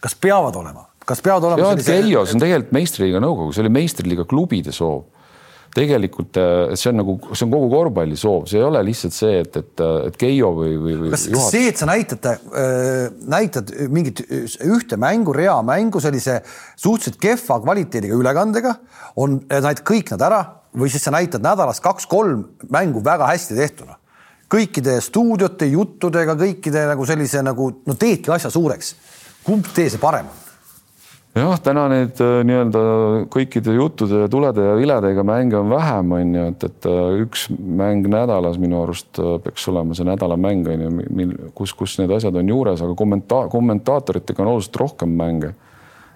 kas 0.00 0.14
peavad 0.14 0.56
olema, 0.56 0.86
kas 1.06 1.22
peavad 1.24 1.48
olema? 1.50 1.72
Sellise... 1.72 1.96
Keijo, 1.96 2.26
see 2.26 2.38
on 2.38 2.44
tegelikult 2.44 2.76
meistriliiga 2.78 3.24
nõukogu, 3.24 3.56
see 3.56 3.64
oli 3.64 3.74
meistriliiga 3.80 4.28
klubide 4.30 4.74
soov 4.74 5.08
tegelikult 5.74 6.38
äh, 6.40 6.72
see 6.78 6.90
on 6.90 6.98
nagu, 7.00 7.16
see 7.30 7.46
on 7.46 7.52
kogu 7.52 7.68
korvpalli 7.70 8.18
soov, 8.18 8.46
see 8.50 8.58
ei 8.58 8.66
ole 8.66 8.82
lihtsalt 8.88 9.14
see, 9.14 9.40
et, 9.44 9.58
et, 9.60 9.82
et 10.08 10.16
Keijo 10.18 10.50
või, 10.56 10.72
või, 10.82 10.96
või. 11.04 11.10
kas 11.14 11.26
juhat... 11.30 11.54
see, 11.54 11.68
et 11.70 11.80
sa 11.80 11.86
näitad, 11.90 12.26
äh, 12.26 13.04
näitad 13.30 13.70
mingit 13.92 14.24
ühte 14.66 14.98
mängu, 15.00 15.34
reamängu 15.36 16.02
sellise 16.02 16.40
suhteliselt 16.74 17.20
kehva 17.22 17.60
kvaliteediga 17.62 18.18
ülekandega, 18.18 18.74
on, 19.22 19.38
näitad 19.50 19.84
kõik 19.86 20.10
nad 20.16 20.26
ära 20.26 20.42
või 20.76 20.90
siis 20.90 21.04
sa 21.04 21.14
näitad 21.14 21.42
nädalas 21.42 21.80
kaks-kolm 21.80 22.44
mängu 22.70 23.04
väga 23.04 23.26
hästi 23.26 23.56
tehtuna. 23.58 23.96
kõikide 24.50 24.96
stuudiote, 25.00 25.66
juttudega, 25.70 26.34
kõikide 26.34 26.86
nagu 26.90 27.04
sellise 27.06 27.42
nagu 27.42 27.70
no 27.86 27.94
teedki 27.94 28.30
asja 28.30 28.50
suureks. 28.50 28.94
kumb 29.44 29.66
tee 29.74 29.90
see 29.90 29.98
parem 29.98 30.26
on? 30.26 30.46
jah, 31.34 31.58
täna 31.62 31.86
neid 31.90 32.18
äh, 32.22 32.40
nii-öelda 32.46 32.80
kõikide 33.30 33.74
juttude 33.76 34.24
ja 34.24 34.28
tulede 34.28 34.64
ja 34.66 34.74
viledega 34.78 35.22
mänge 35.22 35.56
on 35.56 35.70
vähem, 35.70 36.12
on 36.12 36.34
ju, 36.34 36.46
et, 36.50 36.64
et 36.64 36.90
äh, 36.90 37.22
üks 37.24 37.46
mäng 37.50 38.08
nädalas 38.10 38.58
minu 38.58 38.82
arust 38.82 39.18
äh, 39.22 39.36
peaks 39.44 39.68
olema 39.70 39.94
see 39.94 40.08
nädalamäng 40.08 40.66
on 40.66 40.86
ju, 40.86 40.90
mil, 41.14 41.34
kus, 41.54 41.74
kus 41.74 41.98
need 42.00 42.10
asjad 42.14 42.34
on 42.34 42.50
juures, 42.50 42.82
aga 42.82 42.96
kommenta-, 42.98 43.46
kommentaatoritega 43.52 44.42
on 44.42 44.54
oluliselt 44.56 44.80
rohkem 44.82 45.14
mänge 45.18 45.54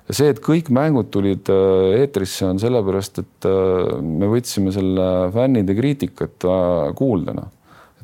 ja 0.08 0.16
see, 0.16 0.30
et 0.34 0.40
kõik 0.44 0.70
mängud 0.74 1.10
tulid 1.14 1.50
äh, 1.52 1.98
eetrisse, 2.02 2.46
on 2.48 2.60
sellepärast, 2.62 3.20
et 3.24 3.48
äh, 3.48 3.98
me 4.04 4.30
võtsime 4.32 4.74
selle 4.74 5.10
fännide 5.34 5.76
kriitikat 5.78 6.48
äh, 6.48 6.88
kuulda, 6.98 7.36
noh 7.36 7.52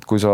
et 0.00 0.06
kui 0.08 0.16
sa 0.16 0.30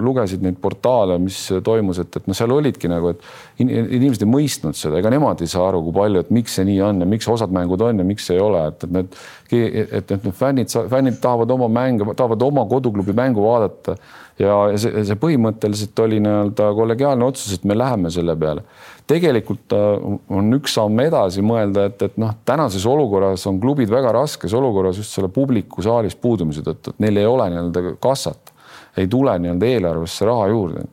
lugesid 0.00 0.40
neid 0.40 0.56
portaale, 0.62 1.18
mis 1.20 1.36
toimus, 1.64 1.98
et, 2.00 2.14
et 2.16 2.28
noh, 2.30 2.36
seal 2.36 2.54
olidki 2.54 2.88
nagu, 2.88 3.10
et 3.12 3.60
inimesed 3.60 4.24
ei 4.24 4.30
mõistnud 4.30 4.78
seda, 4.78 4.96
ega 4.96 5.12
nemad 5.12 5.42
ei 5.44 5.50
saa 5.50 5.66
aru, 5.68 5.82
kui 5.84 5.96
palju, 5.98 6.22
et 6.24 6.30
miks 6.32 6.56
see 6.56 6.64
nii 6.70 6.78
on 6.86 7.04
ja 7.04 7.08
miks 7.10 7.28
osad 7.28 7.52
mängud 7.52 7.84
on 7.84 8.00
ja 8.00 8.06
miks 8.06 8.30
ei 8.32 8.40
ole, 8.40 8.62
et, 8.72 8.86
et 8.86 8.94
need, 8.96 9.18
et, 9.52 9.92
et 10.14 10.24
need 10.24 10.38
fännid, 10.38 10.72
fännid 10.88 11.20
tahavad 11.20 11.52
oma 11.52 11.68
mänge, 11.68 12.08
tahavad 12.14 12.48
oma 12.48 12.64
koduklubi 12.70 13.12
mängu 13.20 13.44
vaadata 13.44 13.98
ja 14.40 14.54
see, 14.80 15.04
see 15.04 15.18
põhimõtteliselt 15.20 16.04
oli 16.04 16.20
nii-öelda 16.24 16.70
kollegiaalne 16.76 17.28
otsus, 17.28 17.58
et 17.58 17.66
me 17.68 17.76
läheme 17.78 18.12
selle 18.12 18.36
peale 18.40 18.64
tegelikult 19.10 19.74
on 19.74 20.54
üks 20.54 20.76
samm 20.78 21.02
edasi 21.02 21.42
mõelda, 21.44 21.88
et, 21.90 22.02
et 22.06 22.18
noh, 22.20 22.34
tänases 22.46 22.84
olukorras 22.86 23.46
on 23.50 23.58
klubid 23.62 23.90
väga 23.90 24.12
raskes 24.14 24.54
olukorras 24.56 25.00
just 25.00 25.16
selle 25.16 25.30
publiku 25.34 25.82
saalis 25.82 26.14
puudumise 26.18 26.62
tõttu, 26.66 26.94
et 26.94 27.02
neil 27.02 27.18
ei 27.18 27.26
ole 27.28 27.48
nii-öelda 27.50 27.96
kassat, 28.02 28.52
ei 28.98 29.10
tule 29.10 29.34
nii-öelda 29.42 29.72
eelarvesse 29.74 30.28
raha 30.28 30.46
juurde. 30.52 30.86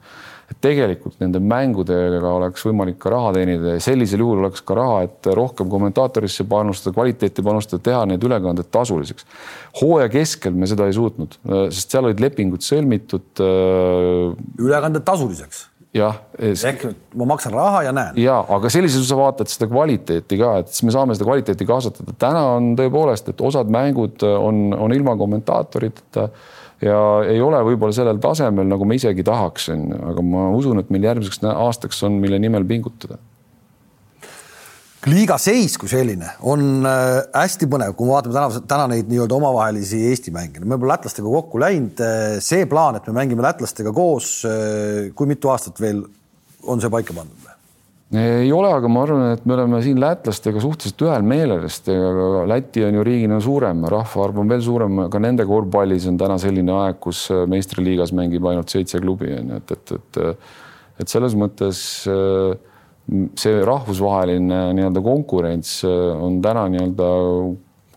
Et 0.48 0.60
tegelikult 0.64 1.18
nende 1.20 1.42
mängudega 1.44 2.32
oleks 2.38 2.64
võimalik 2.68 3.00
ka 3.04 3.12
raha 3.12 3.34
teenida 3.36 3.76
ja 3.76 3.84
sellisel 3.84 4.24
juhul 4.24 4.46
oleks 4.46 4.64
ka 4.68 4.78
raha, 4.80 5.02
et 5.08 5.30
rohkem 5.36 5.70
kommentaatorisse 5.72 6.48
panustada, 6.48 6.96
kvaliteeti 6.96 7.44
panustada, 7.44 7.84
teha 7.84 8.04
need 8.14 8.24
ülekanded 8.24 8.70
tasuliseks. 8.72 9.28
hooaja 9.82 10.10
keskel 10.14 10.56
me 10.56 10.70
seda 10.70 10.88
ei 10.88 10.96
suutnud, 10.96 11.40
sest 11.68 11.92
seal 11.92 12.08
olid 12.08 12.24
lepingud 12.24 12.64
sõlmitud. 12.64 13.28
Äh, 13.44 14.38
ülekanded 14.64 15.04
tasuliseks 15.08 15.68
jah. 15.98 16.18
ehk 16.40 16.86
ma 17.18 17.28
maksan 17.34 17.54
raha 17.56 17.84
ja 17.88 17.94
näen. 17.96 18.20
ja, 18.22 18.38
aga 18.56 18.70
sellisel 18.72 19.02
juhul 19.02 19.10
sa 19.10 19.18
vaatad 19.20 19.52
seda 19.52 19.70
kvaliteeti 19.72 20.40
ka, 20.40 20.54
et 20.62 20.72
siis 20.72 20.86
me 20.88 20.94
saame 20.96 21.18
seda 21.18 21.28
kvaliteeti 21.30 21.68
kasvatada. 21.68 22.16
täna 22.20 22.44
on 22.58 22.74
tõepoolest, 22.80 23.32
et 23.32 23.42
osad 23.42 23.72
mängud 23.74 24.24
on, 24.28 24.70
on 24.78 24.96
ilma 24.96 25.18
kommentaatoriteta 25.20 26.30
ja 26.82 27.00
ei 27.26 27.42
ole 27.42 27.64
võib-olla 27.72 27.96
sellel 27.96 28.20
tasemel, 28.22 28.68
nagu 28.70 28.86
me 28.86 29.00
isegi 29.00 29.26
tahaks, 29.26 29.72
on 29.74 29.88
ju, 29.94 30.04
aga 30.12 30.26
ma 30.26 30.50
usun, 30.58 30.84
et 30.84 30.94
meil 30.94 31.10
järgmiseks 31.10 31.42
aastaks 31.54 32.04
on, 32.06 32.20
mille 32.22 32.40
nimel 32.42 32.68
pingutada 32.68 33.18
liiga 35.08 35.38
seis 35.40 35.78
kui 35.80 35.90
selline 35.92 36.30
on 36.52 36.86
äh, 36.88 37.20
hästi 37.36 37.70
põnev, 37.72 37.94
kui 37.98 38.10
me 38.10 38.16
vaatame 38.16 38.36
täna, 38.36 38.62
täna 38.70 38.88
neid 38.92 39.12
nii-öelda 39.12 39.38
omavahelisi 39.38 40.02
Eesti 40.10 40.34
mänge, 40.36 40.64
me 40.64 40.80
pole 40.80 40.92
lätlastega 40.92 41.32
kokku 41.32 41.62
läinud. 41.62 42.02
Äh, 42.04 42.38
see 42.44 42.68
plaan, 42.70 42.98
et 43.00 43.08
me 43.08 43.16
mängime 43.20 43.46
lätlastega 43.46 43.94
koos, 43.96 44.32
äh, 44.50 45.08
kui 45.16 45.30
mitu 45.30 45.54
aastat 45.54 45.80
veel 45.84 46.04
on 46.68 46.84
see 46.84 46.92
paika 46.92 47.16
pandud? 47.16 47.47
Ei 48.16 48.52
ole, 48.56 48.70
aga 48.72 48.88
ma 48.88 49.02
arvan, 49.04 49.24
et 49.36 49.44
me 49.44 49.58
oleme 49.58 49.82
siin 49.84 50.00
lätlastega 50.00 50.62
suhteliselt 50.64 51.02
ühel 51.04 51.26
meelel, 51.28 51.66
sest 51.68 51.90
Läti 52.48 52.86
on 52.88 52.96
ju 52.96 53.04
riigina 53.04 53.42
suurem, 53.44 53.84
rahvaarv 53.92 54.40
on 54.44 54.54
veel 54.54 54.64
suurem, 54.64 55.02
ka 55.12 55.20
nende 55.20 55.44
korvpallis 55.50 56.08
on 56.08 56.20
täna 56.22 56.38
selline 56.40 56.72
aeg, 56.72 57.02
kus 57.04 57.26
meistriliigas 57.52 58.16
mängib 58.16 58.48
ainult 58.48 58.72
seitse 58.72 59.02
klubi 59.04 59.34
on 59.36 59.52
ju, 59.52 59.60
et, 59.60 59.76
et, 59.76 59.96
et, 60.00 60.48
et 61.04 61.12
selles 61.12 61.36
mõttes 61.36 61.82
äh, 62.08 62.56
see 63.40 63.60
rahvusvaheline 63.68 64.64
nii-öelda 64.78 65.04
konkurents 65.04 65.82
äh, 65.88 66.24
on 66.24 66.40
täna 66.44 66.68
nii-öelda 66.72 67.12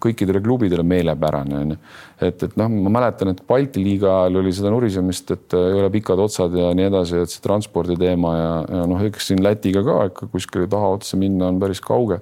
kõikidele 0.03 0.43
klubidele 0.45 0.85
meelepärane 0.87 1.57
onju. 1.61 1.79
et, 2.21 2.45
et 2.47 2.57
noh, 2.61 2.71
ma 2.87 2.93
mäletan, 2.99 3.33
et 3.33 3.43
Balti 3.49 3.83
liiga 3.83 4.11
ajal 4.23 4.41
oli 4.43 4.53
seda 4.57 4.73
nurisemist, 4.75 5.35
et 5.37 5.57
äh, 5.57 5.67
ei 5.73 5.81
ole 5.81 5.91
pikad 5.95 6.23
otsad 6.23 6.57
ja 6.57 6.71
nii 6.77 6.89
edasi, 6.91 7.25
et 7.25 7.33
see 7.33 7.45
transpordi 7.45 7.99
teema 8.01 8.37
ja, 8.37 8.55
ja 8.79 8.87
noh, 8.91 9.03
eks 9.09 9.31
siin 9.31 9.45
Lätiga 9.45 9.85
ka 9.87 9.99
ikka 10.11 10.31
kuskile 10.33 10.71
taha 10.71 10.95
otsa 10.97 11.21
minna 11.21 11.51
on 11.51 11.61
päris 11.63 11.83
kauge. 11.85 12.21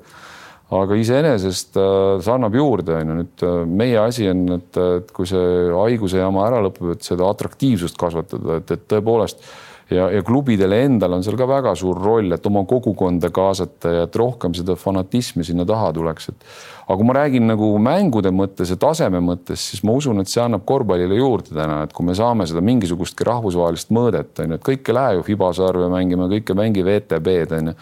aga 0.68 0.98
iseenesest 1.00 1.78
äh, 1.80 2.18
see 2.20 2.34
annab 2.34 2.58
juurde, 2.58 2.98
on 2.98 3.14
ju, 3.14 3.20
nüüd 3.22 3.46
meie 3.80 3.96
asi 4.02 4.28
on, 4.28 4.44
et, 4.58 4.82
et 4.98 5.14
kui 5.16 5.28
see 5.28 5.70
haiguse 5.72 6.20
jama 6.20 6.44
ära 6.50 6.60
lõpeb, 6.66 6.92
et 6.96 7.06
seda 7.06 7.30
atraktiivsust 7.30 7.96
kasvatada, 8.00 8.60
et, 8.60 8.76
et 8.76 8.86
tõepoolest 8.90 9.46
ja, 9.90 10.09
ja 10.12 10.22
klubidele 10.27 10.83
endal 10.87 11.16
on 11.16 11.24
seal 11.24 11.37
ka 11.38 11.46
väga 11.48 11.74
suur 11.79 11.98
roll, 12.03 12.33
et 12.35 12.46
oma 12.48 12.64
kogukonda 12.68 13.31
kaasata 13.35 13.94
ja 13.94 14.03
et 14.09 14.18
rohkem 14.18 14.57
seda 14.57 14.77
fanatismi 14.79 15.46
sinna 15.46 15.66
taha 15.68 15.92
tuleks, 15.96 16.29
et 16.33 16.44
aga 16.87 16.98
kui 16.98 17.09
ma 17.09 17.16
räägin 17.18 17.48
nagu 17.51 17.70
mängude 17.83 18.33
mõttes 18.35 18.72
ja 18.72 18.79
taseme 18.81 19.22
mõttes, 19.24 19.64
siis 19.72 19.85
ma 19.87 19.96
usun, 19.96 20.20
et 20.22 20.31
see 20.33 20.42
annab 20.44 20.66
korvpallile 20.68 21.18
juurde 21.18 21.55
täna, 21.55 21.83
et 21.87 21.96
kui 21.96 22.07
me 22.09 22.16
saame 22.18 22.46
seda 22.48 22.64
mingisugustki 22.64 23.27
rahvusvahelist 23.29 23.92
mõõdet, 23.94 24.35
on 24.44 24.55
ju, 24.55 24.61
et 24.61 24.68
kõik 24.70 24.92
ei 24.92 25.01
lähe 25.01 25.18
ju 25.18 25.27
Fibasarve 25.33 25.90
mängima, 25.92 26.31
kõik 26.33 26.53
ei 26.53 26.62
mängi 26.62 26.87
VTB-d 26.87 27.61
on 27.62 27.72
ju 27.72 27.81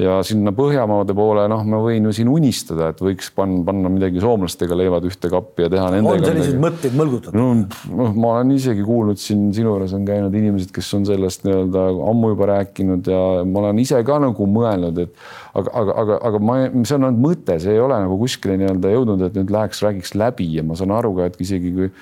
ja 0.00 0.18
sinna 0.26 0.52
Põhjamaade 0.56 1.14
poole, 1.16 1.44
noh, 1.50 1.62
ma 1.68 1.80
võin 1.82 2.06
ju 2.08 2.14
siin 2.16 2.30
unistada, 2.32 2.90
et 2.92 3.00
võiks 3.02 3.28
panna, 3.34 3.60
panna 3.66 3.90
midagi 3.92 4.22
soomlastega 4.22 4.76
leivad 4.78 5.04
ühte 5.08 5.30
kappi 5.32 5.66
ja 5.66 5.70
teha 5.72 5.90
nendega. 5.94 6.14
on 6.14 6.26
selliseid 6.26 6.56
midagi. 6.56 6.62
mõtteid 6.64 6.96
mõlgutatud? 7.00 7.38
no 7.38 7.98
noh, 7.98 8.14
ma 8.16 8.32
olen 8.36 8.54
isegi 8.56 8.86
kuulnud 8.86 9.20
siin 9.20 9.50
sinu 9.56 9.72
juures 9.72 9.92
on 9.96 10.06
käinud 10.08 10.34
inimesed, 10.38 10.72
kes 10.74 10.88
on 10.98 11.06
sellest 11.08 11.46
nii-öelda 11.46 11.84
ammu 12.12 12.32
juba 12.32 12.50
rääkinud 12.54 13.12
ja 13.12 13.20
ma 13.48 13.64
olen 13.66 13.82
ise 13.84 14.00
ka 14.06 14.18
nagu 14.22 14.48
mõelnud, 14.56 15.02
et 15.04 15.14
aga, 15.52 15.74
aga, 15.82 15.98
aga, 16.04 16.18
aga 16.30 16.42
ma, 16.42 16.58
see 16.82 16.96
on 16.98 17.08
ainult 17.10 17.22
mõte, 17.28 17.58
see 17.62 17.76
ei 17.76 17.84
ole 17.84 18.00
nagu 18.06 18.18
kuskile 18.20 18.56
nii-öelda 18.60 18.96
jõudnud, 18.96 19.28
et 19.28 19.38
nüüd 19.40 19.54
läheks, 19.54 19.84
räägiks 19.84 20.16
läbi 20.18 20.48
ja 20.56 20.66
ma 20.66 20.78
saan 20.78 20.94
aru 20.96 21.14
ka, 21.18 21.30
et 21.30 21.40
isegi 21.44 21.72
kui 21.76 21.92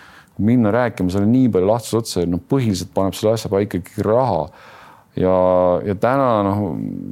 minna 0.40 0.72
rääkima, 0.72 1.12
seal 1.12 1.26
on 1.26 1.32
nii 1.34 1.48
palju 1.52 1.68
lahtisi 1.68 1.96
otsa, 1.98 2.26
noh, 2.28 2.40
põhiliselt 2.50 2.94
paneb 2.94 3.16
selle 3.18 3.34
asja 3.36 3.50
paika 3.52 3.80
ikkagi 3.80 4.06
raha 4.06 4.46
ja, 5.18 5.34
ja 5.82 5.94
täna 5.98 6.26
noh, 6.46 6.60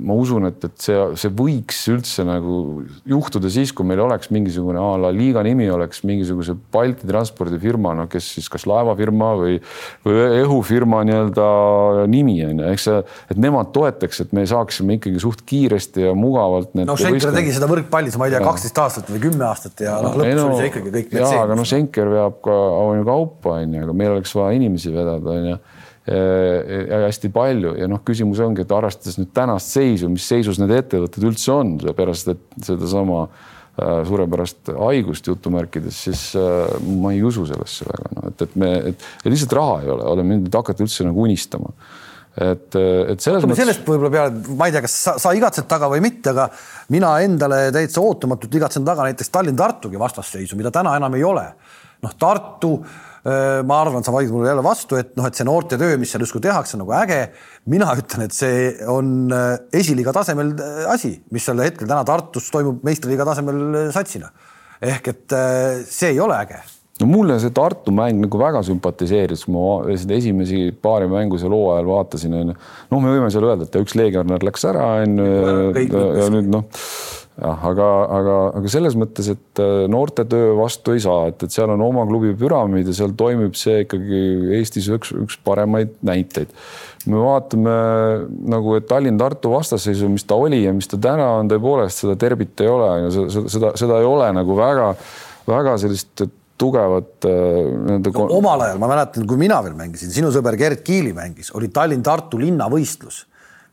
ma 0.07 0.15
usun, 0.19 0.47
et, 0.49 0.63
et 0.69 0.75
see, 0.83 0.97
see 1.19 1.33
võiks 1.35 1.81
üldse 1.91 2.23
nagu 2.27 2.85
juhtuda 3.09 3.51
siis, 3.51 3.73
kui 3.75 3.87
meil 3.89 4.03
oleks 4.05 4.31
mingisugune 4.35 4.79
a 4.79 4.93
la 5.03 5.11
liiga 5.15 5.43
nimi 5.47 5.67
oleks 5.73 6.05
mingisuguse 6.07 6.55
Balti 6.75 7.09
transpordifirma, 7.09 7.97
no 7.99 8.07
kes 8.11 8.31
siis 8.37 8.47
kas 8.53 8.69
laevafirma 8.71 9.33
või, 9.41 9.57
või 10.07 10.43
õhufirma 10.45 11.03
nii-öelda 11.09 11.49
nimi 12.13 12.39
on 12.47 12.63
ju, 12.63 12.69
eks 12.75 12.87
see, 12.89 13.01
et 13.35 13.41
nemad 13.43 13.73
toetaks, 13.75 14.23
et 14.25 14.37
me 14.37 14.47
saaksime 14.49 14.99
ikkagi 15.01 15.23
suht 15.23 15.43
kiiresti 15.49 16.07
ja 16.07 16.15
mugavalt. 16.19 16.77
no 16.79 16.99
Schenker 16.99 17.35
tegi 17.35 17.57
seda 17.57 17.71
võrkpallis, 17.71 18.19
ma 18.21 18.31
ei 18.31 18.37
tea, 18.37 18.45
kaksteist 18.47 18.83
aastat 18.85 19.11
või 19.11 19.25
kümme 19.27 19.49
aastat 19.49 19.83
ja 19.83 19.99
noh, 20.05 20.15
lõpuks 20.21 20.39
no, 20.39 20.47
oli 20.53 20.63
see 20.63 20.71
ikkagi 20.71 20.95
kõik. 21.01 21.19
ja, 21.19 21.33
aga 21.43 21.59
noh, 21.59 21.67
Schenker 21.67 22.15
veab 22.15 22.39
ka 22.47 22.55
on 22.85 23.03
ju 23.03 23.09
kaupa 23.09 23.59
on 23.59 23.75
ju, 23.75 23.85
aga 23.89 23.99
meil 24.05 24.15
oleks 24.15 24.39
vaja 24.39 24.55
inimesi 24.61 24.95
vedada 24.95 25.35
on 25.35 25.51
ju 25.53 25.59
ja 26.09 26.99
äh, 26.99 27.05
hästi 27.07 27.31
palju 27.35 27.75
ja 27.79 27.89
noh, 27.91 28.01
küsimus 28.07 28.41
ongi, 28.45 28.65
et 28.65 28.73
arvestades 28.75 29.19
nüüd 29.21 29.31
tänast 29.37 29.75
seisu, 29.75 30.09
mis 30.13 30.27
seisus 30.29 30.61
need 30.61 30.73
ettevõtted 30.77 31.29
üldse 31.29 31.53
on, 31.53 31.77
sellepärast 31.83 32.33
et 32.33 32.45
sedasama 32.65 33.23
äh, 33.27 34.03
suurepärast 34.09 34.73
haigust 34.79 35.29
jutumärkides, 35.29 36.03
siis 36.09 36.25
äh, 36.39 36.77
ma 37.03 37.13
ei 37.15 37.23
usu 37.27 37.45
sellesse 37.49 37.89
väga, 37.89 38.13
noh 38.17 38.29
et, 38.31 38.45
et 38.47 38.61
me, 38.61 38.75
et 38.93 39.09
lihtsalt 39.29 39.57
raha 39.59 39.81
ei 39.85 39.97
ole, 39.97 40.07
oleme 40.15 40.39
nüüd 40.41 40.61
hakata 40.61 40.87
üldse 40.87 41.09
nagu 41.09 41.27
unistama 41.27 41.75
et, 42.39 42.79
et 42.79 43.25
selles 43.25 43.45
mõttes. 43.45 43.61
sellest 43.65 43.85
võib-olla 43.85 44.13
peale, 44.15 44.55
ma 44.57 44.69
ei 44.69 44.75
tea, 44.75 44.85
kas 44.85 44.95
sa, 45.09 45.17
sa 45.21 45.35
igatsed 45.37 45.69
taga 45.71 45.91
või 45.91 46.01
mitte, 46.05 46.33
aga 46.33 46.47
mina 46.95 47.17
endale 47.27 47.67
täitsa 47.75 48.05
ootamatult 48.05 48.55
igatsen 48.61 48.87
taga 48.87 49.09
näiteks 49.09 49.33
Tallinn-Tartugi 49.35 50.01
vastasseisu, 50.01 50.57
mida 50.57 50.73
täna 50.75 50.95
enam 50.97 51.19
ei 51.19 51.27
ole. 51.27 51.45
noh, 51.99 52.13
Tartu, 52.15 52.77
äh, 52.79 53.08
ma 53.25 53.81
arvan, 53.83 54.05
sa 54.07 54.15
vaidled 54.15 54.33
mulle 54.33 54.53
jälle 54.53 54.63
vastu, 54.65 54.97
et 55.01 55.11
noh, 55.19 55.27
et 55.27 55.37
see 55.37 55.47
noortetöö, 55.49 55.99
mis 56.01 56.13
seal 56.15 56.23
justkui 56.23 56.43
tehakse, 56.45 56.79
nagu 56.81 56.95
äge. 57.01 57.21
mina 57.67 57.91
ütlen, 58.01 58.25
et 58.29 58.37
see 58.37 58.71
on 58.89 59.33
esiliiga 59.75 60.15
tasemel 60.17 60.55
asi, 60.93 61.17
mis 61.35 61.45
seal 61.49 61.61
hetkel 61.65 61.91
täna 61.91 62.05
Tartus 62.09 62.51
toimub 62.55 62.87
meistriliiga 62.87 63.27
tasemel 63.29 63.93
satsina. 63.95 64.31
ehk 64.79 65.15
et 65.15 65.39
see 65.91 66.13
ei 66.15 66.21
ole 66.23 66.39
äge 66.39 66.63
no 67.01 67.07
mulle 67.07 67.39
see 67.43 67.53
Tartu 67.55 67.93
mäng 67.95 68.19
nagu 68.25 68.41
väga 68.41 68.63
sümpatiseeris, 68.67 69.47
ma 69.53 69.81
seda 69.95 70.17
esimesi 70.19 70.69
paari 70.83 71.09
mängu 71.11 71.39
seal 71.41 71.55
hooajal 71.55 71.89
vaatasin, 71.89 72.37
onju. 72.41 72.57
noh, 72.91 73.03
me 73.05 73.15
võime 73.15 73.31
seal 73.35 73.47
öelda, 73.47 73.69
et 73.69 73.79
üks 73.81 73.95
legionär 73.99 74.45
läks 74.47 74.67
ära, 74.69 74.87
onju. 75.05 75.29
ja 76.19 76.29
nüüd 76.35 76.51
noh, 76.53 76.67
jah, 77.39 77.65
aga, 77.71 77.89
aga, 78.19 78.37
aga 78.61 78.73
selles 78.73 78.97
mõttes, 78.99 79.31
et 79.35 79.63
äh, 79.63 79.85
noorte 79.91 80.25
töö 80.29 80.55
vastu 80.59 80.97
ei 80.97 81.03
saa, 81.05 81.29
et, 81.31 81.45
et 81.47 81.55
seal 81.55 81.71
on 81.75 81.85
oma 81.87 82.05
klubi 82.09 82.35
püramiid 82.39 82.91
ja 82.91 82.97
seal 82.97 83.15
toimib 83.19 83.57
see 83.59 83.85
ikkagi 83.85 84.23
Eestis 84.59 84.89
üks, 84.95 85.15
üks 85.15 85.39
paremaid 85.47 85.95
näiteid. 86.07 86.53
me 87.07 87.23
vaatame 87.23 87.77
nagu, 88.55 88.75
et 88.79 88.89
Tallinn-Tartu 88.91 89.55
vastasseisu, 89.55 90.11
mis 90.13 90.27
ta 90.29 90.39
oli 90.39 90.65
ja 90.65 90.75
mis 90.77 90.91
ta 90.91 91.01
täna 91.01 91.31
on, 91.39 91.51
tõepoolest 91.53 92.05
seda 92.05 92.19
derbit 92.21 92.65
ei 92.65 92.73
ole, 92.73 92.91
seda, 93.15 93.49
seda, 93.55 93.73
seda 93.81 94.03
ei 94.03 94.09
ole 94.09 94.33
nagu 94.37 94.59
väga 94.59 94.93
väga 95.49 95.79
sellist 95.81 96.27
tugevat 96.59 97.25
äh, 97.25 98.01
no,. 98.03 98.27
omal 98.35 98.67
ajal 98.67 98.81
ma 98.83 98.91
mäletan, 98.91 99.27
kui 99.31 99.39
mina 99.41 99.61
veel 99.65 99.77
mängisin, 99.79 100.11
sinu 100.15 100.33
sõber 100.35 100.59
Gerd 100.59 100.83
Kiili 100.87 101.15
mängis, 101.17 101.53
oli 101.55 101.71
Tallinn-Tartu 101.75 102.41
linnavõistlus, 102.43 103.23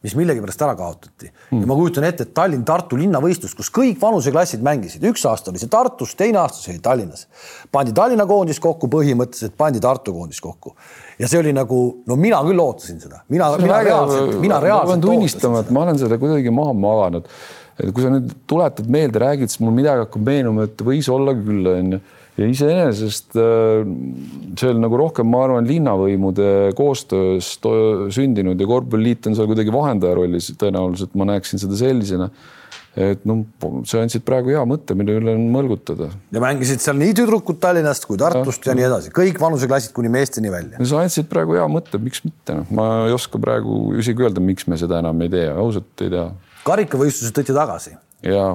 mis 0.05 0.13
millegipärast 0.17 0.61
ära 0.61 0.75
kaotati 0.77 1.29
mm. 1.29 1.63
ja 1.63 1.69
ma 1.69 1.77
kujutan 1.77 2.05
ette, 2.07 2.27
et 2.27 2.33
Tallinn-Tartu 2.37 2.99
linnavõistlus, 2.99 3.55
kus 3.57 3.71
kõik 3.73 3.97
vanuseklassid 4.01 4.63
mängisid, 4.65 5.05
üks 5.09 5.25
aasta 5.29 5.51
oli 5.51 5.61
see 5.61 5.71
Tartus, 5.71 6.13
teine 6.19 6.41
aasta 6.43 6.61
see 6.61 6.75
oli 6.75 6.83
Tallinnas. 6.85 7.25
pandi 7.73 7.95
Tallinna 7.95 8.27
koondis 8.29 8.61
kokku, 8.63 8.89
põhimõtteliselt 8.91 9.57
pandi 9.57 9.81
Tartu 9.83 10.13
koondis 10.15 10.41
kokku 10.43 10.75
ja 11.19 11.29
see 11.31 11.41
oli 11.41 11.53
nagu, 11.55 11.81
no 12.05 12.17
mina 12.19 12.41
küll 12.45 12.61
ootasin 12.61 12.99
seda, 13.01 13.23
mina, 13.33 13.49
mina 13.61 13.81
reaalselt, 13.85 14.35
mina 14.43 14.59
reaalselt. 14.63 14.91
ma 14.91 14.97
pean 14.97 15.05
tunnistama, 15.07 15.63
et 15.65 15.71
ma 15.73 15.85
olen 15.87 16.01
seda 16.01 16.19
kuidagi 16.21 16.53
maha 16.53 16.75
maganud. 16.85 17.31
et 17.79 17.89
kui 17.91 18.05
sa 18.05 18.11
nüüd 18.13 18.35
tuletad 18.47 18.91
meelde, 18.91 19.19
räägid, 19.23 19.51
siis 19.51 19.63
mul 19.63 19.73
midagi 19.75 20.05
hakkab 20.05 20.29
meenuma, 20.29 20.69
et 20.69 20.85
võis 20.85 21.09
olla 21.11 21.33
küll, 21.39 21.71
onju 21.71 22.03
ja 22.35 22.49
iseenesest 22.51 23.37
äh, 23.39 23.85
see 24.59 24.73
on 24.73 24.83
nagu 24.83 24.99
rohkem, 24.99 25.29
ma 25.31 25.45
arvan, 25.47 25.69
linnavõimude 25.69 26.75
koostöös 26.77 27.55
sündinud 28.15 28.59
ja 28.59 28.69
korvpalliliit 28.69 29.29
on 29.29 29.37
seal 29.37 29.49
kuidagi 29.51 29.73
vahendaja 29.73 30.17
rollis, 30.19 30.51
tõenäoliselt 30.59 31.15
ma 31.19 31.31
näeksin 31.31 31.61
seda 31.61 31.79
sellisena 31.79 32.29
et 32.95 33.25
noh, 33.27 33.43
sa 33.87 33.99
andsid 34.03 34.23
praegu 34.27 34.53
hea 34.53 34.61
mõtte, 34.67 34.95
mille 34.95 35.17
üle 35.19 35.33
on 35.35 35.43
mõlgutada. 35.51 36.07
ja 36.31 36.43
mängisid 36.43 36.83
seal 36.83 36.95
nii 36.99 37.15
tüdrukud 37.19 37.59
Tallinnast 37.63 38.07
kui 38.07 38.19
Tartust 38.19 38.63
ja, 38.63 38.71
ja 38.71 38.79
nii 38.79 38.87
edasi, 38.87 39.11
kõik 39.15 39.39
vanuseklassid 39.41 39.91
kuni 39.95 40.11
meesteni 40.13 40.51
välja. 40.53 40.79
sa 40.87 41.03
andsid 41.03 41.27
praegu 41.31 41.57
hea 41.59 41.67
mõtte, 41.71 41.99
miks 42.01 42.23
mitte, 42.23 42.55
noh, 42.61 42.71
ma 42.75 42.87
ei 43.09 43.15
oska 43.15 43.41
praegu 43.41 43.91
isegi 43.99 44.23
öelda, 44.23 44.43
miks 44.43 44.67
me 44.71 44.79
seda 44.79 45.01
enam 45.03 45.27
ei 45.27 45.33
tee, 45.33 45.47
ausalt 45.51 46.07
ei 46.07 46.13
tea. 46.13 46.29
karikavõistlused 46.67 47.35
tõite 47.35 47.55
tagasi. 47.57 47.97
ja, 48.23 48.47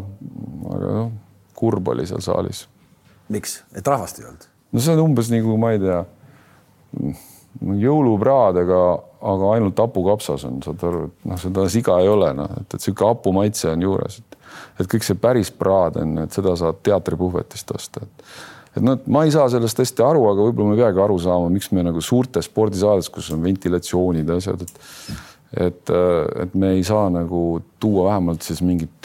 aga 0.72 0.98
noh, 1.02 1.14
kurb 1.60 1.92
oli 1.92 2.08
seal 2.08 2.24
saalis 2.24 2.64
miks, 3.32 3.60
et 3.76 3.86
rahvast 3.86 4.20
ei 4.20 4.28
olnud? 4.28 4.48
no 4.72 4.82
see 4.82 4.96
on 4.96 5.04
umbes 5.08 5.30
nagu 5.32 5.56
ma 5.60 5.72
ei 5.74 5.82
tea, 5.82 6.00
jõulupraad, 7.80 8.60
aga, 8.62 8.82
aga 9.32 9.54
ainult 9.56 9.80
hapukapsas 9.82 10.44
on, 10.48 10.60
saad 10.64 10.84
aru, 10.86 11.06
et 11.08 11.30
noh, 11.30 11.40
seda 11.40 11.66
siga 11.72 11.98
ei 12.02 12.10
ole, 12.10 12.30
noh, 12.36 12.52
et, 12.60 12.76
et 12.76 12.84
sihuke 12.84 13.06
hapu 13.06 13.34
maitse 13.36 13.70
on 13.72 13.88
juures, 13.88 14.20
et, 14.22 14.38
et 14.82 14.90
kõik 14.90 15.06
see 15.06 15.18
päris 15.20 15.50
praad 15.54 15.98
on, 16.00 16.16
et 16.24 16.36
seda 16.36 16.54
saad 16.58 16.80
teatripuhvetist 16.86 17.76
osta, 17.76 18.06
et 18.06 18.32
et 18.78 18.84
noh, 18.86 19.00
ma 19.10 19.24
ei 19.26 19.32
saa 19.34 19.48
sellest 19.50 19.80
hästi 19.82 20.04
aru, 20.06 20.20
aga 20.30 20.44
võib-olla 20.46 20.70
me 20.70 20.76
ei 20.76 20.84
peagi 20.84 21.00
aru 21.02 21.16
saama, 21.18 21.48
miks 21.50 21.72
me 21.74 21.82
nagu 21.82 21.98
suurtes 22.04 22.46
spordisaades, 22.46 23.08
kus 23.10 23.32
on 23.34 23.42
ventilatsioonid 23.42 24.30
ja 24.30 24.38
asjad, 24.38 24.62
et 24.62 25.18
et, 25.50 25.90
et 26.44 26.52
me 26.54 26.68
ei 26.76 26.84
saa 26.86 27.08
nagu 27.10 27.40
tuua 27.82 28.04
vähemalt 28.12 28.46
siis 28.46 28.60
mingit 28.62 28.99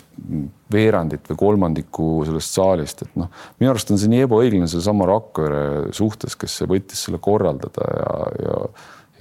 veerandit 0.71 1.27
või 1.29 1.39
kolmandikku 1.39 2.09
sellest 2.27 2.57
saalist, 2.57 3.03
et 3.05 3.17
noh, 3.19 3.29
minu 3.59 3.71
arust 3.71 3.91
on 3.93 3.99
see 4.01 4.11
nii 4.11 4.25
ebaõiglane 4.25 4.69
sellesama 4.71 5.07
Rakvere 5.09 5.63
suhtes, 5.95 6.37
kes 6.39 6.61
võttis 6.69 7.05
selle 7.07 7.19
korraldada 7.23 7.89
ja, 7.91 8.13
ja, 8.45 8.59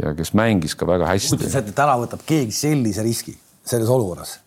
ja 0.02 0.14
kes 0.18 0.34
mängis 0.38 0.76
ka 0.78 0.88
väga 0.88 1.08
hästi. 1.10 1.34
kujutad 1.34 1.52
sa 1.52 1.64
ette, 1.64 1.74
täna 1.76 1.96
võtab 2.00 2.22
keegi 2.26 2.54
sellise 2.56 3.04
riski 3.06 3.34
selles 3.64 3.90
olukorras, 3.90 4.38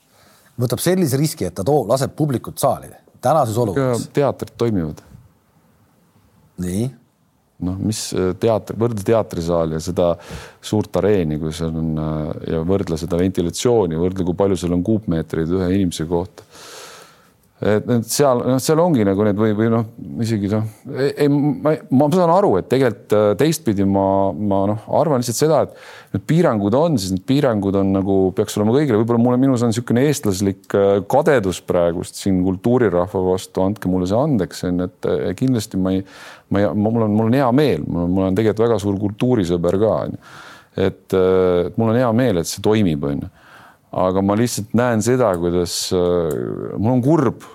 võtab 0.59 0.81
sellise 0.83 1.19
riski, 1.19 1.49
et 1.49 1.57
ta 1.57 1.65
toob, 1.67 1.89
laseb 1.91 2.15
publikut 2.17 2.59
saali 2.61 2.91
tänases 3.21 3.57
olukorras. 3.57 4.07
teatrid 4.13 4.55
toimivad. 4.57 5.03
nii 6.57 6.87
noh, 7.65 7.77
mis 7.81 8.01
äh, 8.13 8.33
teater, 8.39 8.77
võrdle 8.79 9.05
teatrisaal 9.05 9.75
ja 9.77 9.81
seda 9.83 10.11
suurt 10.61 10.99
areeni, 11.01 11.39
kui 11.41 11.53
seal 11.55 11.75
on 11.77 12.01
äh, 12.01 12.33
ja 12.53 12.63
võrdle 12.67 12.99
seda 12.99 13.19
ventilatsiooni, 13.21 13.99
võrdle, 13.99 14.25
kui 14.27 14.37
palju 14.37 14.59
seal 14.59 14.75
on 14.77 14.83
kuupmeetreid 14.85 15.53
ühe 15.57 15.71
inimese 15.79 16.07
kohta 16.09 16.45
et 17.57 17.87
need 17.89 18.05
seal, 18.05 18.43
noh, 18.45 18.59
seal 18.61 18.77
ongi 18.83 19.01
nagu 19.07 19.23
need 19.25 19.39
või, 19.39 19.53
või 19.57 19.69
noh, 19.73 19.85
isegi 20.21 20.49
noh, 20.51 20.65
ei, 20.93 21.25
ma, 21.31 21.71
ma 21.97 22.07
saan 22.13 22.29
aru, 22.29 22.51
et 22.59 22.67
tegelikult 22.69 23.15
äh, 23.17 23.29
teistpidi 23.39 23.87
ma, 23.89 24.03
ma 24.29 24.59
noh, 24.69 24.83
arvan 24.99 25.23
lihtsalt 25.23 25.39
seda, 25.39 25.63
et 25.65 26.13
need 26.13 26.27
piirangud 26.29 26.77
on, 26.77 26.99
siis 27.01 27.15
need 27.15 27.23
piirangud 27.29 27.79
on 27.81 27.95
nagu 27.95 28.17
peaks 28.37 28.59
olema 28.59 28.75
kõigile, 28.75 28.99
võib-olla 29.01 29.23
mulle, 29.23 29.39
minus 29.41 29.65
on 29.65 29.73
niisugune 29.73 30.05
eestlaslik 30.05 30.77
äh, 30.77 30.91
kadedus 31.09 31.63
praegust 31.65 32.21
siin 32.21 32.43
kultuurirahva 32.45 33.23
vastu, 33.31 33.65
andke 33.65 33.89
mulle 33.89 34.09
see 34.11 34.21
andeks, 34.21 34.61
on, 34.69 34.85
et 34.85 35.09
äh, 35.09 35.25
kindlasti 35.39 35.81
ma 35.81 35.95
ei, 35.97 36.05
ma 36.53 36.61
ei, 36.61 36.69
mul 36.77 37.07
on, 37.07 37.17
mul 37.17 37.31
on 37.31 37.39
hea 37.39 37.49
meel, 37.57 37.89
mul 37.89 38.27
on 38.27 38.37
tegelikult 38.37 38.67
väga 38.67 38.79
suur 38.85 39.01
kultuurisõber 39.01 39.81
ka, 39.81 39.97
on 40.05 40.13
ju. 40.13 40.23
et 40.77 41.19
mul 41.73 41.89
on 41.89 41.97
hea 41.97 42.13
meel, 42.13 42.37
et 42.37 42.45
see 42.45 42.61
toimib, 42.61 43.09
on 43.09 43.25
ju 43.25 43.33
aga 43.91 44.21
ma 44.21 44.35
lihtsalt 44.35 44.73
näen 44.77 45.03
seda, 45.05 45.31
kuidas 45.39 45.87
äh, 45.95 46.77
mul 46.77 46.97
on 46.97 47.05
kurb 47.05 47.45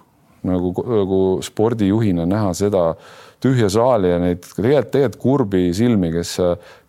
nagu, 0.47 0.72
nagu 0.74 1.20
spordijuhina 1.45 2.26
näha 2.28 2.53
seda 2.57 2.93
tühja 3.43 3.68
saali 3.72 4.12
ja 4.12 4.18
neid 4.22 4.45
tegelikult, 4.45 4.91
tegelikult 4.95 5.22
kurbi 5.22 5.62
silmi, 5.74 6.12
kes, 6.14 6.37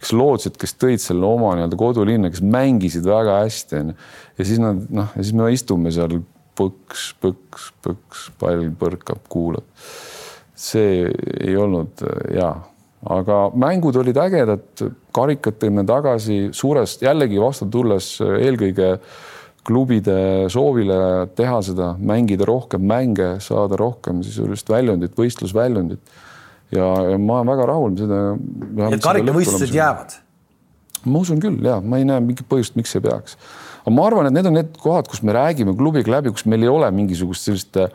kes 0.02 0.14
lootsid, 0.14 0.58
kes 0.62 0.76
tõid 0.78 1.02
selle 1.02 1.26
oma 1.26 1.56
nii-öelda 1.58 1.80
kodulinna, 1.80 2.30
kes 2.34 2.44
mängisid 2.46 3.08
väga 3.10 3.40
hästi 3.42 3.80
onju. 3.80 3.96
ja 4.38 4.48
siis 4.50 4.62
nad 4.62 4.84
noh, 4.94 5.10
ja 5.16 5.26
siis 5.26 5.38
me 5.38 5.50
istume 5.54 5.94
seal 5.94 6.20
põks, 6.58 7.08
põks, 7.22 7.72
põks, 7.86 8.28
pall 8.42 8.68
põrkab, 8.78 9.24
kuulab. 9.30 9.66
see 10.54 11.10
ei 11.42 11.58
olnud 11.58 12.06
hea, 12.30 12.52
aga 13.18 13.40
mängud 13.58 13.98
olid 14.00 14.18
ägedad, 14.22 14.86
karikad 15.14 15.58
tõime 15.62 15.86
tagasi 15.90 16.54
suurest 16.54 17.02
jällegi 17.04 17.42
vastu 17.42 17.66
tulles 17.74 18.16
eelkõige 18.22 18.94
äh, 18.94 19.22
klubide 19.68 20.18
soovile 20.52 20.98
teha 21.38 21.60
seda, 21.66 21.94
mängida 22.00 22.48
rohkem 22.48 22.84
mänge, 22.88 23.38
saada 23.44 23.80
rohkem 23.80 24.22
sisulist 24.26 24.70
väljundit, 24.70 25.16
võistlusväljundit. 25.18 26.02
ja, 26.74 26.90
ja 27.14 27.18
ma 27.18 27.40
olen 27.40 27.52
väga 27.54 27.68
rahul 27.70 27.98
seda. 27.98 28.22
et 28.90 29.04
karikavõistlused 29.04 29.76
jäävad? 29.76 30.18
ma 31.04 31.20
usun 31.20 31.40
küll 31.44 31.64
ja 31.64 31.80
ma 31.84 32.00
ei 32.00 32.08
näe 32.08 32.24
mingit 32.24 32.48
põhjust, 32.50 32.78
miks 32.80 32.96
ei 32.96 33.04
peaks. 33.04 33.38
aga 33.84 33.96
ma 33.96 34.08
arvan, 34.08 34.28
et 34.30 34.36
need 34.38 34.52
on 34.52 34.60
need 34.60 34.76
kohad, 34.84 35.08
kus 35.12 35.24
me 35.24 35.36
räägime 35.36 35.76
klubiga 35.80 36.18
läbi, 36.18 36.32
kus 36.36 36.48
meil 36.48 36.64
ei 36.64 36.72
ole 36.72 36.92
mingisugust 36.96 37.50
sellist 37.50 37.80
äh, 37.80 37.92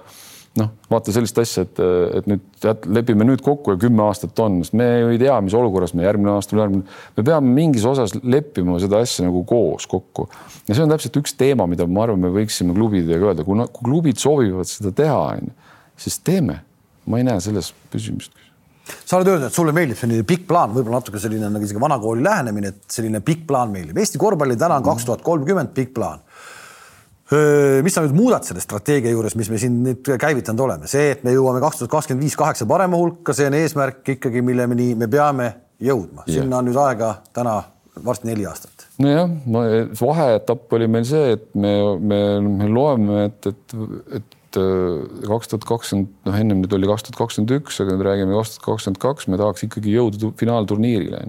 noh, 0.59 0.71
vaata 0.91 1.13
sellist 1.15 1.39
asja, 1.41 1.65
et, 1.67 1.81
et 2.19 2.29
nüüd 2.31 2.67
lepime 2.95 3.27
nüüd 3.29 3.43
kokku 3.45 3.75
ja 3.75 3.81
kümme 3.81 4.05
aastat 4.07 4.39
on, 4.43 4.61
sest 4.65 4.77
me 4.79 4.87
ju 5.03 5.13
ei 5.13 5.21
tea, 5.21 5.37
mis 5.45 5.57
olukorras 5.57 5.95
me 5.97 6.07
järgmine 6.07 6.33
aasta, 6.35 6.57
järgmine, 6.59 6.85
me 7.17 7.27
peame 7.27 7.55
mingis 7.55 7.87
osas 7.89 8.17
leppima 8.23 8.79
seda 8.83 9.03
asja 9.05 9.27
nagu 9.29 9.45
koos 9.49 9.87
kokku. 9.91 10.29
ja 10.69 10.75
see 10.75 10.85
on 10.85 10.93
täpselt 10.95 11.21
üks 11.23 11.37
teema, 11.39 11.69
mida 11.71 11.87
ma 11.87 12.07
arvan, 12.07 12.23
me 12.25 12.33
võiksime 12.35 12.77
klubidega 12.77 13.31
öelda, 13.31 13.47
kuna 13.47 13.69
kui 13.71 13.89
klubid 13.91 14.21
soovivad 14.23 14.69
seda 14.71 14.95
teha, 14.97 15.21
onju, 15.37 15.73
siis 15.99 16.21
teeme. 16.25 16.63
ma 17.09 17.21
ei 17.21 17.25
näe 17.25 17.41
selles 17.41 17.73
püsimist 17.93 18.35
sa 19.05 19.19
oled 19.19 19.29
öelnud, 19.29 19.49
et 19.49 19.57
sulle 19.57 19.73
meeldib 19.77 19.99
selline 20.01 20.25
pikk 20.29 20.47
plaan, 20.49 20.73
võib-olla 20.73 21.03
natuke 21.03 21.21
selline 21.21 21.51
nagu 21.53 21.65
isegi 21.65 21.81
vanakooli 21.83 22.25
lähenemine, 22.25 22.73
et 22.73 22.95
selline 22.95 23.21
pikk 23.25 23.43
plaan 23.49 23.73
meeldib. 23.73 23.99
Eesti 24.01 24.21
korvpalli 24.21 24.57
täna 24.61 24.79
on 24.81 24.87
kaks 24.87 25.05
tuhat 25.09 25.25
kolmkümmend 25.27 25.75
pikk 25.77 25.93
plaan 25.99 26.23
mis 27.85 27.93
sa 27.93 28.05
nüüd 28.05 28.17
muudad 28.17 28.47
selle 28.49 28.63
strateegia 28.65 29.13
juures, 29.13 29.35
mis 29.37 29.51
me 29.53 29.59
siin 29.61 29.83
nüüd 29.85 30.13
käivitanud 30.21 30.63
oleme, 30.65 30.89
see, 30.89 31.11
et 31.13 31.25
me 31.27 31.35
jõuame 31.35 31.61
kaks 31.61 31.83
tuhat 31.83 31.93
kakskümmend 31.99 32.25
viis 32.25 32.37
kaheksa 32.41 32.67
parema 32.69 32.97
hulka, 32.97 33.35
see 33.37 33.51
on 33.51 33.57
eesmärk 33.59 34.15
ikkagi, 34.17 34.45
milleni 34.45 34.95
me 34.97 35.11
peame 35.13 35.51
jõudma, 35.85 36.25
sinna 36.29 36.63
on 36.63 36.71
nüüd 36.71 36.79
aega 36.81 37.19
täna 37.37 37.59
varsti 38.05 38.29
neli 38.31 38.47
aastat. 38.49 38.87
nojah, 39.03 39.31
vaheetapp 40.01 40.75
oli 40.79 40.89
meil 40.91 41.07
see, 41.09 41.37
et 41.37 41.47
me, 41.59 41.75
me, 41.99 42.21
me 42.49 42.69
loeme, 42.71 43.25
et, 43.29 43.51
et, 43.51 43.77
et 44.21 44.61
äh, 44.61 45.23
kaks 45.29 45.53
tuhat 45.53 45.67
kakskümmend, 45.69 46.13
noh, 46.29 46.39
ennem 46.43 46.63
nüüd 46.63 46.75
oli 46.79 46.91
kaks 46.91 47.09
tuhat 47.09 47.21
kakskümmend 47.23 47.57
üks, 47.59 47.81
aga 47.85 47.97
nüüd 47.97 48.07
räägime 48.09 48.37
kaks 48.39 48.57
tuhat 48.57 48.69
kakskümmend 48.69 49.03
kaks, 49.05 49.29
me 49.31 49.41
tahaks 49.41 49.67
ikkagi 49.69 49.95
jõuda 49.95 50.33
finaalturniirile. 50.41 51.25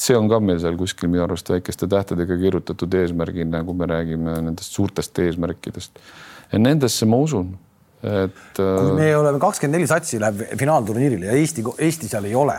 Et 0.00 0.06
see 0.08 0.16
on 0.16 0.28
ka 0.32 0.40
meil 0.40 0.60
seal 0.62 0.78
kuskil 0.80 1.10
minu 1.12 1.26
arust 1.26 1.50
väikeste 1.52 1.88
tähtedega 1.90 2.38
kirjutatud 2.40 2.94
eesmärgina, 3.02 3.60
kui 3.66 3.76
me 3.76 3.88
räägime 3.90 4.38
nendest 4.46 4.72
suurtest 4.72 5.18
eesmärkidest. 5.20 6.00
ja 6.52 6.58
nendesse 6.58 7.06
ma 7.06 7.20
usun, 7.20 7.52
et. 8.00 8.56
kui 8.56 8.96
me 8.96 9.12
oleme 9.16 9.38
kakskümmend 9.42 9.76
neli 9.76 9.90
satsi 9.90 10.20
läheb 10.20 10.56
finaalturniirile 10.58 11.28
ja 11.28 11.36
Eesti, 11.36 11.64
Eesti 11.78 12.08
seal 12.08 12.24
ei 12.30 12.34
ole 12.34 12.56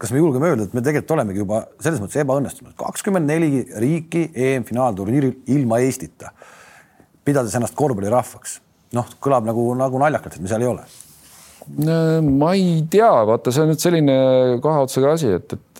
kas 0.00 0.08
me 0.14 0.16
julgeme 0.16 0.48
öelda, 0.48 0.64
et 0.64 0.72
me 0.72 0.80
tegelikult 0.80 1.12
olemegi 1.18 1.42
juba 1.42 1.58
selles 1.82 2.00
mõttes 2.00 2.22
ebaõnnestunud, 2.22 2.72
kakskümmend 2.78 3.28
neli 3.28 3.60
riiki 3.84 4.30
EM-finaalturniiril 4.32 5.42
ilma 5.52 5.82
Eestita, 5.84 6.32
pidades 7.24 7.52
ennast 7.58 7.76
korvpallirahvaks. 7.76 8.60
noh, 8.96 9.08
kõlab 9.20 9.44
nagu, 9.48 9.66
nagu 9.76 10.00
naljakalt, 10.00 10.36
et 10.36 10.44
me 10.44 10.48
seal 10.48 10.64
ei 10.64 10.70
ole. 10.70 10.86
ma 12.24 12.54
ei 12.56 12.80
tea, 12.90 13.12
vaata, 13.28 13.52
see 13.52 13.66
on 13.66 13.70
nüüd 13.74 13.84
selline 13.84 14.16
kahe 14.64 14.86
otsaga 14.86 15.12
asi, 15.18 15.36
et, 15.36 15.52
et 15.52 15.60
äh, 15.60 15.71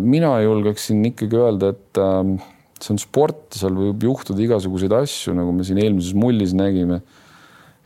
mina 0.00 0.38
julgeksin 0.40 1.02
ikkagi 1.10 1.36
öelda, 1.36 1.72
et 1.74 2.00
äh, 2.00 2.48
see 2.80 2.94
on 2.94 3.00
sport, 3.02 3.46
seal 3.58 3.76
võib 3.76 4.06
juhtuda 4.06 4.40
igasuguseid 4.44 4.94
asju, 4.96 5.34
nagu 5.36 5.52
me 5.54 5.66
siin 5.66 5.80
eelmises 5.82 6.16
mullis 6.16 6.54
nägime. 6.56 7.02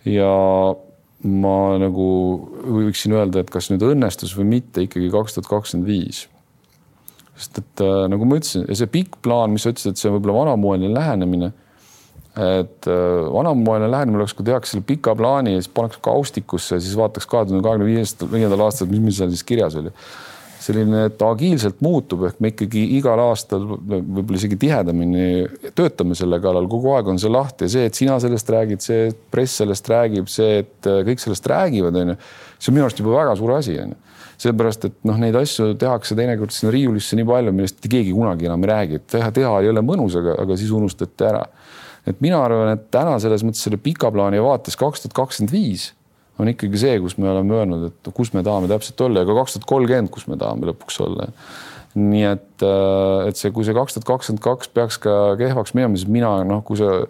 ja 0.07 0.31
ma 1.23 1.57
nagu 1.79 2.07
võiksin 2.67 3.15
öelda, 3.15 3.43
et 3.43 3.51
kas 3.51 3.71
nüüd 3.71 3.85
õnnestus 3.87 4.35
või 4.35 4.49
mitte 4.57 4.83
ikkagi 4.83 5.11
kaks 5.13 5.37
tuhat 5.37 5.51
kakskümmend 5.51 5.89
viis. 5.89 6.27
sest 7.39 7.59
et 7.63 7.83
äh, 7.83 8.07
nagu 8.13 8.27
ma 8.29 8.39
ütlesin, 8.39 8.67
see 8.69 8.91
pikk 8.91 9.19
plaan, 9.25 9.55
mis 9.55 9.67
sa 9.67 9.73
ütlesid, 9.75 9.95
et 9.95 10.03
see 10.03 10.11
on 10.11 10.19
võib-olla 10.19 10.43
vanamoeline 10.43 10.95
lähenemine. 10.95 11.53
et 12.33 12.91
äh, 12.91 13.31
vanamoeline 13.33 13.91
lähenemine 13.91 14.23
oleks, 14.23 14.35
kui 14.39 14.47
tehakse 14.47 14.77
selle 14.77 14.87
pika 14.87 15.17
plaani 15.19 15.57
ja 15.57 15.63
siis 15.63 15.73
pannakse 15.73 16.03
kaustikusse 16.03 16.77
ja 16.79 16.85
siis 16.85 16.95
vaataks 16.99 17.27
kahe 17.27 17.49
tuhande 17.49 17.65
kahekümne 17.67 18.37
viiendal 18.37 18.69
aastal, 18.69 18.91
mis 18.91 19.03
meil 19.03 19.17
seal 19.17 19.35
siis 19.35 19.47
kirjas 19.47 19.79
oli 19.79 19.91
selline, 20.63 21.07
et 21.09 21.23
agiilselt 21.27 21.81
muutub, 21.85 22.27
ehk 22.29 22.39
me 22.43 22.53
ikkagi 22.53 22.83
igal 22.99 23.21
aastal 23.25 23.65
võib-olla 23.67 24.39
isegi 24.39 24.59
tihedamini 24.63 25.71
töötame 25.77 26.17
selle 26.19 26.39
kallal, 26.43 26.69
kogu 26.71 26.93
aeg 26.97 27.11
on 27.13 27.21
see 27.21 27.33
lahti 27.33 27.67
ja 27.67 27.75
see, 27.75 27.89
et 27.91 27.99
sina 27.99 28.19
sellest 28.23 28.53
räägid, 28.55 28.85
see, 28.85 29.09
et 29.11 29.21
press 29.35 29.59
sellest 29.61 29.91
räägib, 29.93 30.31
see, 30.33 30.63
et 30.63 30.91
kõik 31.09 31.23
sellest 31.23 31.49
räägivad, 31.53 31.99
onju. 32.03 32.17
see 32.59 32.73
on 32.73 32.79
minu 32.79 32.87
arust 32.87 33.03
juba 33.03 33.17
väga 33.19 33.37
suur 33.41 33.55
asi, 33.57 33.79
onju. 33.85 33.99
seepärast, 34.43 34.89
et 34.91 34.99
noh, 35.09 35.19
neid 35.23 35.39
asju 35.39 35.73
tehakse 35.79 36.19
teinekord 36.19 36.55
sinna 36.55 36.75
riiulisse 36.75 37.19
nii 37.19 37.29
palju, 37.29 37.55
millest 37.57 37.83
keegi 37.87 38.15
kunagi 38.15 38.51
enam 38.51 38.67
ei 38.67 38.73
räägi, 38.73 39.01
et 39.01 39.09
teha, 39.17 39.33
teha 39.35 39.57
ei 39.63 39.73
ole 39.73 39.85
mõnus, 39.87 40.19
aga, 40.19 40.37
aga 40.45 40.59
siis 40.59 40.75
unustati 40.75 41.29
ära. 41.31 41.47
et 42.07 42.21
mina 42.21 42.43
arvan, 42.43 42.77
et 42.77 42.87
täna 42.91 43.19
selles 43.23 43.45
mõttes 43.47 43.63
selle 43.63 43.79
pika 43.83 44.11
plaani 44.11 44.43
vaates 44.43 44.79
kaks 44.79 45.05
tuhat 45.05 45.19
kakskümmend 45.21 45.55
viis 45.55 45.93
on 46.41 46.49
ikkagi 46.53 46.81
see, 46.81 46.97
kus 47.03 47.19
me 47.21 47.29
oleme 47.31 47.59
öelnud, 47.59 47.91
et 47.91 48.15
kus 48.17 48.33
me 48.37 48.45
tahame 48.47 48.71
täpselt 48.71 49.01
olla 49.05 49.23
ja 49.23 49.29
ka 49.29 49.37
kaks 49.43 49.59
tuhat 49.59 49.69
kolmkümmend, 49.69 50.13
kus 50.15 50.27
me 50.31 50.39
tahame 50.41 50.71
lõpuks 50.71 50.99
olla. 51.05 51.29
nii 51.93 52.25
et, 52.25 52.63
äh, 52.65 53.29
et 53.29 53.37
see, 53.37 53.53
kui 53.53 53.67
see 53.69 53.77
kaks 53.77 53.99
tuhat 53.99 54.09
kakskümmend 54.09 54.41
kaks 54.41 54.71
peaks 54.73 54.97
ka 55.03 55.37
kehvaks 55.37 55.75
minema, 55.77 55.99
siis 56.01 56.09
mina 56.09 56.39
noh, 56.49 56.63
kui 56.65 56.81
sa 56.81 57.03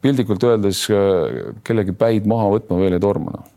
piltlikult 0.00 0.46
öeldes 0.48 0.86
äh, 0.88 1.54
kellegi 1.66 1.92
päid 1.92 2.28
maha 2.30 2.48
võtma 2.56 2.80
veel 2.80 2.96
ei 2.96 3.02
torma 3.04 3.36
noh 3.36 3.48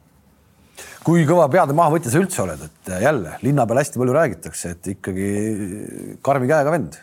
kui 1.04 1.26
kõva 1.28 1.50
peade 1.52 1.76
mahavõtja 1.76 2.12
sa 2.12 2.20
üldse 2.22 2.44
oled, 2.44 2.62
et 2.64 2.92
jälle 3.04 3.36
linna 3.44 3.66
peal 3.68 3.82
hästi 3.82 4.00
palju 4.00 4.14
räägitakse, 4.16 4.72
et 4.76 4.92
ikkagi 4.94 5.32
karmi 6.24 6.48
käega 6.48 6.72
vend. 6.72 6.96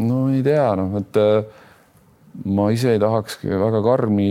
no 0.00 0.24
ei 0.32 0.40
tea, 0.44 0.70
noh, 0.80 0.96
et 1.00 1.20
äh, 1.20 1.61
ma 2.48 2.68
ise 2.72 2.94
ei 2.94 3.00
tahakski 3.02 3.50
väga 3.60 3.82
karmi 3.84 4.28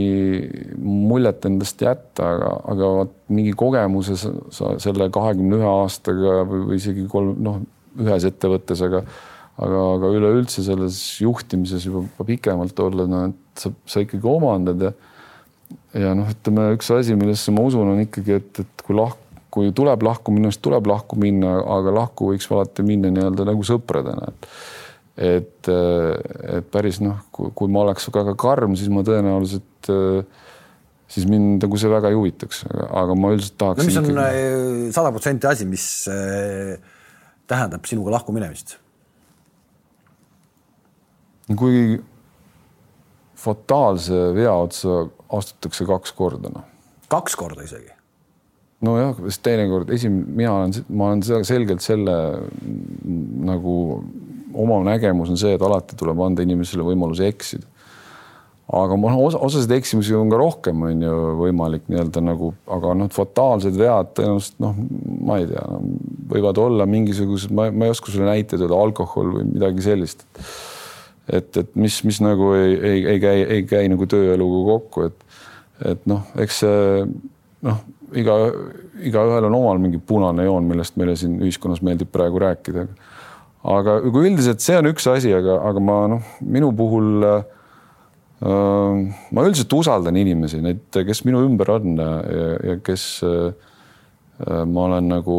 muljet 0.82 1.46
endast 1.50 1.82
jätta, 1.84 2.32
aga, 2.36 2.54
aga 2.74 2.94
vot 3.02 3.14
mingi 3.32 3.54
kogemuse 3.58 4.18
sa 4.18 4.74
selle 4.82 5.10
kahekümne 5.14 5.60
ühe 5.60 5.70
aastaga 5.70 6.42
või 6.50 6.80
isegi 6.80 7.06
kolm, 7.12 7.36
noh, 7.46 7.62
ühes 8.02 8.26
ettevõttes, 8.28 8.82
aga 8.88 9.04
aga, 9.62 9.82
aga 9.98 10.12
üleüldse 10.18 10.64
selles 10.66 10.98
juhtimises 11.22 11.86
juba 11.86 12.26
pikemalt 12.26 12.80
olla, 12.82 13.06
no 13.10 13.24
et 13.30 13.62
sa, 13.62 13.74
sa 13.86 14.04
ikkagi 14.04 14.28
omandad 14.28 14.88
ja 14.90 14.94
ja 15.96 16.14
noh, 16.18 16.30
ütleme 16.32 16.72
üks 16.76 16.90
asi, 16.96 17.16
millesse 17.20 17.54
ma 17.56 17.64
usun, 17.68 17.94
on 17.94 18.04
ikkagi, 18.04 18.38
et, 18.40 18.64
et 18.64 18.86
kui 18.86 18.96
lahk, 18.98 19.20
kui 19.52 19.72
tuleb 19.76 20.04
lahku 20.08 20.34
minna, 20.34 20.52
siis 20.52 20.64
tuleb 20.64 20.88
lahku 20.88 21.20
minna, 21.20 21.58
aga 21.78 21.94
lahku 21.96 22.32
võiks 22.32 22.48
alati 22.52 22.86
minna 22.88 23.12
nii-öelda 23.12 23.48
nagu 23.52 23.66
sõpradena, 23.68 24.32
et 24.32 24.48
et, 25.22 25.70
et 25.70 26.68
päris 26.74 27.02
noh, 27.04 27.20
kui 27.32 27.72
ma 27.72 27.86
oleks 27.86 28.10
väga 28.14 28.34
karm, 28.40 28.76
siis 28.80 28.90
ma 28.94 29.04
tõenäoliselt, 29.06 29.92
siis 31.12 31.28
mind 31.30 31.66
nagu 31.66 31.80
see 31.80 31.92
väga 31.92 32.12
ei 32.12 32.18
huvitaks, 32.18 32.64
aga 32.90 33.18
ma 33.18 33.34
üldiselt 33.36 33.60
tahaks. 33.62 33.82
no 33.82 33.88
mis 33.88 34.00
on. 34.02 34.24
Eh, 34.26 34.88
sada 34.96 35.14
protsenti 35.14 35.50
asi, 35.50 35.68
mis 35.70 35.86
tähendab 37.52 37.86
sinuga 37.90 38.18
lahku 38.18 38.36
minemist? 38.36 38.78
kui 41.58 41.98
fataalse 43.42 44.20
vea 44.38 44.54
otsa 44.56 45.02
astutakse 45.36 45.88
kaks 45.90 46.14
korda, 46.16 46.52
noh. 46.54 46.68
kaks 47.12 47.36
korda 47.40 47.66
isegi? 47.66 47.92
nojah, 48.86 49.18
sest 49.28 49.44
teinekord 49.46 49.92
esim-, 49.94 50.24
mina 50.38 50.54
olen, 50.56 50.74
ma 50.90 51.12
olen 51.12 51.46
selgelt 51.46 51.84
selle 51.86 52.16
nagu 53.52 53.76
oma 54.54 54.82
nägemus 54.86 55.32
on 55.32 55.40
see, 55.40 55.54
et 55.56 55.62
alati 55.66 55.98
tuleb 56.00 56.20
anda 56.24 56.46
inimesele 56.46 56.86
võimaluse 56.86 57.28
eksida. 57.32 57.68
aga 58.72 58.96
noh, 58.96 59.18
osa, 59.26 59.40
osasid 59.44 59.72
eksimusi 59.76 60.16
on 60.16 60.30
ka 60.32 60.38
rohkem, 60.40 60.84
on 60.88 61.02
ju 61.04 61.16
võimalik 61.42 61.90
nii-öelda 61.92 62.22
nagu, 62.24 62.54
aga 62.72 62.94
noh, 62.96 63.10
fataalsed 63.12 63.76
vead 63.76 64.14
tõenäoliselt 64.16 64.62
noh, 64.64 64.78
ma 65.28 65.42
ei 65.42 65.50
tea 65.50 65.66
no,, 65.68 65.82
võivad 66.32 66.62
olla 66.64 66.88
mingisugused, 66.88 67.52
ma, 67.52 67.68
ma 67.76 67.90
ei 67.90 67.96
oska 67.96 68.14
sulle 68.14 68.30
näiteid 68.30 68.64
öelda, 68.64 68.80
alkohol 68.80 69.34
või 69.36 69.50
midagi 69.50 69.84
sellist. 69.84 70.24
et, 71.28 71.52
et 71.58 71.76
mis, 71.76 72.00
mis 72.08 72.22
nagu 72.24 72.54
ei, 72.56 72.78
ei, 72.80 73.06
ei 73.16 73.24
käi, 73.24 73.44
ei 73.58 73.68
käi 73.68 73.92
nagu 73.92 74.08
tööeluga 74.08 74.64
kokku, 74.72 75.10
et, 75.10 75.28
et 75.92 76.08
noh, 76.08 76.24
eks 76.40 76.64
see 76.64 77.04
noh, 77.68 77.84
iga, 78.18 78.38
igaühel 79.04 79.48
on 79.50 79.60
omal 79.60 79.84
mingi 79.84 80.00
punane 80.00 80.48
joon, 80.48 80.68
millest 80.70 80.96
meile 81.00 81.16
siin 81.20 81.40
ühiskonnas 81.44 81.84
meeldib 81.86 82.12
praegu 82.14 82.40
rääkida 82.42 82.88
aga 83.62 83.98
kui 84.10 84.30
üldiselt 84.30 84.64
see 84.64 84.78
on 84.80 84.90
üks 84.90 85.08
asi, 85.12 85.34
aga, 85.38 85.60
aga 85.70 85.84
ma 85.84 85.98
noh, 86.16 86.30
minu 86.42 86.72
puhul 86.78 87.26
äh, 87.28 87.42
ma 88.42 89.46
üldiselt 89.46 89.74
usaldan 89.78 90.18
inimesi, 90.18 90.62
neid, 90.66 90.88
kes 90.92 91.24
minu 91.28 91.44
ümber 91.46 91.76
on 91.78 91.98
ja, 92.00 92.14
ja 92.72 92.78
kes 92.82 93.06
äh, 93.28 93.52
ma 94.66 94.88
olen 94.88 95.12
nagu 95.12 95.38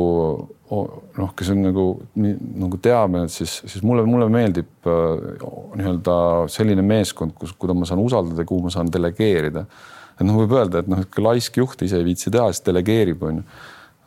noh, 1.19 1.33
kes 1.37 1.51
on 1.53 1.65
nagu 1.67 1.87
nagu 2.17 2.79
teame, 2.83 3.27
et 3.27 3.35
siis, 3.35 3.59
siis 3.67 3.83
mulle, 3.85 4.07
mulle 4.09 4.31
meeldib 4.33 4.89
äh, 4.89 5.43
nii-öelda 5.81 6.17
selline 6.53 6.85
meeskond, 6.87 7.35
kus, 7.39 7.57
kuida 7.59 7.77
ma 7.77 7.89
saan 7.89 8.03
usaldada, 8.05 8.47
kuhu 8.49 8.69
ma 8.69 8.73
saan 8.75 8.91
delegeerida. 8.93 9.67
et 10.15 10.27
noh, 10.29 10.39
võib 10.39 10.55
öelda, 10.55 10.85
et 10.85 10.91
noh, 10.91 11.03
laisk 11.27 11.59
juht 11.59 11.83
ise 11.83 11.99
ei 11.99 12.07
viitsi 12.07 12.31
teha, 12.31 12.53
siis 12.53 12.65
delegeerib, 12.69 13.23
onju 13.27 13.45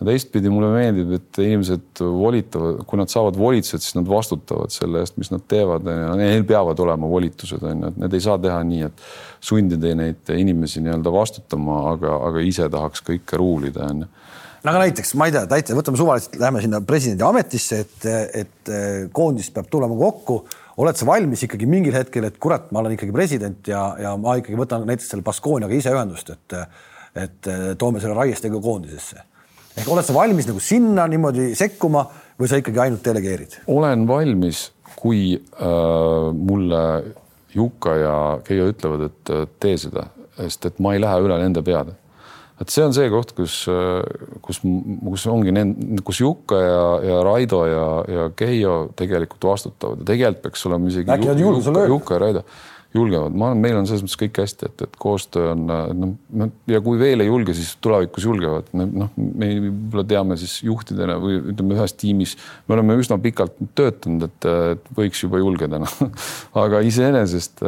teistpidi 0.03 0.51
mulle 0.51 0.69
meeldib, 0.73 1.13
et 1.15 1.39
inimesed 1.39 2.01
volitavad, 2.03 2.81
kui 2.87 2.99
nad 2.99 3.11
saavad 3.11 3.37
volitused, 3.39 3.83
siis 3.83 3.95
nad 3.95 4.09
vastutavad 4.09 4.73
selle 4.73 4.99
eest, 4.99 5.15
mis 5.21 5.31
nad 5.31 5.43
teevad. 5.47 5.87
Neil 6.19 6.43
peavad 6.47 6.79
olema 6.83 7.07
volitused, 7.07 7.63
on 7.63 7.85
ju, 7.85 7.91
et 7.93 8.01
need 8.03 8.17
ei 8.17 8.23
saa 8.25 8.35
teha 8.41 8.57
nii, 8.67 8.89
et 8.89 9.05
sundida 9.45 9.93
neid 9.95 10.33
inimesi 10.35 10.83
nii-öelda 10.83 11.13
vastutama, 11.15 11.77
aga, 11.93 12.17
aga 12.27 12.43
ise 12.43 12.67
tahaks 12.71 13.05
kõike 13.07 13.39
ruulida, 13.39 13.87
on 13.87 14.03
ju 14.03 14.09
no 14.65 14.71
aga 14.71 14.81
näiteks 14.81 15.13
ma 15.19 15.27
ei 15.29 15.33
tea, 15.35 15.43
täitsa 15.45 15.75
võtame 15.77 15.99
suvaliselt, 15.99 16.39
lähme 16.41 16.61
sinna 16.63 16.79
presidendi 16.81 17.23
ametisse, 17.23 17.83
et, 17.85 18.07
et 18.41 18.71
koondis 19.13 19.51
peab 19.53 19.69
tulema 19.69 19.93
kokku. 19.99 20.39
oled 20.81 20.97
sa 20.97 21.05
valmis 21.07 21.45
ikkagi 21.45 21.69
mingil 21.69 21.93
hetkel, 21.95 22.25
et 22.27 22.39
kurat, 22.41 22.65
ma 22.73 22.81
olen 22.81 22.97
ikkagi 22.97 23.13
president 23.15 23.69
ja, 23.69 23.83
ja 24.01 24.15
ma 24.19 24.33
ikkagi 24.41 24.57
võtan 24.59 24.83
näiteks 24.89 25.13
selle 25.13 25.23
Baskooniaga 25.23 25.77
ise 25.77 25.93
ühendust, 25.93 26.33
et, 26.33 26.57
et 27.21 27.51
toome 27.77 28.01
selle 28.03 28.17
Raiestega 28.17 28.59
koondisesse 28.59 29.23
ehk 29.75 29.91
oled 29.91 30.07
sa 30.07 30.15
valmis 30.15 30.47
nagu 30.49 30.61
sinna 30.63 31.07
niimoodi 31.11 31.51
sekkuma 31.57 32.05
või 32.39 32.51
sa 32.51 32.59
ikkagi 32.61 32.81
ainult 32.85 33.05
delegeerid? 33.05 33.59
olen 33.71 34.07
valmis, 34.07 34.69
kui 34.95 35.35
äh, 35.35 36.31
mulle 36.31 36.85
Juka 37.55 37.93
ja 37.95 38.15
Keijo 38.43 38.67
ütlevad, 38.73 39.05
et 39.07 39.53
tee 39.63 39.77
seda, 39.79 40.09
sest 40.35 40.65
et 40.67 40.81
ma 40.83 40.91
ei 40.95 40.99
lähe 40.99 41.21
üle 41.23 41.37
nende 41.39 41.63
peade. 41.63 41.95
et 42.59 42.71
see 42.71 42.83
on 42.83 42.93
see 42.95 43.09
koht, 43.11 43.33
kus, 43.35 43.57
äh, 43.71 44.03
kus, 44.43 44.61
kus 44.63 45.25
ongi 45.31 45.55
need, 45.55 46.03
kus 46.07 46.21
Juka 46.23 46.61
ja, 46.61 46.85
ja 47.03 47.23
Raido 47.27 47.65
ja, 47.67 47.89
ja 48.11 48.29
Keijo 48.35 48.77
tegelikult 48.95 49.51
vastutavad 49.51 50.03
ja 50.03 50.11
tegelikult 50.13 50.47
peaks 50.47 50.65
olema 50.69 50.91
isegi 50.91 51.19
Juka, 51.43 51.85
Juka 51.91 52.15
ja 52.15 52.23
Raido 52.27 52.45
julgevad, 52.95 53.35
ma 53.35 53.49
arvan, 53.49 53.61
meil 53.63 53.77
on 53.79 53.87
selles 53.89 54.03
mõttes 54.05 54.19
kõik 54.19 54.39
hästi, 54.41 54.69
et, 54.69 54.83
et 54.87 54.97
koostöö 55.01 55.51
on 55.53 55.65
noh, 55.67 56.51
ja 56.71 56.81
kui 56.85 56.99
veel 56.99 57.23
ei 57.23 57.29
julge, 57.29 57.55
siis 57.57 57.75
tulevikus 57.83 58.27
julgevad, 58.27 58.71
noh, 58.75 59.11
me 59.15 59.51
võib-olla 59.67 60.05
teame 60.09 60.39
siis 60.39 60.57
juhtidena 60.65 61.17
või 61.21 61.39
ütleme 61.53 61.77
ühes 61.77 61.95
tiimis, 61.99 62.35
me 62.67 62.77
oleme 62.77 62.97
üsna 63.01 63.19
pikalt 63.21 63.57
töötanud, 63.77 64.29
et, 64.29 64.91
võiks 64.97 65.23
juba 65.25 65.41
julgeda 65.43 65.81
noh. 65.81 65.97
Aga 66.65 66.81
iseenesest 66.87 67.63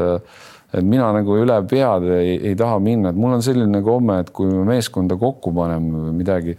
et 0.76 0.84
mina 0.84 1.08
nagu 1.16 1.38
üle 1.40 1.56
pead 1.70 2.10
ei, 2.18 2.36
ei 2.52 2.58
taha 2.60 2.80
minna, 2.84 3.12
et 3.12 3.20
mul 3.20 3.38
on 3.38 3.46
selline 3.46 3.82
komme, 3.86 4.20
et 4.24 4.34
kui 4.36 4.50
me 4.52 4.66
meeskonda 4.68 5.16
kokku 5.20 5.54
paneme 5.56 6.08
või 6.08 6.18
midagi 6.22 6.58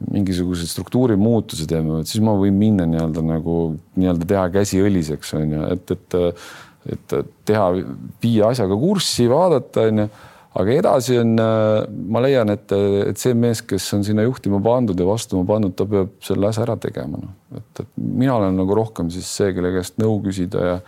mingisugused 0.00 0.70
struktuurimuutuse 0.70 1.66
teeme, 1.68 2.00
et 2.00 2.08
siis 2.08 2.22
ma 2.24 2.32
võin 2.40 2.56
minna 2.56 2.86
nii-öelda 2.88 3.24
nagu 3.26 3.56
nii-öelda 4.00 4.28
teha 4.30 4.46
käsi 4.54 4.80
õliseks 4.80 5.34
on 5.36 5.52
ju, 5.52 5.66
et, 5.74 5.92
et 5.92 6.18
et 6.88 7.14
teha, 7.48 7.66
viia 8.22 8.50
asjaga 8.50 8.78
kurssi, 8.80 9.26
vaadata, 9.30 9.86
onju. 9.90 10.06
aga 10.60 10.72
edasi 10.74 11.18
on, 11.20 11.36
ma 12.10 12.22
leian, 12.24 12.50
et, 12.50 12.72
et 13.06 13.20
see 13.20 13.36
mees, 13.38 13.60
kes 13.62 13.84
on 13.94 14.06
sinna 14.06 14.24
juhtima 14.26 14.58
pandud 14.64 14.98
ja 14.98 15.06
vastuma 15.06 15.44
pandud, 15.46 15.76
ta 15.78 15.86
peab 15.90 16.16
selle 16.26 16.48
asja 16.48 16.64
ära 16.64 16.78
tegema, 16.80 17.20
noh. 17.20 17.36
et, 17.56 17.84
et 17.84 17.92
mina 18.00 18.34
olen 18.40 18.58
nagu 18.58 18.74
rohkem 18.80 19.12
siis 19.14 19.28
see, 19.30 19.52
kelle 19.54 19.70
käest 19.76 20.00
nõu 20.02 20.18
küsida 20.24 20.66
ja 20.72 20.80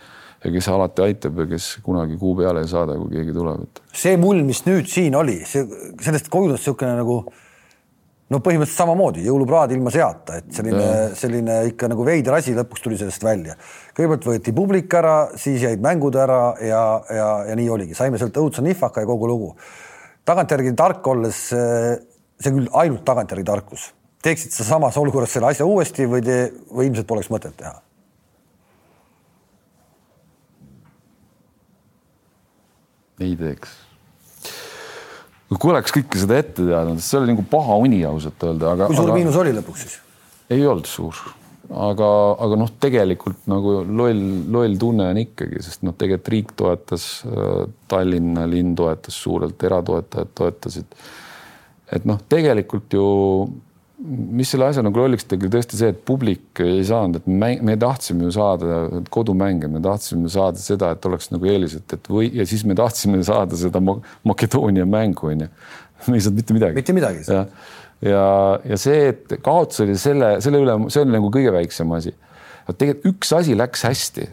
ja 0.43 0.51
kes 0.51 0.67
alati 0.67 1.05
aitab 1.05 1.37
ja 1.39 1.45
kes 1.53 1.67
kunagi 1.83 2.17
kuu 2.19 2.33
peale 2.35 2.63
ei 2.63 2.67
saada, 2.67 2.97
kui 2.99 3.13
keegi 3.13 3.35
tuleb, 3.35 3.63
et. 3.63 3.81
see 3.95 4.17
mull, 4.19 4.43
mis 4.43 4.63
nüüd 4.65 4.89
siin 4.91 5.15
oli, 5.15 5.37
see, 5.47 5.63
sellest 6.03 6.27
kujundas 6.33 6.59
niisugune 6.59 6.97
nagu 6.99 7.21
no 8.31 8.39
põhimõtteliselt 8.43 8.79
samamoodi 8.79 9.25
jõulupraad 9.27 9.73
ilma 9.75 9.91
seata, 9.93 10.39
et 10.39 10.51
selline, 10.55 10.89
selline 11.17 11.57
ikka 11.71 11.89
nagu 11.91 12.05
veider 12.07 12.37
asi 12.37 12.55
lõpuks 12.55 12.83
tuli 12.85 12.97
sellest 12.99 13.23
välja. 13.25 13.55
kõigepealt 13.95 14.27
võeti 14.29 14.53
publik 14.55 14.93
ära, 14.97 15.15
siis 15.39 15.63
jäid 15.65 15.83
mängud 15.83 16.15
ära 16.15 16.55
ja, 16.63 16.83
ja, 17.09 17.29
ja 17.49 17.57
nii 17.59 17.69
oligi, 17.69 17.97
saime 17.97 18.21
sealt 18.21 18.37
õudse 18.39 18.63
nihvaka 18.65 19.03
ja 19.03 19.09
kogu 19.09 19.29
lugu. 19.29 19.53
tagantjärgi 20.25 20.75
tark 20.79 21.07
olles, 21.07 21.45
see 21.51 22.55
küll 22.57 22.69
ainult 22.71 23.03
tagantjärgi 23.05 23.47
tarkus, 23.47 23.91
teeksid 24.23 24.55
sa 24.55 24.67
samas 24.73 24.97
olukorras 24.97 25.35
selle 25.35 25.51
asja 25.51 25.67
uuesti 25.67 26.07
või 26.07 26.23
te, 26.23 26.37
või 26.71 26.91
ilmselt 26.91 27.07
poleks 27.07 27.31
mõtet 27.33 27.57
teha? 27.59 27.79
ei 33.23 33.35
teeks 33.39 33.82
kui 35.59 35.73
oleks 35.73 35.93
kõike 35.95 36.19
seda 36.21 36.39
ette 36.41 36.65
teadnud, 36.65 37.01
see 37.03 37.19
oli 37.19 37.33
nagu 37.33 37.45
paha 37.49 37.77
uni 37.83 38.03
ausalt 38.07 38.43
öelda, 38.47 38.73
aga. 38.75 38.89
kui 38.89 38.99
suur 38.99 39.09
aga... 39.09 39.17
miinus 39.19 39.39
oli 39.39 39.55
lõpuks 39.57 39.85
siis? 39.85 39.97
ei 40.53 40.63
olnud 40.69 40.87
suur, 40.89 41.19
aga, 41.89 42.09
aga 42.45 42.59
noh, 42.59 42.71
tegelikult 42.83 43.47
nagu 43.51 43.75
loll, 43.87 44.23
loll 44.53 44.79
tunne 44.79 45.09
on 45.13 45.19
ikkagi, 45.23 45.61
sest 45.65 45.85
noh, 45.87 45.95
tegelikult 45.99 46.31
riik 46.35 46.55
toetas, 46.59 47.07
äh, 47.27 47.65
Tallinna 47.91 48.47
linn 48.49 48.75
toetas 48.79 49.19
suurelt, 49.25 49.57
eratoetajad 49.69 50.33
toetasid. 50.37 50.97
et 51.97 52.09
noh, 52.09 52.21
tegelikult 52.29 52.97
ju 52.97 53.05
mis 54.01 54.49
selle 54.49 54.67
asja 54.71 54.81
nagu 54.83 54.97
lolliks 54.99 55.27
tegi, 55.29 55.49
tõesti 55.53 55.77
see, 55.77 55.91
et 55.93 55.99
publik 56.07 56.59
ei 56.63 56.81
saanud, 56.87 57.21
et 57.21 57.27
me, 57.29 57.51
me 57.65 57.75
tahtsime 57.79 58.25
ju 58.25 58.33
saada 58.33 58.79
kodumänge, 59.13 59.69
me 59.71 59.81
tahtsime 59.83 60.31
saada 60.33 60.61
seda, 60.61 60.93
et 60.95 61.05
oleks 61.07 61.29
nagu 61.33 61.49
eelised, 61.49 61.85
et 61.93 62.09
või 62.11 62.31
ja 62.33 62.45
siis 62.49 62.65
me 62.67 62.75
tahtsime 62.77 63.21
saada 63.25 63.59
seda 63.59 63.81
Makedoonia 63.83 64.87
mängu 64.89 65.29
onju. 65.29 65.49
me 66.09 66.17
ei 66.17 66.25
saanud 66.25 66.41
mitte 66.41 66.57
midagi. 66.57 66.79
mitte 66.81 66.97
midagi. 66.97 67.25
ja, 67.29 67.45
ja, 68.01 68.27
ja 68.73 68.81
see, 68.81 69.09
et 69.13 69.37
kaotus 69.45 69.85
oli 69.85 69.97
selle, 69.99 70.35
selle 70.43 70.63
üle, 70.65 70.77
see 70.93 71.05
oli 71.05 71.17
nagu 71.19 71.29
kõige 71.33 71.53
väiksem 71.55 71.93
asi. 71.95 72.15
tegelikult 72.71 73.11
üks 73.13 73.35
asi 73.37 73.57
läks 73.59 73.85
hästi, 73.87 74.29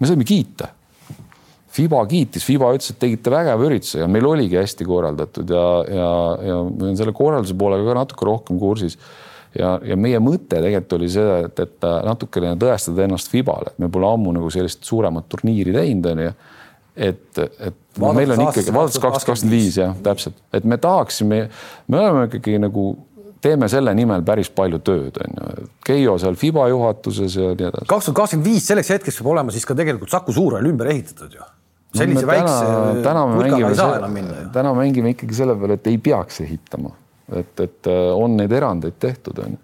me 0.00 0.08
saime 0.08 0.26
kiita 0.26 0.72
Fiba 1.72 2.02
kiitis, 2.08 2.44
Fiba 2.44 2.70
ütles, 2.76 2.92
et 2.92 3.00
tegite 3.00 3.32
vägeva 3.32 3.66
ürituse 3.68 4.02
ja 4.02 4.08
meil 4.10 4.26
oligi 4.28 4.58
hästi 4.60 4.84
korraldatud 4.84 5.52
ja, 5.52 5.66
ja, 5.88 6.08
ja 6.50 6.56
ma 6.68 6.88
olen 6.88 6.98
selle 7.00 7.14
korralduse 7.16 7.56
poolega 7.58 7.86
ka 7.88 7.98
natuke 8.02 8.28
rohkem 8.28 8.58
kursis. 8.60 8.98
ja, 9.56 9.74
ja 9.84 9.96
meie 9.96 10.20
mõte 10.20 10.58
tegelikult 10.58 10.98
oli 10.98 11.08
see, 11.12 11.38
et, 11.46 11.62
et 11.64 11.86
natukene 12.08 12.54
tõestada 12.60 13.06
ennast 13.06 13.32
Fibale, 13.32 13.72
et 13.72 13.80
me 13.80 13.88
pole 13.92 14.08
ammu 14.08 14.34
nagu 14.36 14.50
sellist 14.52 14.84
suuremat 14.88 15.28
turniiri 15.32 15.72
teinud, 15.76 16.10
onju. 16.12 16.34
et, 17.08 17.40
et 17.40 18.00
no, 18.00 18.12
meil 18.16 18.36
on 18.36 18.44
ikkagi 18.46 18.74
vaadates 18.74 19.00
kaks 19.00 19.28
kakskümmend 19.28 19.56
viis 19.56 19.80
jah, 19.80 19.96
täpselt, 20.04 20.36
et 20.52 20.68
me 20.68 20.76
tahaksime, 20.80 21.42
me 21.88 22.02
oleme 22.04 22.28
ikkagi 22.28 22.60
nagu 22.60 22.90
teeme 23.42 23.68
selle 23.70 23.94
nimel 23.98 24.22
päris 24.26 24.50
palju 24.54 24.78
tööd, 24.86 25.18
on 25.24 25.40
ju. 25.40 25.66
Keijo 25.86 26.18
seal 26.22 26.38
Fiba 26.38 26.68
juhatuses 26.70 27.34
ja 27.38 27.54
nii 27.56 27.68
edasi. 27.70 27.88
kaks 27.90 28.08
tuhat 28.08 28.20
kakskümmend 28.22 28.48
viis 28.50 28.68
selleks 28.70 28.92
hetkeks 28.94 29.18
peab 29.20 29.32
olema 29.34 29.54
siis 29.54 29.66
ka 29.68 29.76
tegelikult 29.78 30.12
Saku 30.12 30.34
Suurhall 30.36 30.70
ümber 30.70 30.92
ehitatud 30.92 31.34
ju 31.38 31.48
sellise 31.96 32.24
no, 32.24 32.30
väikse 32.30 33.02
täna 33.04 33.26
me 33.28 33.42
mängime, 33.42 34.46
täna 34.54 34.72
mängime 34.76 35.12
ikkagi 35.12 35.36
selle 35.36 35.56
peale, 35.60 35.76
et 35.78 35.90
ei 35.90 35.98
peaks 36.02 36.40
ehitama, 36.44 36.94
et, 37.36 37.52
et 37.60 37.90
äh, 37.90 38.08
on 38.16 38.36
neid 38.38 38.52
erandeid 38.56 38.96
tehtud, 39.02 39.42
on 39.44 39.56
ju. 39.56 39.60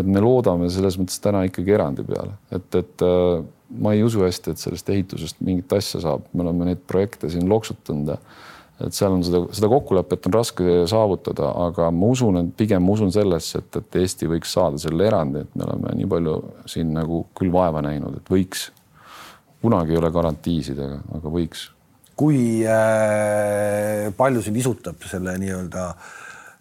et 0.00 0.06
me 0.06 0.22
loodame 0.22 0.70
selles 0.70 0.98
mõttes 1.00 1.22
täna 1.22 1.44
ikkagi 1.46 1.74
erandi 1.76 2.06
peale, 2.06 2.36
et, 2.54 2.68
et 2.78 3.06
äh, 3.06 3.42
ma 3.82 3.94
ei 3.94 4.02
usu 4.06 4.24
hästi, 4.26 4.54
et 4.54 4.62
sellest 4.62 4.90
ehitusest 4.90 5.42
mingit 5.46 5.72
asja 5.78 6.02
saab, 6.02 6.26
me 6.34 6.46
oleme 6.46 6.72
neid 6.72 6.82
projekte 6.90 7.30
siin 7.30 7.46
loksutanud 7.50 8.14
ja 8.14 8.18
et 8.86 8.96
seal 8.96 9.14
on 9.14 9.24
seda, 9.26 9.42
seda 9.56 9.68
kokkulepet 9.70 10.28
on 10.28 10.36
raske 10.38 10.76
saavutada, 10.90 11.50
aga 11.68 11.90
ma 11.94 12.10
usun, 12.14 12.40
et 12.42 12.52
pigem 12.58 12.84
ma 12.84 12.96
usun 12.96 13.12
sellesse, 13.14 13.62
et, 13.62 13.80
et 13.80 14.00
Eesti 14.02 14.28
võiks 14.30 14.54
saada 14.56 14.80
selle 14.80 15.06
erandi, 15.08 15.44
et 15.44 15.58
me 15.58 15.66
oleme 15.66 15.96
nii 15.98 16.08
palju 16.10 16.36
siin 16.70 16.94
nagu 16.96 17.24
küll 17.38 17.52
vaeva 17.54 17.82
näinud, 17.84 18.20
et 18.20 18.32
võiks 18.32 18.70
kunagi 19.60 19.94
ei 19.94 20.00
ole 20.00 20.10
garantiisid, 20.14 20.80
aga, 20.80 21.02
aga 21.18 21.34
võiks. 21.34 21.68
kui 22.20 22.40
äh, 22.68 24.08
palju 24.16 24.42
sind 24.44 24.60
isutab 24.60 25.06
selle 25.08 25.36
nii-öelda 25.40 25.92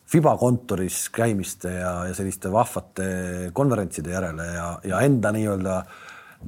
Fiba 0.10 0.32
kontoris 0.42 1.04
käimiste 1.14 1.70
ja, 1.70 1.92
ja 2.10 2.16
selliste 2.18 2.50
vahvate 2.50 3.52
konverentside 3.54 4.10
järele 4.10 4.48
ja, 4.56 4.70
ja 4.90 5.02
enda 5.06 5.30
nii-öelda 5.36 5.76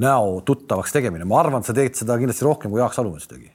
näo 0.01 0.39
tuttavaks 0.47 0.95
tegemine, 0.95 1.27
ma 1.29 1.37
arvan, 1.43 1.61
et 1.61 1.69
sa 1.69 1.75
teed 1.77 1.99
seda 1.99 2.17
kindlasti 2.17 2.47
rohkem 2.47 2.73
kui 2.73 2.81
Jaak 2.81 2.95
Salumets 2.97 3.29
tegi. 3.29 3.51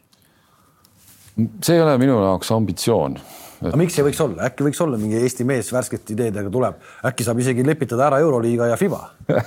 See 1.36 1.76
ei 1.76 1.82
ole 1.84 1.96
minu 2.00 2.16
jaoks 2.22 2.52
ambitsioon. 2.56 3.18
Et.... 3.56 3.68
aga 3.70 3.78
miks 3.80 3.96
ei 3.98 4.06
võiks 4.06 4.22
olla, 4.24 4.48
äkki 4.50 4.66
võiks 4.66 4.80
olla 4.84 4.98
mingi 5.00 5.20
Eesti 5.20 5.46
mees 5.48 5.70
värskete 5.72 6.16
ideedega 6.16 6.52
tuleb, 6.52 6.80
äkki 7.08 7.26
saab 7.26 7.40
isegi 7.40 7.64
lepitada 7.66 8.10
ära 8.10 8.20
Euroliiga 8.24 8.68
ja 8.72 8.76
Fiba 8.80 9.06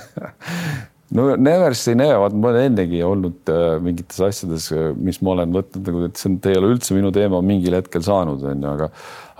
no 1.14 1.36
never 1.36 1.74
say 1.78 1.94
never, 1.94 2.18
vaat 2.24 2.34
ma 2.34 2.50
olen 2.50 2.72
ennegi 2.72 3.02
olnud 3.06 3.50
äh, 3.54 3.76
mingites 3.82 4.18
asjades, 4.26 4.68
äh, 4.74 4.90
mis 4.98 5.20
ma 5.22 5.36
olen 5.36 5.54
võtnud 5.54 5.90
nagu, 5.90 6.04
et 6.10 6.20
see 6.20 6.30
on, 6.30 6.38
ei 6.50 6.58
ole 6.58 6.72
üldse 6.74 6.96
minu 6.98 7.10
teema 7.14 7.42
mingil 7.46 7.78
hetkel 7.78 8.04
saanud, 8.06 8.42
onju, 8.52 8.74
aga 8.74 8.90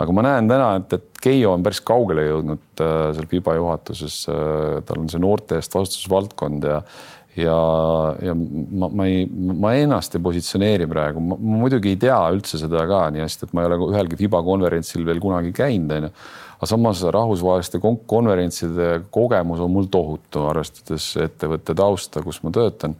aga 0.01 0.15
ma 0.17 0.25
näen 0.25 0.47
täna, 0.49 0.69
et, 0.79 0.95
et 0.97 1.07
Keijo 1.21 1.51
on 1.53 1.63
päris 1.65 1.83
kaugele 1.85 2.25
jõudnud 2.25 2.81
äh, 2.81 3.07
seal 3.15 3.27
FIBA 3.29 3.57
juhatuses 3.59 4.21
äh,. 4.31 4.79
tal 4.87 5.03
on 5.03 5.11
see 5.11 5.21
noorte 5.21 5.59
eest 5.59 5.75
vastutusvaldkond 5.77 6.65
ja 6.65 6.79
ja, 7.39 7.57
ja 8.21 8.35
ma, 8.35 8.89
ma 8.91 9.07
ei, 9.07 9.25
ma 9.31 9.73
ennast 9.79 10.17
ei 10.17 10.23
positsioneeri 10.23 10.87
praegu, 10.91 11.23
ma 11.23 11.39
muidugi 11.39 11.93
ei 11.93 11.99
tea 12.01 12.19
üldse 12.33 12.59
seda 12.61 12.85
ka 12.89 13.05
nii 13.13 13.23
hästi, 13.23 13.47
et 13.47 13.55
ma 13.55 13.63
ei 13.63 13.71
ole 13.71 13.91
ühelgi 13.91 14.19
FIBA 14.19 14.43
konverentsil 14.47 15.05
veel 15.07 15.21
kunagi 15.23 15.53
käinud, 15.55 15.97
onju 15.97 16.13
aga 16.61 16.69
samas 16.69 16.99
rahvusvaheliste 17.01 17.79
konverentside 17.81 18.89
kogemus 19.09 19.63
on 19.65 19.71
mul 19.73 19.87
tohutu, 19.89 20.43
arvestades 20.45 21.07
ettevõtte 21.23 21.73
tausta, 21.77 22.21
kus 22.21 22.37
ma 22.45 22.51
töötan. 22.53 22.93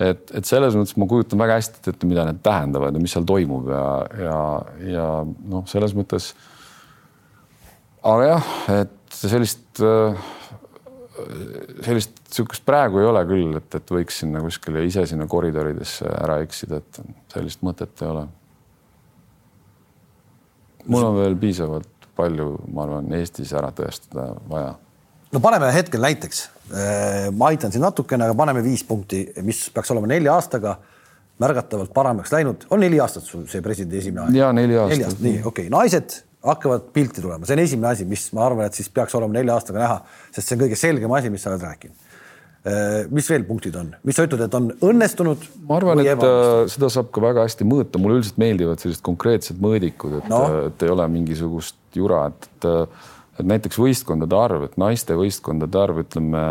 et, 0.00 0.30
et 0.32 0.48
selles 0.48 0.72
mõttes 0.76 0.96
ma 0.96 1.08
kujutan 1.08 1.40
väga 1.40 1.58
hästi 1.58 1.92
ette, 1.92 2.08
mida 2.08 2.24
need 2.24 2.40
tähendavad 2.44 2.96
ja 2.96 3.02
mis 3.02 3.12
seal 3.12 3.28
toimub 3.28 3.68
ja, 3.68 3.84
ja, 4.20 4.38
ja 4.94 5.06
noh, 5.26 5.66
selles 5.68 5.92
mõttes. 5.96 6.30
aga 8.00 8.30
jah, 8.30 8.50
et 8.78 9.20
sellist, 9.20 9.84
sellist 11.84 12.18
sihukest 12.32 12.64
praegu 12.66 13.00
ei 13.00 13.08
ole 13.08 13.22
küll, 13.28 13.52
et, 13.58 13.68
et 13.78 13.92
võiks 13.92 14.22
sinna 14.22 14.42
kuskile 14.44 14.84
ise 14.86 15.06
sinna 15.08 15.28
koridoridesse 15.30 16.08
ära 16.08 16.40
eksida, 16.44 16.80
et 16.82 17.00
sellist 17.32 17.62
mõtet 17.66 18.02
ei 18.02 18.10
ole. 18.10 18.24
mul 20.86 21.06
on 21.08 21.16
veel 21.18 21.38
piisavalt 21.40 22.10
palju, 22.16 22.50
ma 22.72 22.84
arvan, 22.86 23.08
Eestis 23.18 23.52
ära 23.56 23.72
tõestada 23.76 24.28
vaja. 24.50 24.74
no 25.32 25.42
paneme 25.44 25.70
hetkel 25.74 26.04
näiteks, 26.04 26.42
äh, 26.72 27.30
ma 27.32 27.50
aitan 27.52 27.72
siin 27.72 27.84
natukene, 27.84 28.28
aga 28.28 28.36
paneme 28.38 28.64
viis 28.64 28.84
punkti, 28.86 29.26
mis 29.46 29.66
peaks 29.74 29.92
olema 29.94 30.12
nelja 30.12 30.36
aastaga 30.36 30.78
märgatavalt 31.42 31.92
paremaks 31.92 32.32
läinud, 32.32 32.68
on 32.72 32.80
neli 32.80 33.00
aastat 33.02 33.26
sul 33.28 33.44
see 33.50 33.64
presidendi 33.64 34.00
esimene 34.00 34.28
aeg? 34.28 34.38
ja 34.40 34.52
neli 34.56 34.78
aastat, 34.80 35.20
nii 35.20 35.42
okei 35.42 35.68
okay., 35.68 35.72
naised 35.72 36.22
hakkavad 36.46 36.90
pilti 36.94 37.22
tulema, 37.24 37.46
see 37.46 37.56
on 37.58 37.64
esimene 37.64 37.92
asi, 37.92 38.08
mis 38.08 38.28
ma 38.36 38.46
arvan, 38.46 38.66
et 38.70 38.78
siis 38.78 38.88
peaks 38.92 39.14
olema 39.18 39.38
nelja 39.38 39.58
aastaga 39.58 39.82
näha, 39.82 40.00
sest 40.30 40.48
see 40.48 40.58
on 40.58 40.64
kõige 40.66 40.78
selgem 40.80 41.16
asi, 41.18 41.32
mis 41.32 41.44
sa 41.46 41.52
oled 41.52 41.64
rääkinud 41.66 42.06
Äh, 42.66 43.04
mis 43.14 43.28
veel 43.30 43.44
punktid 43.46 43.76
on, 43.78 43.92
mis 44.02 44.16
sa 44.18 44.24
ütled, 44.26 44.40
et 44.42 44.54
on 44.58 44.64
õnnestunud? 44.88 45.44
ma 45.68 45.76
arvan, 45.78 46.00
et 46.02 46.24
äh, 46.26 46.64
seda 46.72 46.88
saab 46.90 47.12
ka 47.14 47.22
väga 47.22 47.44
hästi 47.46 47.66
mõõta, 47.68 48.00
mulle 48.02 48.16
üldiselt 48.18 48.40
meeldivad 48.42 48.82
sellised 48.82 49.04
konkreetsed 49.06 49.60
mõõdikud, 49.62 50.16
et 50.18 50.26
no., 50.32 50.40
äh, 50.48 50.56
et 50.72 50.82
ei 50.82 50.90
ole 50.90 51.06
mingisugust 51.14 51.78
jura, 51.94 52.24
et, 52.32 52.48
et, 52.56 52.98
et 53.38 53.50
näiteks 53.52 53.78
võistkondade 53.78 54.40
arv, 54.40 54.66
et 54.66 54.74
naiste 54.82 55.14
võistkondade 55.14 55.82
arv, 55.82 56.02
ütleme 56.02 56.42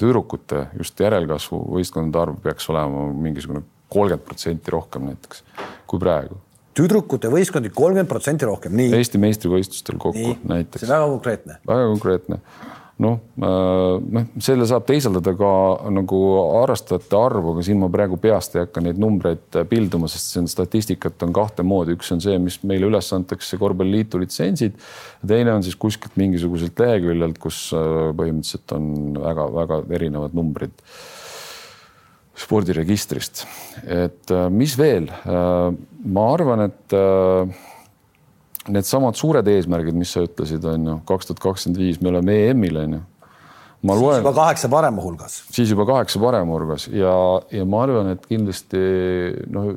tüdrukute 0.00 0.64
just 0.80 0.98
järelkasvu 0.98 1.60
võistkondade 1.76 2.22
arv 2.24 2.40
peaks 2.42 2.64
olema 2.72 3.04
mingisugune 3.12 3.60
kolmkümmend 3.92 4.24
protsenti 4.26 4.72
rohkem 4.74 5.04
näiteks 5.12 5.44
kui 5.86 6.00
praegu. 6.02 6.40
Tüdrukute 6.76 7.30
võistkondi 7.32 7.72
kolmkümmend 7.74 8.10
protsenti 8.10 8.48
rohkem, 8.48 8.76
nii. 8.78 8.92
Eesti 8.98 9.20
meistrivõistlustel 9.22 9.98
kokku 10.02 10.28
nii. 10.32 10.38
näiteks. 10.54 10.84
see 10.84 10.90
on 10.90 10.96
väga 10.96 11.10
konkreetne. 11.16 11.58
väga 11.68 11.90
konkreetne 11.94 12.40
noh, 13.02 13.18
noh, 13.40 14.26
selle 14.42 14.66
saab 14.68 14.84
teisaldada 14.88 15.34
ka 15.38 15.52
nagu 15.94 16.18
harrastajate 16.60 17.16
arvu, 17.18 17.54
aga 17.54 17.64
siin 17.66 17.80
ma 17.80 17.88
praegu 17.92 18.18
peast 18.20 18.56
ei 18.56 18.64
hakka 18.64 18.82
neid 18.84 19.00
numbreid 19.00 19.58
pilduma, 19.70 20.10
sest 20.12 20.32
see 20.32 20.42
on 20.42 20.50
statistikat 20.50 21.24
on 21.26 21.34
kahte 21.36 21.64
moodi, 21.66 21.96
üks 21.96 22.12
on 22.14 22.22
see, 22.24 22.36
mis 22.42 22.60
meile 22.68 22.88
üles 22.90 23.08
antakse 23.16 23.58
korvpalliliitu 23.60 24.20
litsentsid. 24.22 24.76
teine 25.26 25.54
on 25.56 25.64
siis 25.66 25.78
kuskilt 25.80 26.18
mingisuguselt 26.20 26.78
leheküljelt, 26.84 27.40
kus 27.42 27.64
äh, 27.76 28.12
põhimõtteliselt 28.18 28.76
on 28.76 29.18
väga-väga 29.22 29.82
erinevad 29.98 30.36
numbrid 30.38 30.76
spordiregistrist. 32.38 33.44
et 33.84 34.30
äh, 34.30 34.48
mis 34.50 34.76
veel, 34.78 35.08
äh, 35.08 35.68
ma 36.04 36.26
arvan, 36.32 36.66
et 36.70 36.96
needsamad 38.70 39.18
suured 39.18 39.48
eesmärgid, 39.50 39.96
mis 39.98 40.12
sa 40.14 40.22
ütlesid, 40.26 40.62
on 40.68 40.86
ju, 40.86 40.98
kaks 41.08 41.30
tuhat 41.30 41.42
kakskümmend 41.42 41.80
viis, 41.82 41.98
me 42.02 42.12
oleme 42.12 42.36
EM-il, 42.50 42.78
on 42.84 42.96
ju. 42.98 43.02
ma 43.88 43.96
loen. 43.98 44.20
siis 44.20 44.22
juba 44.22 44.34
kaheksa 44.38 44.70
parema 44.70 45.02
hulgas. 45.02 45.42
siis 45.50 45.74
juba 45.74 45.86
kaheksa 45.88 46.22
parema 46.22 46.56
hulgas 46.56 46.86
ja, 46.92 47.14
ja 47.50 47.66
ma 47.66 47.82
arvan, 47.86 48.12
et 48.14 48.26
kindlasti 48.30 48.82
noh, 49.50 49.72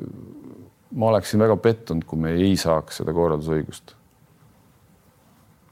ma 0.96 1.10
oleksin 1.12 1.42
väga 1.42 1.58
pettunud, 1.62 2.06
kui 2.06 2.20
me 2.22 2.34
ei 2.38 2.54
saaks 2.60 3.02
seda 3.02 3.14
korraldusõigust. 3.16 3.96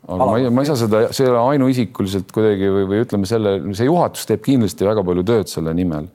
aga 0.09 0.19
Ala, 0.19 0.33
ma 0.33 0.43
ei, 0.43 0.51
ma 0.51 0.65
ei 0.65 0.73
saa 0.73 0.81
seda, 0.83 1.07
see 1.15 1.29
ei 1.29 1.33
ole 1.33 1.45
ainuisikuliselt 1.55 2.35
kuidagi 2.35 2.73
või, 2.81 2.89
või 2.91 3.07
ütleme 3.07 3.31
selle, 3.31 3.57
see 3.79 3.87
juhatus 3.87 4.27
teeb 4.29 4.43
kindlasti 4.45 4.91
väga 4.91 5.07
palju 5.07 5.27
tööd 5.31 5.53
selle 5.53 5.77
nimel 5.77 6.11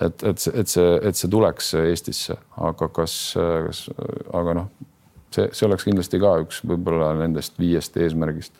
et, 0.00 0.22
et, 0.22 0.48
et 0.54 0.68
see, 0.68 0.96
et 1.02 1.16
see 1.16 1.30
tuleks 1.30 1.74
Eestisse, 1.84 2.36
aga 2.56 2.88
kas, 2.88 3.14
kas, 3.36 3.86
aga 4.34 4.58
noh 4.60 4.72
see, 5.34 5.48
see 5.52 5.68
oleks 5.68 5.86
kindlasti 5.86 6.20
ka 6.22 6.34
üks 6.44 6.60
võib-olla 6.66 7.12
nendest 7.18 7.58
viiest 7.60 7.96
eesmärgist 8.00 8.54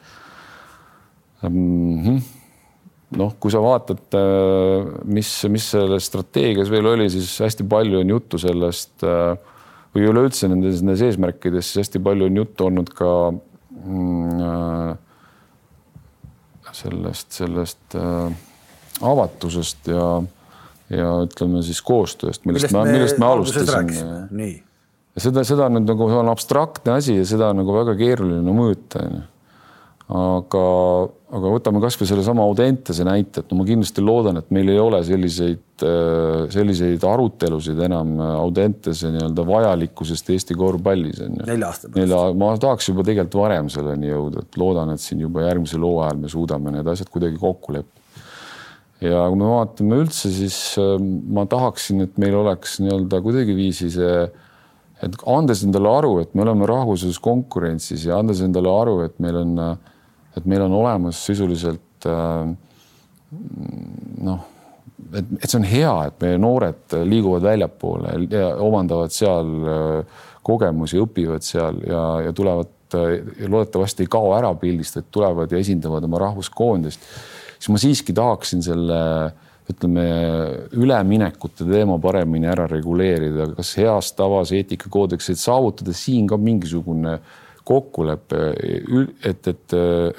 mm. 1.43 2.01
-hmm 2.07 2.25
noh, 3.15 3.35
kui 3.39 3.53
sa 3.53 3.61
vaatad, 3.63 4.01
äh, 4.19 4.89
mis, 5.07 5.29
mis 5.53 5.67
selles 5.71 6.07
strateegias 6.09 6.71
veel 6.73 6.89
oli, 6.91 7.09
siis 7.13 7.29
hästi 7.45 7.67
palju 7.71 8.01
on 8.01 8.09
juttu 8.11 8.41
sellest 8.43 9.05
äh, 9.07 9.37
või 9.95 10.09
üleüldse 10.11 10.49
nendes, 10.51 10.83
nendes 10.83 11.05
eesmärkides, 11.07 11.69
siis 11.69 11.85
hästi 11.85 12.03
palju 12.03 12.27
on 12.27 12.41
juttu 12.41 12.67
olnud 12.67 12.91
ka 12.97 13.11
mm, 13.31 14.41
äh, 14.49 14.97
sellest, 16.75 17.31
sellest 17.37 17.95
avatusest 17.95 19.93
ja, 19.93 20.09
ja 20.93 21.11
ütleme 21.25 21.63
siis 21.65 21.81
koostööst, 21.85 22.45
millest, 22.45 22.69
millest 22.69 22.77
me, 22.77 22.87
millest 22.93 23.21
me 23.21 23.29
alustasime. 23.29 24.49
ja 25.15 25.29
seda, 25.29 25.45
seda 25.47 25.69
nüüd 25.73 25.87
nagu 25.89 26.09
on 26.11 26.33
abstraktne 26.33 26.99
asi 26.99 27.21
ja 27.21 27.29
seda 27.29 27.53
on 27.55 27.63
nagu 27.63 27.77
väga 27.77 27.95
keeruline 27.99 28.57
mõõta, 28.57 29.05
onju. 29.07 29.23
aga, 30.21 30.65
aga 31.39 31.53
võtame 31.55 31.81
kasvõi 31.81 32.11
sellesama 32.11 32.45
Audentese 32.45 33.07
näite, 33.09 33.41
et 33.41 33.53
no 33.53 33.63
ma 33.63 33.69
kindlasti 33.69 34.05
loodan, 34.05 34.43
et 34.43 34.53
meil 34.53 34.69
ei 34.75 34.77
ole 34.83 35.01
selliseid, 35.09 35.65
äh, 35.89 36.45
selliseid 36.53 37.09
arutelusid 37.09 37.81
enam 37.89 38.13
Audentese 38.27 39.09
nii-öelda 39.15 39.49
vajalikkusest 39.49 40.29
Eesti 40.37 40.59
korvpallis 40.61 41.25
onju. 41.25 41.49
nelja 41.49 41.73
aasta 41.73 41.89
pärast. 41.89 42.41
ma 42.45 42.53
tahaks 42.61 42.93
juba 42.93 43.09
tegelikult 43.09 43.41
varem 43.41 43.73
selleni 43.73 44.13
jõuda, 44.13 44.45
et 44.45 44.61
loodan, 44.61 44.93
et 44.93 45.01
siin 45.01 45.25
juba 45.25 45.49
järgmisel 45.49 45.89
hooajal 45.89 46.21
me 46.21 46.37
suudame 46.37 46.77
need 46.77 46.93
asjad 46.93 47.09
kuidagi 47.09 47.41
kokku 47.41 47.79
leppida 47.79 48.04
ja 49.05 49.27
kui 49.29 49.39
me 49.41 49.51
vaatame 49.51 50.01
üldse, 50.05 50.33
siis 50.33 50.57
äh, 50.81 50.97
ma 51.01 51.47
tahaksin, 51.51 52.07
et 52.07 52.19
meil 52.21 52.37
oleks 52.41 52.81
nii-öelda 52.83 53.21
kuidagiviisi 53.25 53.93
see 53.95 54.17
äh, 54.25 54.43
et 55.05 55.17
andes 55.31 55.65
endale 55.67 55.91
aru, 55.91 56.15
et 56.23 56.35
me 56.37 56.45
oleme 56.45 56.69
rahvusvahelises 56.69 57.21
konkurentsis 57.23 58.07
ja 58.09 58.19
andes 58.21 58.43
endale 58.45 58.71
aru, 58.71 58.99
et 59.07 59.17
meil 59.23 59.41
on, 59.41 59.55
et 60.39 60.51
meil 60.51 60.65
on 60.67 60.77
olemas 60.81 61.21
sisuliselt 61.27 62.09
äh, 62.09 62.53
noh, 64.29 64.47
et, 65.11 65.25
et 65.41 65.49
see 65.49 65.59
on 65.61 65.67
hea, 65.69 65.95
et 66.09 66.23
meie 66.25 66.39
noored 66.41 66.97
liiguvad 67.11 67.45
väljapoole 67.49 68.17
ja 68.31 68.55
omandavad 68.63 69.15
seal 69.15 69.53
äh, 69.75 70.23
kogemusi, 70.45 71.01
õpivad 71.01 71.45
seal 71.45 71.81
ja, 71.89 72.05
ja 72.29 72.35
tulevad 72.37 72.71
ja 72.95 73.49
loodetavasti 73.51 74.05
ei 74.05 74.11
kao 74.13 74.29
ära 74.37 74.53
pildist, 74.55 75.01
et 75.01 75.07
tulevad 75.11 75.51
ja 75.51 75.59
esindavad 75.59 76.05
oma 76.07 76.21
rahvuskoondist, 76.23 77.03
siis 77.65 77.73
ma 77.73 77.81
siiski 77.81 78.13
tahaksin 78.17 78.61
selle 78.63 79.01
äh, 79.01 79.33
ütleme, 79.71 80.05
üleminekute 80.77 81.65
teema 81.69 81.97
paremini 82.03 82.49
ära 82.53 82.67
reguleerida, 82.69 83.49
kas 83.57 83.73
heas 83.81 84.13
tavas 84.17 84.53
eetikakoodeksid 84.57 85.41
saavutada 85.41 85.95
siin 85.97 86.29
ka 86.29 86.39
mingisugune 86.41 87.19
kokkulepe, 87.65 88.41
et, 89.25 89.47
et, 89.49 89.77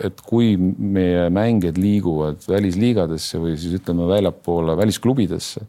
et 0.07 0.23
kui 0.25 0.55
meie 0.57 1.27
mängijad 1.33 1.77
liiguvad 1.77 2.47
välisliigadesse 2.49 3.37
või 3.43 3.53
siis 3.61 3.75
ütleme 3.77 4.07
väljapoole 4.09 4.73
välisklubidesse, 4.79 5.61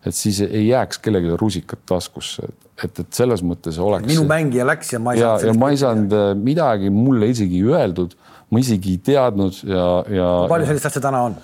et 0.00 0.16
siis 0.16 0.40
ei 0.46 0.70
jääks 0.70 1.02
kellelegi 1.04 1.36
rusikat 1.42 1.84
taskusse, 1.92 2.48
et, 2.80 3.02
et 3.04 3.12
selles 3.12 3.44
mõttes 3.44 3.76
oleks. 3.76 4.08
minu 4.08 4.24
mängija 4.30 4.64
läks 4.64 4.94
ja 4.96 5.02
ma 5.04 5.12
ei 5.12 5.20
saanud. 5.20 5.44
ja 5.44 5.56
ma 5.60 5.70
ei 5.74 5.82
saanud 5.84 6.16
midagi 6.40 6.88
mulle 6.94 7.28
isegi 7.34 7.60
öeldud, 7.68 8.16
ma 8.50 8.62
isegi 8.62 8.96
ei 8.96 9.02
teadnud 9.10 9.60
ja, 9.68 9.84
ja. 10.10 10.30
palju 10.50 10.70
sellist 10.70 10.90
asja 10.90 11.04
täna 11.04 11.26
on? 11.28 11.36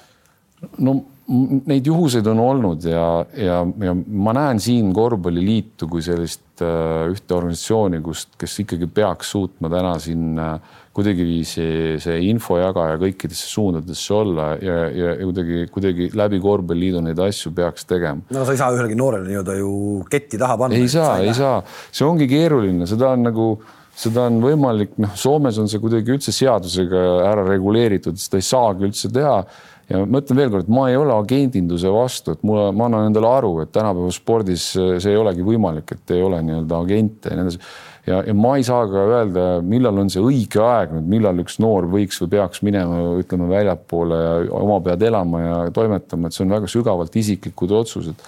no 0.83 0.97
neid 1.67 1.89
juhuseid 1.89 2.27
on 2.31 2.39
olnud 2.39 2.85
ja, 2.87 3.07
ja, 3.35 3.59
ja 3.83 3.93
ma 3.95 4.35
näen 4.37 4.61
siin 4.63 4.93
korvpalliliitu 4.95 5.89
kui 5.91 6.05
sellist 6.05 6.63
äh, 6.63 7.09
ühte 7.11 7.35
organisatsiooni, 7.35 7.99
kust, 8.05 8.37
kes 8.39 8.55
ikkagi 8.63 8.87
peaks 8.87 9.33
suutma 9.35 9.71
täna 9.73 9.97
siin 10.03 10.39
äh, 10.39 10.77
kuidagiviisi 10.97 11.67
see 12.01 12.21
infojagaja 12.31 13.01
kõikidesse 13.03 13.51
suundadesse 13.51 14.15
olla 14.15 14.53
ja, 14.63 14.77
ja, 14.87 15.17
ja 15.17 15.25
kuidagi, 15.25 15.65
kuidagi 15.75 16.09
läbi 16.17 16.41
korvpalliliidu 16.45 17.03
neid 17.09 17.23
asju 17.27 17.51
peaks 17.59 17.89
tegema. 17.91 18.23
no 18.31 18.47
sa 18.47 18.55
ei 18.55 18.63
saa 18.63 18.71
ühelegi 18.77 18.99
noorele 18.99 19.27
nii-öelda 19.27 19.59
ju 19.59 19.73
ketti 20.13 20.39
taha 20.41 20.61
panna. 20.63 20.79
ei 20.79 20.89
saa, 20.93 21.19
ei 21.27 21.35
saa, 21.35 21.59
see 21.91 22.07
ongi 22.07 22.31
keeruline, 22.31 22.87
seda 22.87 23.11
on 23.17 23.27
nagu 23.27 23.49
seda 23.97 24.27
on 24.29 24.43
võimalik, 24.45 24.97
noh, 25.01 25.15
Soomes 25.17 25.57
on 25.61 25.71
see 25.71 25.81
kuidagi 25.81 26.13
üldse 26.17 26.35
seadusega 26.35 27.07
ära 27.31 27.47
reguleeritud, 27.49 28.19
seda 28.21 28.41
ei 28.41 28.45
saagi 28.45 28.87
üldse 28.89 29.11
teha 29.13 29.41
ja 29.91 30.03
ma 30.03 30.21
ütlen 30.23 30.41
veelkord, 30.41 30.71
ma 30.73 30.89
ei 30.91 30.97
ole 30.99 31.15
agendinduse 31.15 31.91
vastu, 31.95 32.35
et 32.35 32.47
mulle, 32.47 32.71
ma 32.77 32.89
annan 32.89 33.11
endale 33.11 33.29
aru, 33.31 33.53
et 33.63 33.73
tänapäeva 33.75 34.13
spordis 34.15 34.73
see 34.75 35.13
ei 35.13 35.21
olegi 35.21 35.45
võimalik, 35.47 35.95
et 35.95 36.17
ei 36.17 36.25
ole 36.27 36.41
nii-öelda 36.47 36.81
agente 36.83 37.31
ja 37.31 37.39
nii 37.39 37.47
edasi. 37.47 37.61
ja, 38.11 38.19
ja 38.27 38.35
ma 38.37 38.57
ei 38.59 38.67
saa 38.67 38.89
ka 38.91 39.05
öelda, 39.13 39.45
millal 39.67 40.03
on 40.03 40.11
see 40.13 40.23
õige 40.23 40.63
aeg 40.65 40.97
nüüd, 40.97 41.07
millal 41.17 41.45
üks 41.45 41.61
noor 41.63 41.87
võiks 41.93 42.19
või 42.25 42.33
peaks 42.35 42.65
minema, 42.67 42.99
ütleme 43.23 43.49
väljapoole 43.53 44.19
ja 44.23 44.35
oma 44.59 44.81
pead 44.89 45.07
elama 45.07 45.45
ja 45.45 45.61
toimetama, 45.75 46.29
et 46.29 46.37
see 46.37 46.45
on 46.47 46.59
väga 46.59 46.73
sügavalt 46.73 47.23
isiklikud 47.23 47.79
otsused 47.81 48.27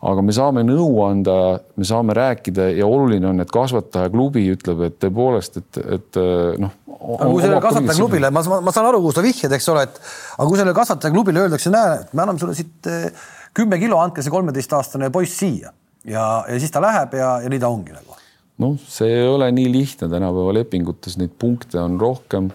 aga 0.00 0.22
me 0.24 0.32
saame 0.32 0.62
nõu 0.64 1.02
anda, 1.04 1.34
me 1.76 1.86
saame 1.88 2.14
rääkida 2.16 2.70
ja 2.72 2.86
oluline 2.88 3.28
on, 3.30 3.42
et 3.44 3.50
kasvatajaklubi 3.52 4.46
ütleb, 4.54 4.86
et 4.86 4.96
tõepoolest, 5.02 5.58
et, 5.60 5.80
et 5.98 6.20
noh. 6.62 6.72
aga 7.18 7.28
kui 7.28 7.42
sellele 7.42 7.60
kasvatajaklubile, 7.64 8.30
ma, 8.32 8.44
ma, 8.54 8.62
ma 8.64 8.74
saan 8.74 8.88
aru, 8.88 9.02
kuhu 9.04 9.16
sa 9.16 9.24
vihjad, 9.24 9.52
eks 9.56 9.68
ole, 9.74 9.84
et 9.88 10.00
aga 10.38 10.48
kui 10.48 10.56
sellele 10.56 10.78
kasvatajaklubile 10.78 11.44
öeldakse, 11.44 11.72
näe, 11.74 12.00
me 12.14 12.24
anname 12.24 12.40
sulle 12.40 12.56
siit 12.56 12.88
eh, 12.88 13.28
kümme 13.56 13.80
kilo, 13.82 14.00
andke 14.00 14.24
see 14.24 14.32
kolmeteistaastane 14.32 15.12
poiss 15.12 15.36
siia 15.42 15.74
ja, 16.04 16.24
ja 16.48 16.58
siis 16.60 16.72
ta 16.72 16.82
läheb 16.82 17.14
ja, 17.18 17.34
ja 17.44 17.52
nii 17.52 17.60
ta 17.60 17.70
ongi 17.72 17.94
nagu. 17.94 18.16
noh, 18.60 18.76
see 18.88 19.12
ei 19.20 19.28
ole 19.28 19.50
nii 19.56 19.70
lihtne, 19.72 20.08
tänapäeva 20.12 20.54
lepingutes 20.60 21.16
neid 21.20 21.32
punkte 21.40 21.80
on 21.80 22.00
rohkem. 22.00 22.50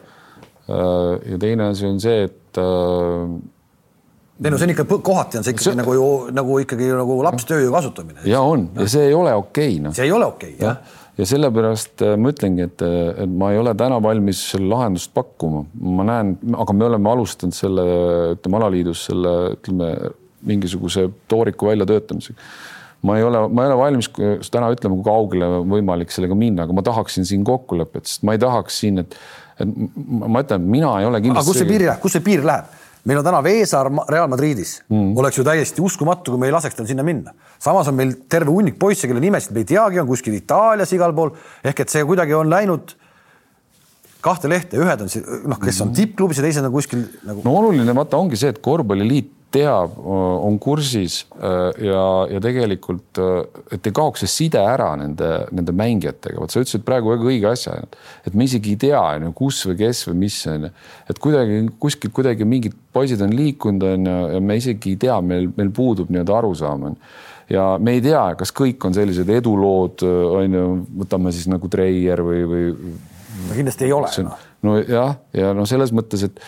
Äh, 0.66 1.32
ja 1.32 1.38
teine 1.42 1.70
asi 1.72 1.88
on 1.90 2.02
see, 2.02 2.26
et 2.26 2.62
äh, 2.62 3.38
ei 4.44 4.52
no 4.52 4.58
see 4.60 4.68
on 4.68 4.76
ikka, 4.76 4.86
kohati 5.00 5.40
on 5.40 5.48
see 5.48 5.56
ikkagi 5.56 5.70
see... 5.70 5.80
nagu 5.80 5.96
ju 5.96 6.12
nagu 6.36 6.60
ikkagi 6.64 6.92
nagu 6.92 7.22
lapstööjõu 7.30 7.72
kasutamine. 7.78 8.26
ja 8.28 8.44
on 8.44 8.70
ja 8.76 8.88
see 8.92 9.10
ei 9.10 9.18
ole 9.18 9.34
okei 9.34 9.74
okay, 9.76 9.82
noh. 9.88 9.96
see 9.96 10.10
ei 10.10 10.16
ole 10.16 10.28
okei 10.34 10.56
okay, 10.58 10.62
jah 10.66 10.78
ja 10.82 11.04
ja 11.16 11.26
sellepärast 11.28 12.04
äh, 12.04 12.14
ma 12.20 12.32
ütlengi, 12.34 12.66
et, 12.68 12.84
äh, 12.84 13.10
et 13.24 13.32
ma 13.32 13.52
ei 13.54 13.60
ole 13.62 13.74
täna 13.78 14.02
valmis 14.04 14.42
selle 14.52 14.70
lahendust 14.72 15.14
pakkuma, 15.16 15.64
ma 15.80 16.08
näen, 16.08 16.36
aga 16.60 16.76
me 16.76 16.88
oleme 16.90 17.12
alustanud 17.12 17.56
selle, 17.56 17.86
ütleme 18.36 18.60
alaliidus 18.60 19.06
selle, 19.10 19.36
ütleme 19.56 19.92
mingisuguse 20.46 21.08
tooriku 21.32 21.72
väljatöötamisega. 21.72 22.52
ma 23.06 23.18
ei 23.20 23.24
ole, 23.24 23.42
ma 23.48 23.64
ei 23.64 23.72
ole 23.72 23.78
valmis 23.78 24.10
täna 24.52 24.72
ütlema, 24.74 24.98
kui 24.98 25.06
kaugele 25.06 25.50
võimalik 25.70 26.14
sellega 26.14 26.38
minna, 26.38 26.66
aga 26.66 26.74
ma 26.74 26.84
tahaksin 26.86 27.28
siin 27.28 27.44
kokkulepet, 27.46 28.10
sest 28.10 28.24
ma 28.26 28.34
ei 28.34 28.42
tahaks 28.42 28.80
siin, 28.82 29.04
et, 29.04 29.18
et 29.62 29.76
ma 30.26 30.42
ütlen, 30.44 30.66
mina 30.66 30.96
ei 31.00 31.08
ole 31.08 31.22
kindlasti. 31.22 31.44
aga 31.44 31.52
kus 31.54 31.62
see 31.62 31.70
piir 31.70 31.86
läheb, 31.86 32.02
kus 32.04 32.18
see 32.18 32.26
piir 32.26 32.46
läheb? 32.46 32.82
Meil 33.06 33.22
on 33.22 33.26
täna 33.28 33.42
Veesaar 33.46 33.90
Real 34.10 34.28
Madridis 34.32 34.80
mm., 34.90 35.14
oleks 35.22 35.40
ju 35.40 35.46
täiesti 35.46 35.84
uskumatu, 35.86 36.34
kui 36.34 36.42
me 36.42 36.50
ei 36.50 36.56
laseks 36.56 36.78
tal 36.78 36.90
sinna 36.90 37.06
minna. 37.06 37.34
samas 37.62 37.88
on 37.92 37.98
meil 37.98 38.16
terve 38.30 38.52
hunnik 38.54 38.80
poisse, 38.82 39.08
kelle 39.08 39.24
nimesid 39.24 39.54
me 39.54 39.64
ei 39.64 39.72
teagi, 39.76 40.02
on 40.02 40.10
kuskil 40.10 40.38
Itaalias 40.38 40.94
igal 40.98 41.14
pool 41.16 41.36
ehk 41.64 41.86
et 41.86 41.94
see 41.94 42.06
kuidagi 42.08 42.34
on 42.38 42.50
läinud 42.50 42.96
kahte 44.26 44.50
lehte, 44.50 44.80
ühed 44.82 45.06
on 45.06 45.12
noh, 45.52 45.60
kes 45.62 45.82
on 45.84 45.92
mhm. 45.92 45.98
tippklubis 46.00 46.42
ja 46.42 46.48
teised 46.48 46.66
on 46.66 46.74
kuskil 46.74 47.04
nagu. 47.28 47.46
no 47.46 47.58
oluline 47.60 47.96
vaata 47.98 48.18
ongi 48.18 48.40
see, 48.42 48.54
et 48.54 48.62
korvpalliliit 48.66 49.35
teab, 49.54 49.98
on 50.02 50.58
kursis 50.60 51.22
ja, 51.36 52.04
ja 52.32 52.40
tegelikult, 52.44 53.20
et 53.72 53.88
ei 53.88 53.96
kaoks 53.96 54.26
see 54.26 54.32
side 54.32 54.60
ära 54.60 54.92
nende, 55.00 55.30
nende 55.56 55.76
mängijatega. 55.76 56.40
vot 56.42 56.52
sa 56.52 56.64
ütlesid 56.64 56.86
praegu 56.88 57.14
väga 57.14 57.30
õige 57.30 57.52
asja, 57.52 57.78
et 58.26 58.36
me 58.36 58.48
isegi 58.50 58.76
ei 58.76 58.82
tea, 58.88 59.00
on 59.00 59.28
ju, 59.28 59.36
kus 59.38 59.62
või 59.70 59.78
kes 59.84 60.06
või 60.10 60.18
mis 60.26 60.40
on 60.52 60.68
ju. 60.68 60.74
et 61.12 61.22
kuidagi 61.24 61.62
kuskilt 61.80 62.16
kuidagi 62.16 62.48
mingid 62.50 62.76
poisid 62.96 63.24
on 63.24 63.36
liikunud, 63.36 63.88
on 63.94 64.12
ju, 64.12 64.18
ja 64.36 64.44
me 64.44 64.60
isegi 64.60 64.96
ei 64.96 65.02
tea, 65.06 65.22
meil, 65.22 65.50
meil 65.56 65.72
puudub 65.76 66.12
nii-öelda 66.12 66.38
arusaam 66.42 66.90
on 66.92 67.00
ja 67.50 67.76
me 67.80 67.96
ei 67.98 68.04
tea, 68.04 68.24
kas 68.40 68.54
kõik 68.56 68.88
on 68.88 68.96
sellised 68.96 69.30
edulood, 69.32 70.04
on 70.06 70.60
ju, 70.60 70.70
võtame 71.04 71.34
siis 71.36 71.50
nagu 71.52 71.70
Treier 71.72 72.24
või, 72.26 72.46
või. 72.50 72.96
no 73.46 73.58
kindlasti 73.58 73.88
ei 73.88 73.94
ole. 73.96 74.12
nojah, 74.66 75.20
ja 75.38 75.54
no 75.58 75.68
selles 75.70 75.94
mõttes, 75.96 76.26
et 76.26 76.42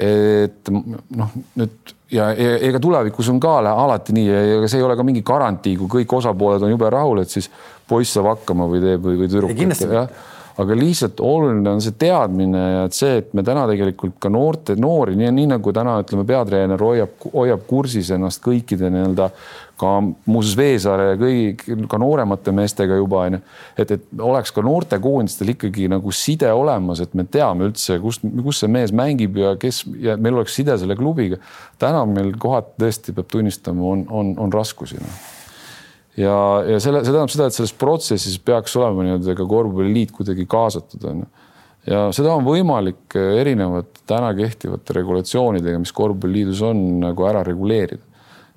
et 0.00 0.70
noh, 0.72 1.32
nüüd 1.60 1.94
ja 2.10 2.30
ega 2.34 2.80
tulevikus 2.82 3.28
on 3.30 3.38
ka 3.42 3.58
alati 3.60 4.14
nii, 4.16 4.30
ega 4.56 4.70
see 4.70 4.80
ei 4.80 4.86
ole 4.86 4.96
ka 4.98 5.04
mingi 5.06 5.22
garantii, 5.26 5.76
kui 5.78 6.00
kõik 6.00 6.16
osapooled 6.18 6.64
on 6.66 6.72
jube 6.72 6.90
rahul, 6.90 7.22
et 7.22 7.30
siis 7.30 7.50
poiss 7.88 8.16
saab 8.16 8.32
hakkama 8.32 8.66
või 8.70 8.82
teeb 8.84 9.04
või, 9.04 9.18
või 9.20 9.30
tüdruk. 9.30 9.52
Aga 10.60 10.76
lihtsalt 10.76 11.20
oluline 11.24 11.70
on 11.70 11.80
see 11.82 11.96
teadmine 11.98 12.60
ja 12.60 12.84
et 12.88 12.96
see, 12.96 13.16
et 13.22 13.32
me 13.36 13.44
täna 13.46 13.64
tegelikult 13.70 14.18
ka 14.22 14.30
noorte, 14.32 14.76
noori, 14.80 15.16
nii, 15.18 15.32
nii 15.36 15.48
nagu 15.54 15.72
täna 15.74 15.96
ütleme, 16.02 16.26
peatreener 16.28 16.84
hoiab, 16.84 17.16
hoiab 17.32 17.64
kursis 17.70 18.10
ennast 18.16 18.42
kõikide 18.44 18.90
nii-öelda 18.92 19.30
ka 19.80 19.94
muuseas 20.28 20.58
Veesaare 20.58 21.06
ja 21.12 21.18
kõigi 21.20 21.78
ka 21.88 22.00
nooremate 22.00 22.52
meestega 22.52 22.98
juba 22.98 23.24
onju, 23.28 23.40
et, 23.80 23.94
et 23.96 24.22
oleks 24.30 24.52
ka 24.52 24.64
noortekoondistel 24.66 25.54
ikkagi 25.54 25.88
nagu 25.88 26.12
side 26.12 26.52
olemas, 26.52 27.00
et 27.00 27.16
me 27.16 27.24
teame 27.24 27.70
üldse, 27.70 27.96
kust, 28.02 28.26
kus 28.44 28.60
see 28.60 28.72
mees 28.72 28.92
mängib 28.92 29.40
ja 29.40 29.56
kes 29.60 29.86
ja 30.02 30.18
meil 30.20 30.36
oleks 30.36 30.60
side 30.60 30.76
selle 30.82 30.98
klubiga. 31.00 31.40
täna 31.80 32.04
meil 32.04 32.34
kohati 32.38 32.76
tõesti 32.84 33.16
peab 33.16 33.32
tunnistama, 33.32 33.92
on, 33.94 34.06
on, 34.10 34.34
on 34.44 34.52
raskusi 34.52 35.00
no 35.00 35.14
ja, 36.20 36.36
ja 36.68 36.80
selle, 36.82 37.04
see 37.04 37.12
tähendab 37.12 37.32
seda, 37.32 37.48
et 37.48 37.56
selles 37.56 37.72
protsessis 37.80 38.36
peaks 38.44 38.76
olema 38.80 39.06
nii-öelda 39.06 39.36
ka 39.38 39.46
korvpalliliit 39.48 40.12
kuidagi 40.16 40.46
kaasatud 40.50 41.08
onju. 41.12 41.30
ja 41.90 42.04
seda 42.16 42.36
on 42.36 42.46
võimalik 42.46 43.16
erinevate 43.16 44.04
täna 44.10 44.34
kehtivate 44.36 45.00
regulatsioonidega, 45.00 45.80
mis 45.82 45.94
korvpalliliidus 45.96 46.62
on 46.70 46.86
nagu 47.06 47.28
ära 47.30 47.44
reguleerida 47.46 48.04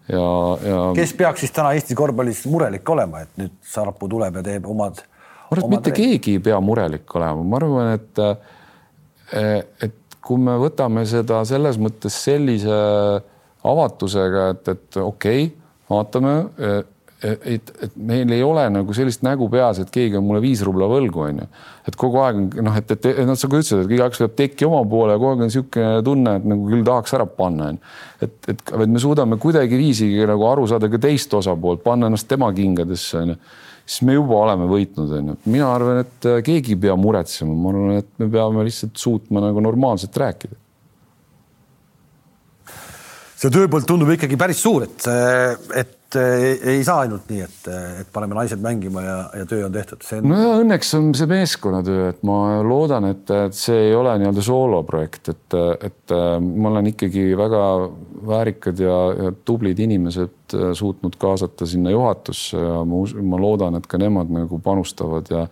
ja, 0.10 0.58
ja. 0.68 0.84
kes 0.96 1.14
peaks 1.18 1.44
siis 1.46 1.56
täna 1.56 1.74
Eesti 1.78 1.96
korvpallis 1.96 2.44
murelik 2.52 2.90
olema, 2.90 3.24
et 3.24 3.40
nüüd 3.40 3.56
Sarapuu 3.68 4.10
tuleb 4.12 4.40
ja 4.42 4.46
teeb 4.46 4.68
omad? 4.70 5.04
ma 5.04 5.58
arvan, 5.58 5.66
et 5.66 5.76
mitte 5.76 5.92
treid. 5.92 6.00
keegi 6.00 6.38
ei 6.38 6.44
pea 6.44 6.60
murelik 6.64 7.16
olema, 7.20 7.44
ma 7.44 7.60
arvan, 7.60 7.92
et, 7.98 8.24
eh, 9.40 9.60
et 9.88 10.18
kui 10.24 10.40
me 10.42 10.56
võtame 10.60 11.06
seda 11.10 11.44
selles 11.48 11.80
mõttes 11.82 12.16
sellise 12.26 12.80
avatusega, 13.64 14.50
et, 14.56 14.74
et 14.76 15.00
okei 15.00 15.46
okay,, 15.46 15.52
vaatame 15.92 16.36
eh, 16.58 16.82
et, 17.24 17.72
et 17.86 17.96
meil 17.96 18.32
ei 18.36 18.44
ole 18.44 18.66
nagu 18.74 18.96
sellist 18.96 19.24
nägu 19.26 19.48
peas, 19.52 19.80
et 19.80 19.92
keegi 19.94 20.18
on 20.20 20.26
mulle 20.28 20.42
viis 20.44 20.62
rubla 20.66 20.88
võlgu, 20.92 21.24
onju. 21.28 21.48
et 21.88 21.98
kogu 22.00 22.22
aeg 22.24 22.40
on 22.42 22.68
noh, 22.68 22.78
et, 22.80 22.94
et 22.96 23.22
noh, 23.28 23.38
sa 23.40 23.50
ka 23.52 23.60
ütlesid, 23.60 23.84
et 23.86 23.94
igaüks 23.98 24.24
peab 24.24 24.38
tekki 24.40 24.68
oma 24.68 24.82
poole 24.90 25.16
ja 25.16 25.22
kogu 25.22 25.34
aeg 25.34 25.44
on 25.44 25.50
niisugune 25.50 25.92
tunne, 26.08 26.38
et 26.40 26.48
nagu 26.54 26.72
küll 26.72 26.88
tahaks 26.88 27.16
ära 27.20 27.28
panna, 27.40 27.70
onju. 27.74 27.94
et, 28.28 28.34
et, 28.54 28.66
et 28.76 28.96
me 28.96 29.04
suudame 29.04 29.40
kuidagiviisi 29.42 30.10
nagu 30.30 30.50
aru 30.50 30.68
saada 30.72 30.90
ka 30.92 31.02
teist 31.06 31.34
osapoolt, 31.40 31.84
panna 31.86 32.12
ennast 32.12 32.30
tema 32.32 32.52
kingadesse, 32.56 33.22
onju 33.24 33.40
siis 33.84 34.06
me 34.08 34.14
juba 34.16 34.38
oleme 34.46 34.68
võitnud, 34.72 35.10
onju. 35.20 35.38
mina 35.52 35.70
arvan, 35.74 36.04
et 36.06 36.28
keegi 36.48 36.78
ei 36.78 36.84
pea 36.86 36.94
muretsema, 36.96 37.56
ma 37.56 37.72
arvan, 37.74 37.98
et 38.00 38.12
me 38.22 38.30
peame 38.32 38.64
lihtsalt 38.64 38.96
suutma 39.00 39.44
nagu 39.44 39.64
normaalselt 39.64 40.22
rääkida 40.24 40.60
see 43.44 43.52
tööpõld 43.52 43.88
tundub 43.88 44.14
ikkagi 44.14 44.40
päris 44.40 44.62
suur, 44.64 44.86
et, 44.88 45.08
et 45.76 45.98
ei, 46.20 46.54
ei 46.74 46.84
saa 46.86 47.04
ainult 47.04 47.30
nii, 47.32 47.42
et, 47.46 47.68
et 48.02 48.10
paneme 48.14 48.38
naised 48.38 48.62
mängima 48.64 49.04
ja, 49.04 49.18
ja 49.40 49.48
töö 49.50 49.66
on 49.68 49.74
tehtud. 49.74 50.06
On... 50.18 50.30
no 50.32 50.40
ja 50.40 50.54
õnneks 50.62 50.94
on 50.98 51.12
see 51.18 51.30
meeskonnatöö, 51.32 52.08
et 52.14 52.22
ma 52.28 52.38
loodan, 52.66 53.08
et, 53.12 53.34
et 53.48 53.58
see 53.58 53.90
ei 53.90 53.96
ole 53.98 54.16
nii-öelda 54.22 54.46
sooloprojekt, 54.46 55.34
et, 55.34 55.58
et 55.90 56.16
ma 56.46 56.72
olen 56.72 56.92
ikkagi 56.94 57.28
väga 57.40 57.66
väärikad 58.30 58.82
ja, 58.84 58.98
ja 59.20 59.34
tublid 59.46 59.82
inimesed 59.84 60.58
suutnud 60.80 61.20
kaasata 61.20 61.68
sinna 61.70 61.94
juhatusse 61.94 62.62
ja 62.62 62.82
ma, 62.88 63.04
ma 63.34 63.42
loodan, 63.42 63.80
et 63.80 63.90
ka 63.90 64.02
nemad 64.02 64.34
nagu 64.34 64.62
panustavad 64.64 65.32
ja 65.34 65.48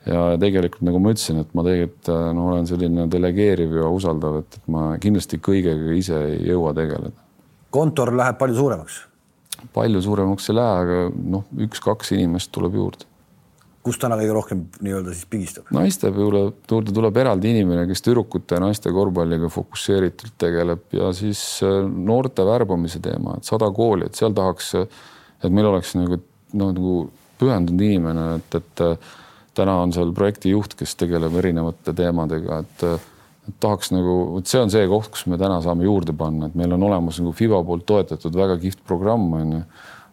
ja 0.00 0.20
tegelikult 0.40 0.80
nagu 0.88 0.96
ma 0.96 1.10
ütlesin, 1.12 1.42
et 1.42 1.50
ma 1.52 1.60
tegelikult 1.60 2.08
no 2.32 2.46
olen 2.54 2.64
selline 2.64 3.04
delegeeriv 3.12 3.74
ja 3.82 3.90
usaldav, 3.92 4.38
et, 4.40 4.56
et 4.56 4.70
ma 4.72 4.94
kindlasti 4.96 5.36
kõigega 5.44 5.92
ise 5.92 6.22
ei 6.24 6.38
jõua 6.48 6.72
tegeleda 6.72 7.12
kontor 7.70 8.12
läheb 8.16 8.38
palju 8.38 8.58
suuremaks? 8.58 8.98
Palju 9.74 10.02
suuremaks 10.04 10.50
ei 10.50 10.58
lähe, 10.58 10.82
aga 10.84 10.98
noh, 11.36 11.46
üks-kaks 11.68 12.14
inimest 12.16 12.52
tuleb 12.54 12.76
juurde. 12.78 13.06
kus 13.80 13.96
täna 13.96 14.18
kõige 14.20 14.34
rohkem 14.36 14.64
nii-öelda 14.84 15.14
siis 15.14 15.28
pigistab? 15.30 15.70
naiste 15.74 16.10
juurde 16.12 16.92
tuleb 16.96 17.20
eraldi 17.22 17.54
inimene, 17.54 17.86
kes 17.88 18.04
tüdrukute 18.04 18.58
ja 18.58 18.64
naiste 18.64 18.92
korvpalliga 18.92 19.48
fokusseeritult 19.52 20.36
tegeleb 20.38 20.98
ja 20.98 21.12
siis 21.16 21.42
äh, 21.66 21.80
noorte 21.86 22.44
värbamise 22.46 23.00
teema, 23.04 23.38
et 23.38 23.48
sada 23.48 23.70
kooli, 23.74 24.10
et 24.10 24.20
seal 24.20 24.36
tahaks, 24.36 24.74
et 25.40 25.48
meil 25.48 25.70
oleks 25.72 25.96
nagu 25.96 26.20
noh, 26.52 26.74
nagu 26.74 26.98
pühendunud 27.40 27.86
inimene, 27.86 28.26
et, 28.40 28.60
et 28.60 28.84
äh, 28.84 29.16
täna 29.56 29.80
on 29.84 29.94
seal 29.94 30.12
projektijuht, 30.16 30.76
kes 30.78 30.94
tegeleb 31.00 31.34
erinevate 31.40 31.94
teemadega, 31.96 32.60
et 32.64 32.86
äh, 32.86 33.08
tahaks 33.62 33.92
nagu, 33.94 34.16
vot 34.36 34.50
see 34.50 34.60
on 34.62 34.72
see 34.72 34.88
koht, 34.90 35.10
kus 35.14 35.26
me 35.30 35.38
täna 35.40 35.60
saame 35.64 35.86
juurde 35.86 36.14
panna, 36.16 36.50
et 36.50 36.58
meil 36.58 36.76
on 36.76 36.88
olemas 36.90 37.20
nagu 37.22 37.32
FIBA 37.36 37.62
poolt 37.66 37.86
toetatud 37.88 38.36
väga 38.36 38.58
kihvt 38.62 38.84
programm 38.86 39.28
on 39.38 39.54
ju. 39.58 39.62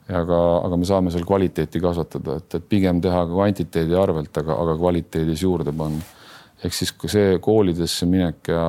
ja 0.07 0.21
aga, 0.23 0.41
aga 0.63 0.77
me 0.79 0.87
saame 0.87 1.11
seal 1.13 1.25
kvaliteeti 1.27 1.81
kasvatada, 1.83 2.37
et, 2.41 2.59
et 2.59 2.69
pigem 2.69 3.01
teha 3.03 3.25
kvantiteedi 3.27 3.97
arvelt, 3.99 4.43
aga, 4.43 4.55
aga 4.63 4.77
kvaliteedis 4.79 5.43
juurde 5.43 5.75
panna 5.75 6.15
ehk 6.57 6.73
siis 6.73 6.89
see 7.11 7.35
koolidesse 7.43 8.07
minek 8.09 8.49
ja 8.49 8.61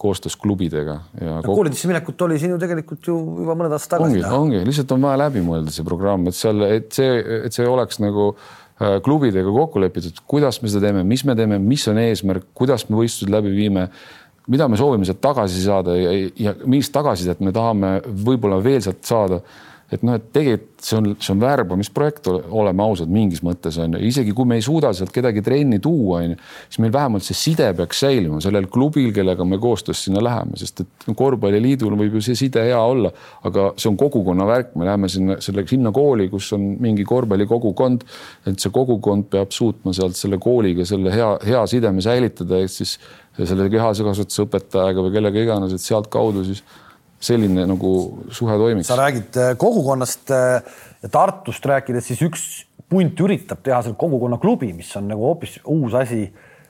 koostöös 0.00 0.34
klubidega 0.36 0.96
ja 1.20 1.36
no, 1.36 1.42
kogu... 1.44 1.60
koolidesse 1.60 1.90
minekut 1.90 2.22
oli 2.26 2.38
siin 2.38 2.50
ju 2.50 2.58
tegelikult 2.58 3.06
ju 3.06 3.14
juba 3.44 3.54
mõned 3.54 3.74
aastad 3.76 3.94
tagasi. 3.94 4.24
ongi, 4.24 4.38
ongi, 4.38 4.62
lihtsalt 4.66 4.94
on 4.96 5.06
vaja 5.06 5.20
läbi 5.22 5.42
mõelda 5.46 5.74
see 5.74 5.86
programm, 5.86 6.26
et 6.30 6.38
seal, 6.38 6.64
et 6.66 6.90
see, 6.94 7.20
et 7.46 7.54
see 7.54 7.68
oleks 7.70 8.02
nagu 8.02 8.32
klubidega 8.78 9.50
kokku 9.52 9.80
lepitud, 9.82 10.22
kuidas 10.26 10.60
me 10.62 10.70
seda 10.70 10.88
teeme, 10.88 11.04
mis 11.06 11.24
me 11.26 11.34
teeme, 11.38 11.58
mis 11.58 11.86
on 11.90 11.98
eesmärk, 11.98 12.50
kuidas 12.56 12.86
me 12.88 12.98
võistlused 13.00 13.32
läbi 13.32 13.50
viime, 13.54 13.88
mida 14.48 14.68
me 14.70 14.78
soovime 14.78 15.08
sealt 15.08 15.20
tagasi 15.24 15.64
saada 15.64 15.96
ja, 15.98 16.12
ja 16.38 16.54
millist 16.64 16.94
tagasisidet 16.94 17.42
me 17.44 17.52
tahame 17.54 17.98
võib-olla 18.06 18.60
veel 18.64 18.82
sealt 18.84 19.02
saada 19.08 19.40
et 19.88 20.02
noh, 20.04 20.18
et 20.18 20.24
tegelikult 20.34 20.68
see 20.84 20.96
on, 20.98 21.06
see 21.18 21.32
on 21.32 21.40
värbamisprojekt, 21.42 22.28
oleme 22.28 22.84
ausad, 22.84 23.10
mingis 23.10 23.40
mõttes 23.42 23.78
on 23.82 23.96
ju, 23.96 24.02
isegi 24.08 24.34
kui 24.36 24.46
me 24.48 24.58
ei 24.58 24.64
suuda 24.64 24.90
sealt 24.94 25.10
kedagi 25.14 25.42
trenni 25.44 25.80
tuua, 25.82 26.20
on 26.20 26.34
ju, 26.34 26.38
siis 26.68 26.80
meil 26.84 26.92
vähemalt 26.94 27.26
see 27.26 27.36
side 27.38 27.70
peaks 27.78 28.02
säilima 28.04 28.40
sellel 28.44 28.68
klubil, 28.72 29.08
kellega 29.16 29.46
me 29.48 29.58
koostöös 29.62 30.04
sinna 30.06 30.22
läheme, 30.24 30.58
sest 30.60 30.84
et 30.84 31.08
korvpalliliidul 31.18 31.96
võib 31.98 32.18
ju 32.18 32.24
see 32.28 32.38
side 32.38 32.62
hea 32.68 32.78
olla, 32.78 33.10
aga 33.48 33.70
see 33.80 33.90
on 33.90 33.98
kogukonna 34.00 34.46
värk, 34.48 34.74
me 34.78 34.88
läheme 34.88 35.10
sinna, 35.12 35.38
selle, 35.44 35.64
sinna 35.70 35.92
kooli, 35.94 36.28
kus 36.32 36.52
on 36.56 36.68
mingi 36.84 37.06
korvpallikogukond, 37.08 38.04
et 38.50 38.58
see 38.60 38.74
kogukond 38.74 39.30
peab 39.32 39.54
suutma 39.56 39.96
sealt 39.96 40.18
selle 40.18 40.38
kooliga 40.42 40.86
selle 40.88 41.14
hea, 41.14 41.32
hea 41.48 41.64
sideme 41.70 42.04
säilitada, 42.04 42.60
ehk 42.62 42.76
siis 42.76 42.98
selle 43.38 43.70
kehase 43.72 44.04
kasvatuse 44.06 44.44
õpetajaga 44.44 45.02
või 45.06 45.14
kellega 45.14 45.42
iganes, 45.42 45.74
et 45.74 45.82
sealtkaudu 45.82 46.44
siis 46.46 46.62
selline 47.20 47.66
nagu 47.66 47.92
suhe 48.34 48.56
toimiks. 48.58 48.88
sa 48.88 48.98
räägid 48.98 49.36
äh, 49.36 49.54
kogukonnast 49.58 50.30
äh, 50.30 50.62
ja 51.02 51.08
Tartust 51.10 51.66
rääkides, 51.66 52.06
siis 52.06 52.22
üks 52.22 52.44
punt 52.88 53.18
üritab 53.20 53.62
teha 53.66 53.80
seal 53.84 53.96
kogukonnaklubi, 53.98 54.70
mis 54.76 54.90
on 54.96 55.10
nagu 55.10 55.26
hoopis 55.30 55.58
uus 55.64 55.98
asi 55.98 56.28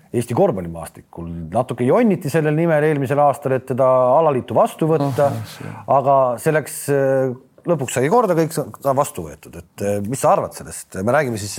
Eesti 0.08 0.32
korvpallimaastikul. 0.32 1.26
natuke 1.52 1.84
jonniti 1.84 2.30
sellel 2.32 2.54
nimel 2.56 2.86
eelmisel 2.86 3.20
aastal, 3.20 3.58
et 3.58 3.66
teda 3.68 3.84
alaliitu 4.16 4.56
vastu 4.56 4.88
võtta 4.88 5.26
oh,, 5.28 5.50
aga 5.98 6.14
selleks 6.40 6.78
äh, 6.94 7.34
lõpuks 7.68 7.98
sai 7.98 8.08
korda, 8.08 8.32
kõik 8.38 8.56
sai 8.56 8.94
vastu 8.96 9.26
võetud, 9.26 9.58
et 9.60 9.84
mis 10.08 10.22
sa 10.24 10.32
arvad 10.32 10.56
sellest, 10.56 10.96
me 11.04 11.12
räägime 11.12 11.36
siis 11.36 11.58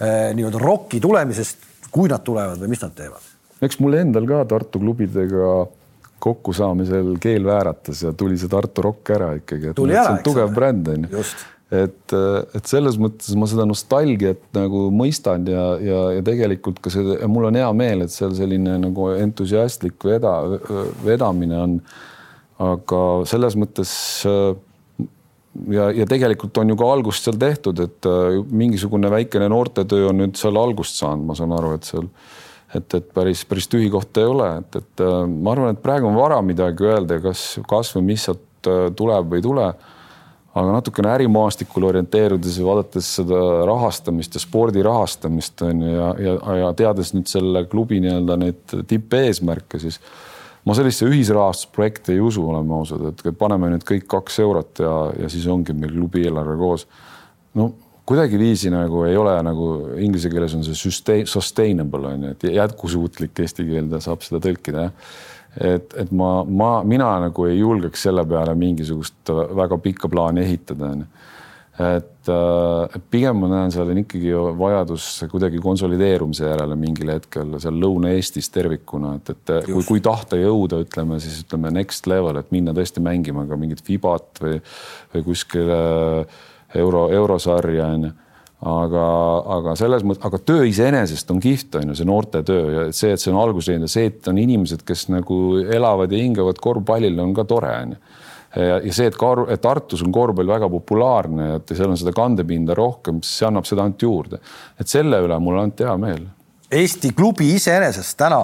nii-öelda 0.00 0.58
ROK-i 0.58 0.98
tulemisest, 1.04 1.68
kui 1.94 2.10
nad 2.10 2.24
tulevad 2.26 2.58
või 2.58 2.72
mis 2.72 2.82
nad 2.82 2.96
teevad? 2.98 3.30
eks 3.62 3.78
mul 3.78 3.94
endal 4.00 4.26
ka 4.26 4.40
Tartu 4.50 4.82
klubidega 4.82 5.52
kokkusaamisel 6.24 7.16
keel 7.22 7.44
vääratas 7.46 8.04
ja 8.06 8.12
tuli 8.16 8.38
see 8.40 8.50
Tartu 8.52 8.84
Rock 8.86 9.12
ära 9.14 9.34
ikkagi, 9.40 9.74
tuli 9.76 9.96
ära, 9.96 10.06
see 10.06 10.18
on 10.18 10.24
tugev 10.26 10.48
ole. 10.48 10.56
bränd 10.56 10.90
on 10.92 11.06
ju. 11.08 11.24
et, 11.84 12.16
et 12.58 12.70
selles 12.70 12.98
mõttes 13.00 13.36
ma 13.40 13.48
seda 13.50 13.66
nostalgiat 13.68 14.42
nagu 14.56 14.86
mõistan 14.94 15.46
ja, 15.50 15.64
ja, 15.84 16.02
ja 16.18 16.26
tegelikult 16.26 16.80
ka 16.84 16.92
see, 16.92 17.18
mul 17.30 17.50
on 17.50 17.60
hea 17.60 17.70
meel, 17.76 18.06
et 18.06 18.14
seal 18.14 18.34
selline 18.36 18.78
nagu 18.82 19.10
entusiastlik 19.16 19.98
veda, 20.08 20.36
vedamine 21.04 21.60
on. 21.60 21.80
aga 22.64 23.00
selles 23.28 23.56
mõttes 23.58 23.92
ja, 24.24 25.90
ja 25.90 26.06
tegelikult 26.08 26.56
on 26.62 26.72
ju 26.72 26.78
ka 26.78 26.92
algust 26.96 27.26
seal 27.26 27.36
tehtud, 27.40 27.82
et 27.84 28.08
mingisugune 28.50 29.10
väikene 29.12 29.50
noortetöö 29.52 30.08
on 30.12 30.22
nüüd 30.22 30.38
seal 30.40 30.56
algust 30.60 31.00
saanud, 31.00 31.26
ma 31.28 31.36
saan 31.38 31.54
aru, 31.56 31.74
et 31.78 31.88
seal 31.88 32.08
et, 32.78 32.98
et 32.98 33.12
päris, 33.14 33.44
päris 33.48 33.70
tühi 33.70 33.90
koht 33.92 34.16
ei 34.18 34.26
ole, 34.30 34.50
et, 34.62 34.80
et 34.82 35.04
äh, 35.04 35.20
ma 35.30 35.54
arvan, 35.54 35.76
et 35.76 35.82
praegu 35.84 36.10
on 36.10 36.18
vara 36.18 36.40
midagi 36.42 36.86
öelda, 36.88 37.20
kas, 37.24 37.54
kas 37.70 37.94
või 37.96 38.10
mis 38.12 38.26
sealt 38.28 38.42
sealt 38.64 38.96
tuleb 38.96 39.30
või 39.30 39.40
ei 39.40 39.44
tule 39.44 39.68
aga 40.54 40.76
natukene 40.76 41.10
ärimaastikul 41.10 41.88
orienteerudes 41.88 42.58
ja 42.60 42.66
vaadates 42.66 43.08
seda 43.18 43.40
rahastamist 43.66 44.36
ja 44.36 44.42
spordi 44.42 44.84
rahastamist 44.86 45.62
on 45.66 45.82
ju 45.82 45.94
ja, 45.96 46.12
ja, 46.22 46.36
ja 46.60 46.68
teades 46.78 47.10
nüüd 47.14 47.30
selle 47.30 47.64
klubi 47.70 47.98
nii-öelda 48.04 48.36
neid 48.38 48.76
tippeesmärke, 48.90 49.80
siis 49.82 49.98
ma 50.64 50.76
sellisse 50.78 51.08
ühisrahastusprojekti 51.10 52.14
ei 52.14 52.22
usu, 52.22 52.44
oleme 52.52 52.76
ausad, 52.78 53.02
et 53.10 53.24
paneme 53.38 53.72
nüüd 53.74 53.86
kõik 53.88 54.06
kaks 54.10 54.38
eurot 54.44 54.84
ja, 54.84 54.94
ja 55.24 55.32
siis 55.32 55.48
ongi 55.50 55.74
meil 55.74 55.96
klubi 55.96 56.22
eelarve 56.28 56.56
koos. 56.60 56.86
no 57.58 57.72
kuidagiviisi 58.04 58.72
nagu 58.72 59.04
ei 59.08 59.16
ole 59.16 59.36
nagu 59.46 59.68
inglise 59.96 60.28
keeles 60.32 60.54
on 60.56 60.64
see 60.66 60.76
sustain, 60.76 61.26
sustainable 61.26 62.10
on 62.10 62.26
ju, 62.28 62.32
et 62.34 62.50
jätkusuutlik 62.58 63.44
eesti 63.44 63.64
keelde 63.68 64.00
saab 64.04 64.26
seda 64.26 64.42
tõlkida 64.44 64.88
jah 64.88 65.14
et, 65.60 65.94
et 65.98 66.10
ma, 66.14 66.42
ma, 66.44 66.70
mina 66.86 67.10
nagu 67.26 67.46
ei 67.48 67.60
julgeks 67.60 68.08
selle 68.08 68.24
peale 68.28 68.54
mingisugust 68.58 69.32
väga 69.54 69.78
pikka 69.82 70.10
plaani 70.10 70.42
ehitada, 70.44 70.90
onju. 70.94 71.06
et 71.84 72.30
äh, 72.30 72.96
pigem 73.10 73.40
ma 73.42 73.50
näen 73.50 73.74
seal 73.74 73.90
on 73.90 74.00
ikkagi 74.04 74.32
vajadus 74.58 75.08
kuidagi 75.30 75.58
konsolideerumise 75.62 76.46
järele 76.46 76.76
mingil 76.78 77.10
hetkel 77.16 77.56
seal 77.62 77.78
Lõuna-Eestis 77.82 78.50
tervikuna, 78.54 79.16
et, 79.18 79.34
et 79.34 79.54
Just. 79.54 79.72
kui, 79.72 79.86
kui 79.92 80.04
tahta 80.04 80.38
jõuda, 80.38 80.82
ütleme 80.86 81.18
siis 81.22 81.42
ütleme 81.42 81.74
next 81.74 82.10
level, 82.10 82.38
et 82.40 82.50
minna 82.54 82.74
tõesti 82.76 83.02
mängima 83.02 83.46
ka 83.50 83.58
mingit 83.58 83.82
Fibat 83.86 84.42
või, 84.42 84.58
või 85.14 85.26
kuskile 85.30 85.78
euro, 86.80 87.08
eurosarja 87.12 87.86
onju 87.94 88.12
aga, 88.64 89.06
aga 89.58 89.74
selles 89.78 90.04
mõttes, 90.06 90.22
aga 90.24 90.40
töö 90.40 90.64
iseenesest 90.68 91.30
on 91.34 91.40
kihvt, 91.42 91.80
on 91.80 91.92
ju, 91.92 91.98
see 91.98 92.08
noorte 92.08 92.42
töö 92.46 92.64
ja 92.72 92.84
see, 92.96 93.12
et 93.14 93.22
see 93.22 93.32
on 93.32 93.40
alguse 93.42 93.72
teinud 93.72 93.88
ja 93.88 93.92
see, 93.92 94.08
et 94.10 94.30
on 94.30 94.40
inimesed, 94.40 94.84
kes 94.88 95.08
nagu 95.12 95.40
elavad 95.62 96.12
ja 96.12 96.20
hingavad 96.20 96.60
korvpallile, 96.64 97.20
on 97.22 97.34
ka 97.36 97.44
tore, 97.48 97.74
on 97.82 97.94
ju. 97.96 98.00
ja, 98.64 98.78
see, 98.88 99.10
et 99.10 99.18
et 99.52 99.64
Tartus 99.64 100.04
on 100.06 100.12
korvpall 100.14 100.54
väga 100.54 100.70
populaarne 100.72 101.50
et 101.58 101.74
seal 101.74 101.92
on 101.92 102.00
seda 102.00 102.14
kandepinda 102.16 102.76
rohkem, 102.78 103.20
see 103.26 103.46
annab 103.48 103.68
seda 103.68 103.84
ainult 103.84 104.02
juurde. 104.02 104.40
et 104.80 104.88
selle 104.88 105.20
üle 105.26 105.38
mul 105.38 105.58
on 105.58 105.66
ainult 105.66 105.84
hea 105.84 105.96
meel. 106.00 106.26
Eesti 106.74 107.12
klubi 107.12 107.52
iseenesest 107.54 108.16
täna 108.18 108.42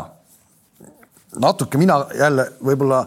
natuke 1.40 1.78
mina 1.78 2.02
jälle 2.18 2.50
võib-olla 2.60 3.04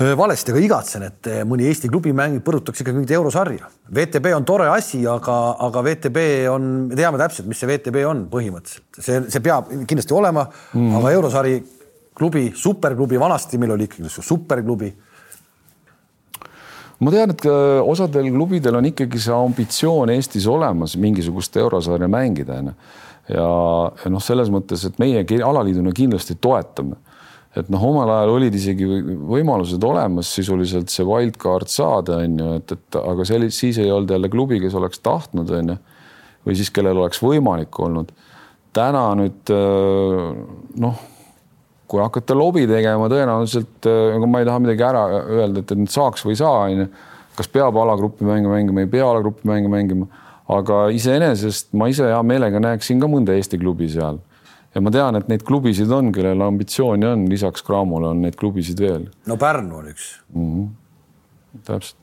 valesti, 0.00 0.52
aga 0.52 0.62
igatsen, 0.64 1.04
et 1.04 1.28
mõni 1.48 1.66
Eesti 1.68 1.90
klubi 1.92 2.14
mängib, 2.16 2.42
põrutaks 2.46 2.80
ikkagi 2.80 2.96
mingit 2.96 3.12
eurosarja. 3.16 3.68
VTB 3.92 4.32
on 4.36 4.46
tore 4.48 4.70
asi, 4.72 5.02
aga, 5.08 5.36
aga 5.66 5.84
VTB 5.84 6.24
on, 6.52 6.70
me 6.88 6.98
teame 6.98 7.20
täpselt, 7.20 7.48
mis 7.50 7.60
see 7.60 7.68
VTB 7.68 8.02
on 8.08 8.24
põhimõtteliselt, 8.32 8.88
see, 8.98 9.20
see 9.28 9.44
peab 9.44 9.68
kindlasti 9.84 10.16
olema 10.16 10.46
mm., 10.48 10.96
aga 11.00 11.14
eurosari 11.18 11.54
klubi, 12.16 12.50
superklubi, 12.56 13.20
vanasti 13.20 13.60
meil 13.60 13.76
oli 13.76 13.88
ikkagi 13.88 14.08
superklubi. 14.16 14.92
ma 17.02 17.10
tean, 17.10 17.30
et 17.34 17.46
osadel 17.84 18.28
klubidel 18.32 18.76
on 18.78 18.88
ikkagi 18.88 19.20
see 19.20 19.34
ambitsioon 19.34 20.12
Eestis 20.14 20.46
olemas 20.46 20.96
mingisugust 20.96 21.56
eurosarja 21.56 22.08
mängida 22.08 22.60
onju 22.62 22.74
ja, 23.28 23.46
ja 24.04 24.10
noh, 24.10 24.22
selles 24.22 24.50
mõttes, 24.52 24.84
et 24.86 24.98
meie 25.02 25.24
alaliiduna 25.44 25.92
kindlasti 25.94 26.36
toetame 26.40 26.98
et 27.58 27.68
noh, 27.72 27.82
omal 27.84 28.08
ajal 28.08 28.32
olid 28.32 28.54
isegi 28.56 28.86
võimalused 28.88 29.82
olemas 29.84 30.30
sisuliselt 30.32 30.92
see 30.92 31.04
wildcard 31.04 31.68
saada, 31.68 32.22
on 32.24 32.38
ju, 32.40 32.50
et, 32.62 32.74
et 32.76 32.98
aga 33.02 33.26
see 33.28 33.38
oli, 33.40 33.50
siis 33.52 33.80
ei 33.82 33.92
olnud 33.92 34.14
jälle 34.14 34.30
klubi, 34.32 34.60
kes 34.62 34.76
oleks 34.78 35.02
tahtnud, 35.04 35.52
on 35.58 35.74
ju. 35.74 35.78
või 36.48 36.58
siis, 36.58 36.72
kellel 36.74 37.02
oleks 37.02 37.20
võimalik 37.22 37.80
olnud. 37.84 38.12
täna 38.72 39.04
nüüd 39.20 39.52
noh, 40.80 41.04
kui 41.92 42.00
hakata 42.00 42.34
lobi 42.38 42.64
tegema, 42.70 43.10
tõenäoliselt 43.12 43.88
ega 43.92 44.32
ma 44.32 44.40
ei 44.40 44.48
taha 44.48 44.64
midagi 44.64 44.88
ära 44.88 45.04
öelda, 45.20 45.60
et 45.60 45.76
nüüd 45.76 45.92
saaks 45.92 46.24
või 46.24 46.32
ei 46.32 46.40
saa, 46.40 46.66
on 46.70 46.84
ju. 46.86 46.90
kas 47.36 47.52
peab 47.52 47.76
alagrupi 47.76 48.24
mänge 48.28 48.48
mängima, 48.48 48.80
ei 48.80 48.92
pea 48.92 49.04
alagrupi 49.04 49.44
mänge 49.48 49.68
mängima, 49.72 50.08
aga 50.52 50.86
iseenesest 50.96 51.74
ma 51.76 51.92
ise 51.92 52.08
hea 52.08 52.24
meelega 52.24 52.60
näeksin 52.64 53.00
ka 53.00 53.12
mõnda 53.12 53.36
Eesti 53.36 53.60
klubi 53.60 53.92
seal 53.92 54.24
ja 54.72 54.82
ma 54.84 54.92
tean, 54.92 55.18
et 55.18 55.28
neid 55.30 55.44
klubisid 55.46 55.90
on, 55.92 56.10
kellel 56.14 56.44
ambitsiooni 56.46 57.08
on, 57.08 57.26
lisaks 57.30 57.64
Cramole 57.66 58.12
on 58.12 58.22
neid 58.24 58.38
klubisid 58.40 58.80
veel. 58.80 59.08
no 59.28 59.36
Pärnu 59.40 59.82
on 59.82 59.90
üks 59.92 60.06
mm. 60.34 60.46
-hmm. 60.52 61.58
täpselt. 61.66 61.98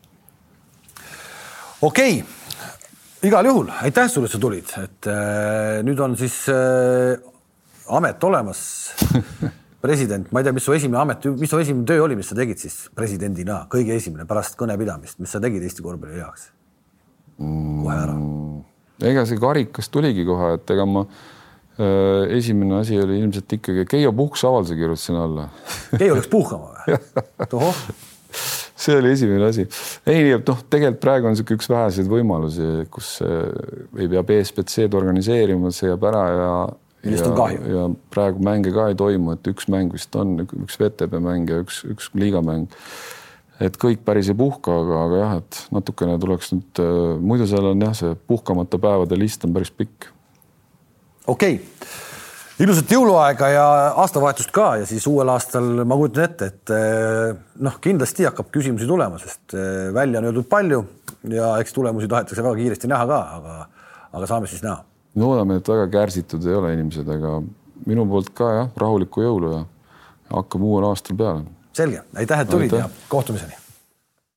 okei 1.82 2.20
okay., 2.22 3.30
igal 3.30 3.46
juhul 3.46 3.72
aitäh 3.82 4.10
sulle, 4.10 4.30
et 4.30 4.32
sa 4.32 4.40
tulid, 4.40 4.76
et 4.84 5.08
äh, 5.08 5.80
nüüd 5.84 6.00
on 6.00 6.16
siis 6.18 6.46
äh, 6.50 7.18
amet 7.88 8.24
olemas 8.24 8.62
president, 9.86 10.32
ma 10.32 10.40
ei 10.40 10.44
tea, 10.44 10.54
mis 10.54 10.64
su 10.64 10.74
esimene 10.76 11.02
amet, 11.02 11.26
mis 11.40 11.50
su 11.50 11.60
esimene 11.60 11.88
töö 11.88 12.04
oli, 12.06 12.16
mis 12.20 12.30
sa 12.30 12.38
tegid 12.38 12.60
siis 12.62 12.90
presidendina, 12.96 13.64
kõige 13.72 13.96
esimene 13.96 14.28
pärast 14.30 14.58
kõne 14.60 14.78
pidamist, 14.78 15.20
mis 15.20 15.32
sa 15.32 15.42
tegid 15.42 15.64
Eesti 15.64 15.86
korvpalli 15.86 16.22
heaks? 16.22 16.52
kohe 17.40 17.96
ära 17.96 18.14
mm,. 18.14 18.64
ega 19.08 19.24
see 19.26 19.40
karikas 19.40 19.88
tuligi 19.90 20.26
kohe, 20.28 20.58
et 20.58 20.74
ega 20.76 20.86
ma 20.86 21.06
esimene 22.36 22.80
asi 22.82 23.00
oli 23.00 23.22
ilmselt 23.22 23.54
ikkagi 23.60 23.86
Keijo 23.90 24.14
puhkusavalduse 24.14 24.76
kirjutasin 24.76 25.16
alla. 25.16 25.50
Keijo 25.98 26.20
läks 26.20 26.32
puhkama 26.32 26.74
või? 26.76 27.00
see 28.80 28.98
oli 28.98 29.12
esimene 29.12 29.46
asi. 29.50 29.66
ei, 30.08 30.32
noh, 30.36 30.62
tegelikult 30.72 31.02
praegu 31.04 31.30
on 31.30 31.36
niisugune 31.36 31.60
üks 31.60 31.70
väheseid 31.72 32.10
võimalusi, 32.12 32.68
kus 32.94 33.16
äh, 33.26 33.48
ei 34.00 34.10
pea 34.12 34.24
BSBC-d 34.26 35.00
organiseerima, 35.00 35.72
see 35.76 35.92
jääb 35.92 36.06
ära 36.10 36.24
ja 36.32 36.52
millest 37.04 37.28
on 37.28 37.38
kahju. 37.38 37.64
ja 37.76 37.86
praegu 38.14 38.44
mänge 38.46 38.74
ka 38.76 38.90
ei 38.92 39.00
toimu, 39.00 39.36
et 39.36 39.52
üks 39.52 39.70
mäng 39.72 39.96
vist 39.96 40.16
on, 40.20 40.38
üks 40.46 40.80
VTB 40.80 41.20
mäng 41.24 41.52
ja 41.52 41.64
üks, 41.64 41.82
üks 41.92 42.12
liigamäng. 42.16 42.70
et 43.60 43.76
kõik 43.80 44.06
päris 44.08 44.32
ei 44.32 44.38
puhka, 44.40 44.78
aga, 44.84 45.02
aga 45.08 45.24
jah, 45.24 45.36
et 45.42 45.60
natukene 45.76 46.16
tuleks 46.22 46.54
nüüd, 46.56 46.84
äh, 46.84 47.18
muidu 47.20 47.50
seal 47.50 47.74
on 47.74 47.88
jah, 47.90 47.98
see 47.98 48.16
puhkamata 48.32 48.80
päevade 48.82 49.20
list 49.20 49.44
on 49.48 49.56
päris 49.56 49.74
pikk 49.76 50.12
okei 51.30 51.56
okay., 51.56 51.90
ilusat 52.60 52.92
jõuluaega 52.92 53.50
ja 53.54 53.66
aastavahetust 54.02 54.52
ka 54.56 54.70
ja 54.82 54.88
siis 54.88 55.06
uuel 55.08 55.32
aastal 55.32 55.84
ma 55.88 55.98
kujutan 56.00 56.26
ette, 56.28 56.50
et 56.52 56.74
eh, 56.76 57.38
noh, 57.66 57.78
kindlasti 57.84 58.28
hakkab 58.28 58.50
küsimusi 58.54 58.88
tulema, 58.90 59.20
sest 59.22 59.56
eh, 59.56 59.88
välja 59.96 60.20
on 60.20 60.30
öeldud 60.30 60.50
palju 60.52 60.82
ja 61.36 61.54
eks 61.64 61.76
tulemusi 61.76 62.10
tahetakse 62.12 62.44
väga 62.44 62.58
kiiresti 62.60 62.92
näha 62.92 63.08
ka, 63.10 63.22
aga, 63.38 63.56
aga 64.12 64.32
saame 64.34 64.52
siis 64.52 64.66
näha. 64.66 64.84
loodame, 65.20 65.60
et 65.62 65.72
väga 65.72 65.88
kärsitud 65.94 66.46
ei 66.48 66.60
ole 66.60 66.74
inimesed, 66.76 67.08
aga 67.16 67.40
minu 67.88 68.06
poolt 68.12 68.34
ka 68.36 68.52
jah, 68.58 68.76
rahulikku 68.84 69.24
jõulu 69.24 69.56
ja 69.56 69.64
hakkame 70.34 70.68
uuel 70.68 70.92
aastal 70.92 71.18
peale. 71.20 71.48
selge, 71.74 72.04
aitäh, 72.16 72.44
et 72.44 72.52
tulid 72.52 72.74
Aitäh. 72.74 72.86
ja 72.86 73.08
kohtumiseni 73.08 73.69